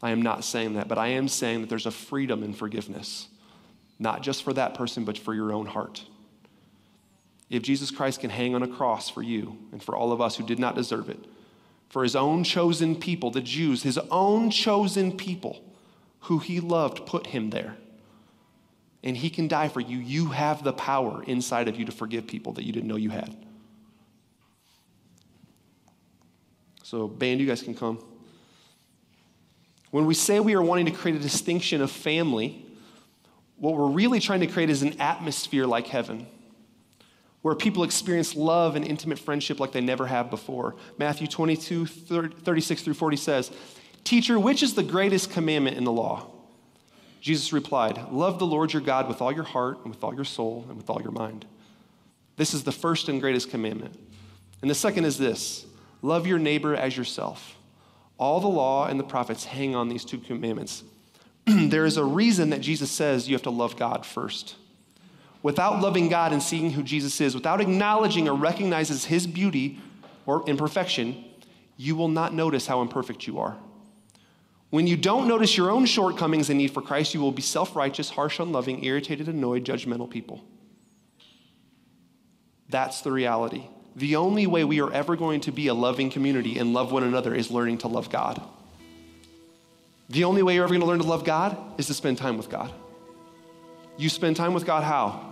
I 0.03 0.11
am 0.11 0.23
not 0.23 0.45
saying 0.45 0.75
that, 0.75 0.89
but 0.89 0.97
I 0.97 1.09
am 1.09 1.29
saying 1.29 1.61
that 1.61 1.69
there's 1.69 1.85
a 1.85 1.91
freedom 1.91 2.43
in 2.43 2.55
forgiveness, 2.55 3.29
not 3.99 4.23
just 4.23 4.43
for 4.43 4.55
that 4.55 4.75
person, 4.75 5.05
but 5.05 5.19
for 5.19 5.35
your 5.35 5.53
own 5.53 5.67
heart. 5.67 6.03
If 7.51 7.63
Jesus 7.63 7.91
Christ 7.91 8.21
can 8.21 8.31
hang 8.31 8.55
on 8.55 8.63
a 8.63 8.69
cross 8.69 9.11
for 9.11 9.23
you 9.23 9.59
and 9.73 9.83
for 9.83 9.97
all 9.97 10.13
of 10.13 10.21
us 10.21 10.37
who 10.37 10.47
did 10.47 10.61
not 10.61 10.77
deserve 10.77 11.11
it, 11.11 11.19
for 11.89 12.05
his 12.05 12.15
own 12.15 12.45
chosen 12.45 12.95
people, 12.95 13.33
the 13.33 13.41
Jews, 13.41 13.83
his 13.83 13.99
own 14.11 14.51
chosen 14.51 15.17
people 15.17 15.61
who 16.21 16.39
he 16.39 16.61
loved, 16.61 17.07
put 17.07 17.27
him 17.27 17.51
there. 17.51 17.77
And 19.03 19.17
he 19.17 19.31
can 19.31 19.49
die 19.49 19.69
for 19.69 19.81
you. 19.81 19.99
You 19.99 20.27
have 20.27 20.63
the 20.63 20.73
power 20.73 21.25
inside 21.25 21.67
of 21.67 21.77
you 21.77 21.85
to 21.87 21.93
forgive 21.93 22.29
people 22.29 22.53
that 22.53 22.65
you 22.65 22.73
didn't 22.73 22.89
know 22.89 22.97
you 22.97 23.11
had. 23.11 23.35
So, 26.85 27.09
band, 27.09 27.41
you 27.41 27.47
guys 27.47 27.63
can 27.63 27.75
come. 27.75 28.05
When 29.91 30.07
we 30.07 30.15
say 30.15 30.39
we 30.39 30.55
are 30.55 30.63
wanting 30.63 30.87
to 30.87 30.93
create 30.93 31.17
a 31.17 31.21
distinction 31.21 31.83
of 31.83 31.91
family, 31.91 32.65
what 33.57 33.75
we're 33.75 33.89
really 33.89 34.21
trying 34.21 34.41
to 34.41 34.47
create 34.47 34.71
is 34.71 34.83
an 34.83 35.01
atmosphere 35.01 35.67
like 35.67 35.89
heaven 35.89 36.29
where 37.43 37.55
people 37.55 37.85
experience 37.85 38.37
love 38.37 38.77
and 38.77 38.85
intimate 38.85 39.19
friendship 39.19 39.61
like 39.61 39.73
they 39.73 39.81
never 39.81 40.07
have 40.07 40.31
before. 40.31 40.77
Matthew 40.99 41.27
22, 41.27 41.87
36 41.87 42.83
through 42.83 42.95
40 42.95 43.17
says, 43.17 43.51
Teacher, 44.05 44.39
which 44.39 44.63
is 44.63 44.75
the 44.75 44.83
greatest 44.83 45.31
commandment 45.31 45.77
in 45.77 45.85
the 45.85 45.93
law? 45.93 46.27
Jesus 47.21 47.53
replied, 47.53 48.11
Love 48.11 48.39
the 48.39 48.47
Lord 48.47 48.73
your 48.73 48.83
God 48.83 49.09
with 49.09 49.21
all 49.21 49.33
your 49.33 49.45
heart 49.45 49.79
and 49.85 49.95
with 49.95 50.03
all 50.05 50.15
your 50.15 50.25
soul 50.25 50.67
and 50.69 50.77
with 50.77 50.91
all 50.91 51.01
your 51.01 51.13
mind. 51.13 51.47
This 52.37 52.55
is 52.55 52.65
the 52.65 52.73
first 52.73 53.09
and 53.09 53.21
greatest 53.21 53.51
commandment. 53.51 53.99
And 54.63 54.71
the 54.71 54.75
second 54.75 55.05
is 55.05 55.19
this 55.19 55.67
love 56.03 56.27
your 56.27 56.39
neighbor 56.39 56.75
as 56.75 56.97
yourself. 56.97 57.57
All 58.19 58.41
the 58.41 58.49
law 58.49 58.87
and 58.87 59.01
the 59.01 59.05
prophets 59.05 59.45
hang 59.47 59.75
on 59.75 59.89
these 59.89 60.05
two 60.05 60.19
commandments. 60.19 60.85
there 61.47 61.87
is 61.87 61.97
a 61.97 62.05
reason 62.05 62.51
that 62.51 62.61
Jesus 62.61 62.91
says 62.91 63.29
you 63.29 63.35
have 63.35 63.43
to 63.43 63.51
love 63.51 63.77
God 63.77 64.05
first 64.05 64.57
without 65.43 65.81
loving 65.81 66.09
God 66.09 66.33
and 66.33 66.43
seeing 66.43 66.71
who 66.71 66.83
Jesus 66.83 67.21
is, 67.21 67.35
without 67.35 67.61
acknowledging 67.61 68.29
or 68.29 68.35
recognizing 68.35 68.97
his 69.09 69.27
beauty 69.27 69.79
or 70.27 70.49
imperfection, 70.49 71.25
you 71.77 71.97
will 71.97 72.09
not 72.09 72.35
notice 72.35 72.67
how 72.67 72.83
imperfect 72.83 73.27
you 73.27 73.39
are. 73.39 73.57
When 74.71 74.87
you 74.87 74.97
don't 74.97 75.27
notice 75.27 75.57
your 75.57 75.71
own 75.71 75.85
shortcomings 75.85 76.49
and 76.49 76.59
need 76.59 76.71
for 76.71 76.83
Christ, 76.83 77.15
you 77.15 77.21
will 77.21 77.33
be 77.33 77.43
self 77.43 77.75
righteous, 77.75 78.11
harsh, 78.11 78.39
unloving, 78.39 78.85
irritated, 78.85 79.29
annoyed, 79.29 79.65
judgmental 79.65 80.09
people. 80.09 80.45
That's 82.69 83.01
the 83.01 83.11
reality. 83.11 83.65
The 83.97 84.15
only 84.17 84.47
way 84.47 84.63
we 84.63 84.81
are 84.81 84.93
ever 84.93 85.17
going 85.17 85.41
to 85.43 85.53
be 85.53 85.67
a 85.67 85.75
loving 85.75 86.11
community 86.11 86.59
and 86.59 86.73
love 86.73 86.93
one 86.93 87.03
another 87.03 87.35
is 87.35 87.51
learning 87.51 87.79
to 87.79 87.89
love 87.89 88.11
God. 88.11 88.41
The 90.09 90.25
only 90.25 90.43
way 90.43 90.55
you're 90.55 90.65
ever 90.65 90.73
going 90.73 90.81
to 90.81 90.87
learn 90.87 91.01
to 91.01 91.07
love 91.07 91.25
God 91.25 91.57
is 91.79 91.87
to 91.89 91.95
spend 91.95 92.19
time 92.19 92.37
with 92.37 92.49
God. 92.49 92.73
You 93.97 94.09
spend 94.09 94.37
time 94.37 94.55
with 94.55 94.65
God 94.65 94.85
how? 94.85 95.30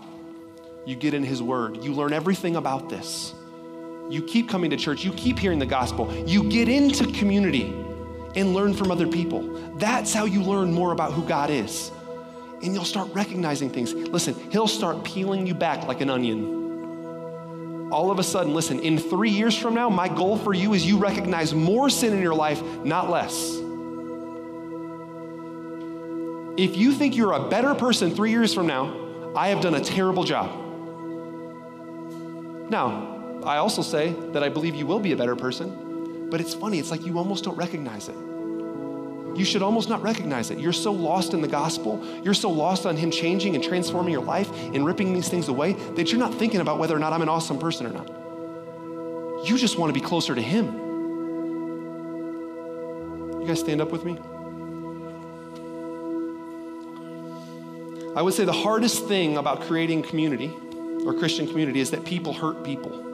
You 0.88 0.96
get 0.96 1.12
in 1.12 1.22
His 1.22 1.42
Word. 1.42 1.84
You 1.84 1.92
learn 1.92 2.14
everything 2.14 2.56
about 2.56 2.88
this. 2.88 3.34
You 4.08 4.22
keep 4.22 4.48
coming 4.48 4.70
to 4.70 4.76
church. 4.78 5.04
You 5.04 5.12
keep 5.12 5.38
hearing 5.38 5.58
the 5.58 5.66
gospel. 5.66 6.10
You 6.26 6.44
get 6.44 6.66
into 6.66 7.04
community 7.12 7.74
and 8.34 8.54
learn 8.54 8.72
from 8.72 8.90
other 8.90 9.06
people. 9.06 9.42
That's 9.76 10.14
how 10.14 10.24
you 10.24 10.42
learn 10.42 10.72
more 10.72 10.92
about 10.92 11.12
who 11.12 11.28
God 11.28 11.50
is. 11.50 11.90
And 12.62 12.72
you'll 12.72 12.86
start 12.86 13.12
recognizing 13.12 13.68
things. 13.68 13.92
Listen, 13.92 14.34
He'll 14.50 14.66
start 14.66 15.04
peeling 15.04 15.46
you 15.46 15.52
back 15.52 15.86
like 15.86 16.00
an 16.00 16.08
onion. 16.08 17.90
All 17.92 18.10
of 18.10 18.18
a 18.18 18.24
sudden, 18.24 18.54
listen, 18.54 18.80
in 18.80 18.96
three 18.96 19.28
years 19.28 19.54
from 19.54 19.74
now, 19.74 19.90
my 19.90 20.08
goal 20.08 20.38
for 20.38 20.54
you 20.54 20.72
is 20.72 20.86
you 20.86 20.96
recognize 20.96 21.52
more 21.52 21.90
sin 21.90 22.14
in 22.14 22.22
your 22.22 22.34
life, 22.34 22.62
not 22.82 23.10
less. 23.10 23.56
If 26.56 26.78
you 26.78 26.92
think 26.92 27.14
you're 27.14 27.34
a 27.34 27.46
better 27.50 27.74
person 27.74 28.10
three 28.14 28.30
years 28.30 28.54
from 28.54 28.66
now, 28.66 29.34
I 29.36 29.48
have 29.48 29.60
done 29.60 29.74
a 29.74 29.80
terrible 29.82 30.24
job. 30.24 30.64
Now, 32.70 33.40
I 33.44 33.56
also 33.56 33.82
say 33.82 34.14
that 34.32 34.42
I 34.42 34.48
believe 34.48 34.74
you 34.74 34.86
will 34.86 35.00
be 35.00 35.12
a 35.12 35.16
better 35.16 35.36
person, 35.36 36.28
but 36.30 36.40
it's 36.40 36.54
funny, 36.54 36.78
it's 36.78 36.90
like 36.90 37.06
you 37.06 37.18
almost 37.18 37.44
don't 37.44 37.56
recognize 37.56 38.08
it. 38.08 38.16
You 39.34 39.44
should 39.44 39.62
almost 39.62 39.88
not 39.88 40.02
recognize 40.02 40.50
it. 40.50 40.58
You're 40.58 40.72
so 40.72 40.92
lost 40.92 41.32
in 41.32 41.40
the 41.40 41.48
gospel, 41.48 42.04
you're 42.22 42.34
so 42.34 42.50
lost 42.50 42.84
on 42.86 42.96
Him 42.96 43.10
changing 43.10 43.54
and 43.54 43.64
transforming 43.64 44.12
your 44.12 44.22
life 44.22 44.50
and 44.74 44.84
ripping 44.84 45.14
these 45.14 45.28
things 45.28 45.48
away 45.48 45.74
that 45.94 46.10
you're 46.10 46.18
not 46.18 46.34
thinking 46.34 46.60
about 46.60 46.78
whether 46.78 46.94
or 46.94 46.98
not 46.98 47.12
I'm 47.12 47.22
an 47.22 47.28
awesome 47.28 47.58
person 47.58 47.86
or 47.86 47.90
not. 47.90 48.08
You 49.46 49.56
just 49.56 49.78
want 49.78 49.94
to 49.94 49.98
be 49.98 50.04
closer 50.04 50.34
to 50.34 50.42
Him. 50.42 50.66
You 53.40 53.46
guys 53.46 53.60
stand 53.60 53.80
up 53.80 53.92
with 53.92 54.04
me? 54.04 54.18
I 58.16 58.22
would 58.22 58.34
say 58.34 58.44
the 58.44 58.52
hardest 58.52 59.06
thing 59.06 59.36
about 59.36 59.62
creating 59.62 60.02
community 60.02 60.52
or 61.06 61.14
Christian 61.14 61.46
community 61.46 61.80
is 61.80 61.90
that 61.90 62.04
people 62.04 62.32
hurt 62.32 62.62
people. 62.64 63.04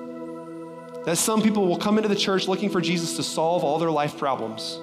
That 1.04 1.16
some 1.18 1.42
people 1.42 1.66
will 1.66 1.78
come 1.78 1.98
into 1.98 2.08
the 2.08 2.16
church 2.16 2.48
looking 2.48 2.70
for 2.70 2.80
Jesus 2.80 3.16
to 3.16 3.22
solve 3.22 3.62
all 3.62 3.78
their 3.78 3.90
life 3.90 4.16
problems, 4.18 4.80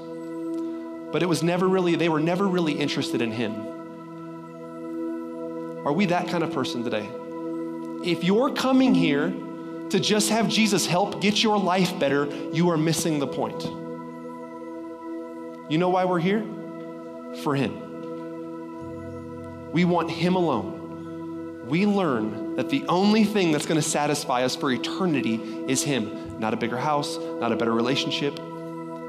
but 1.12 1.24
it 1.24 1.26
was 1.26 1.41
never 1.41 1.68
really, 1.68 1.95
they 1.95 2.10
were 2.10 2.20
never 2.20 2.47
really 2.47 2.74
interested 2.74 3.22
in 3.22 3.32
Him. 3.32 3.54
Are 5.86 5.93
we 5.93 6.06
that 6.08 6.28
kind 6.28 6.43
of 6.43 6.54
person 6.54 6.84
today? 6.84 7.10
If 8.04 8.24
you're 8.24 8.54
coming 8.54 8.93
here 8.93 9.34
to 9.89 9.99
just 9.99 10.30
have 10.30 10.47
Jesus 10.47 10.86
help 10.86 11.22
get 11.22 11.41
your 11.41 11.58
life 11.58 11.97
better, 11.99 12.28
you 12.54 12.70
are 12.70 12.78
missing 12.78 13.20
the 13.20 13.28
point. 13.28 13.64
You 15.72 15.78
know 15.78 15.89
why 15.89 16.06
we're 16.06 16.20
here? 16.20 16.45
For 17.43 17.56
Him. 17.56 17.89
We 19.72 19.86
want 19.86 20.12
Him 20.12 20.36
alone 20.36 20.82
we 21.72 21.86
learn 21.86 22.41
that 22.56 22.70
the 22.70 22.86
only 22.88 23.24
thing 23.24 23.52
that's 23.52 23.66
going 23.66 23.80
to 23.80 23.88
satisfy 23.88 24.43
us 24.43 24.56
for 24.56 24.72
eternity 24.72 25.36
is 25.68 25.84
Him. 25.84 26.39
Not 26.39 26.54
a 26.54 26.58
bigger 26.58 26.78
house, 26.78 27.18
not 27.18 27.52
a 27.52 27.56
better 27.56 27.74
relationship. 27.74 28.39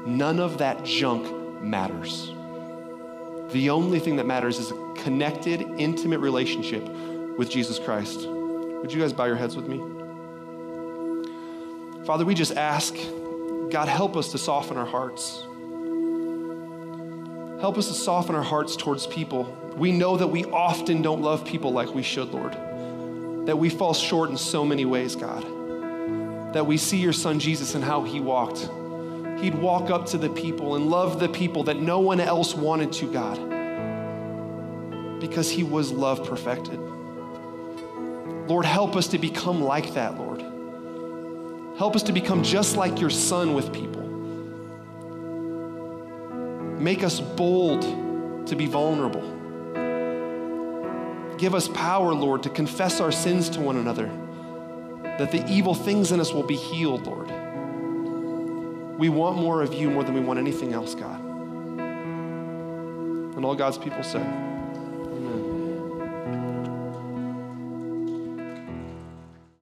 None 0.05 0.39
of 0.39 0.57
that 0.59 0.83
junk 0.83 1.61
matters. 1.61 2.31
The 3.51 3.69
only 3.69 3.99
thing 3.99 4.15
that 4.15 4.25
matters 4.25 4.59
is 4.59 4.71
a 4.71 4.93
connected, 4.95 5.61
intimate 5.77 6.19
relationship 6.19 6.87
with 7.37 7.49
Jesus 7.49 7.79
Christ. 7.79 8.27
Would 8.27 8.91
you 8.91 9.01
guys 9.01 9.13
bow 9.13 9.25
your 9.25 9.35
heads 9.35 9.55
with 9.55 9.67
me? 9.67 9.77
Father, 12.05 12.25
we 12.25 12.33
just 12.33 12.53
ask, 12.57 12.95
God, 13.69 13.87
help 13.87 14.17
us 14.17 14.31
to 14.31 14.37
soften 14.37 14.77
our 14.77 14.85
hearts. 14.85 15.43
Help 17.61 17.77
us 17.77 17.87
to 17.87 17.93
soften 17.93 18.35
our 18.35 18.43
hearts 18.43 18.75
towards 18.75 19.07
people. 19.07 19.57
We 19.77 19.91
know 19.91 20.17
that 20.17 20.27
we 20.27 20.43
often 20.45 21.01
don't 21.01 21.21
love 21.21 21.45
people 21.45 21.71
like 21.71 21.93
we 21.95 22.03
should, 22.03 22.29
Lord. 22.29 22.57
That 23.45 23.57
we 23.57 23.69
fall 23.69 23.93
short 23.93 24.29
in 24.29 24.37
so 24.37 24.65
many 24.65 24.85
ways, 24.85 25.15
God. 25.15 25.43
That 26.53 26.65
we 26.65 26.77
see 26.77 26.97
your 26.97 27.13
son 27.13 27.39
Jesus 27.39 27.75
and 27.75 27.83
how 27.83 28.03
he 28.03 28.19
walked. 28.19 28.69
He'd 29.41 29.55
walk 29.55 29.89
up 29.89 30.05
to 30.07 30.17
the 30.17 30.29
people 30.29 30.75
and 30.75 30.89
love 30.89 31.19
the 31.19 31.27
people 31.27 31.63
that 31.65 31.77
no 31.77 31.99
one 31.99 32.19
else 32.19 32.53
wanted 32.53 32.93
to, 32.93 33.11
God. 33.11 33.37
Because 35.19 35.49
he 35.49 35.63
was 35.63 35.91
love 35.91 36.25
perfected. 36.25 36.79
Lord, 38.47 38.65
help 38.65 38.95
us 38.95 39.07
to 39.07 39.17
become 39.17 39.61
like 39.61 39.93
that, 39.95 40.17
Lord. 40.17 40.41
Help 41.77 41.95
us 41.95 42.03
to 42.03 42.13
become 42.13 42.43
just 42.43 42.77
like 42.77 43.01
your 43.01 43.09
son 43.09 43.53
with 43.53 43.73
people. 43.73 44.03
Make 46.79 47.03
us 47.03 47.19
bold 47.19 47.81
to 48.47 48.55
be 48.55 48.65
vulnerable. 48.67 49.42
Give 51.43 51.55
us 51.55 51.67
power, 51.67 52.13
Lord, 52.13 52.43
to 52.43 52.49
confess 52.49 53.01
our 53.01 53.11
sins 53.11 53.49
to 53.49 53.59
one 53.59 53.75
another, 53.75 54.09
that 55.03 55.29
the 55.29 55.45
evil 55.45 55.75
things 55.75 56.13
in 56.13 56.21
us 56.21 56.31
will 56.31 56.47
be 56.47 56.55
healed, 56.55 57.05
Lord. 57.05 57.27
We 58.97 59.09
want 59.09 59.37
more 59.37 59.61
of 59.61 59.73
you 59.73 59.89
more 59.89 60.05
than 60.05 60.13
we 60.13 60.21
want 60.21 60.39
anything 60.39 60.71
else, 60.71 60.95
God. 60.95 61.19
And 63.35 63.43
all 63.43 63.55
God's 63.55 63.77
people 63.77 64.01
say, 64.03 64.21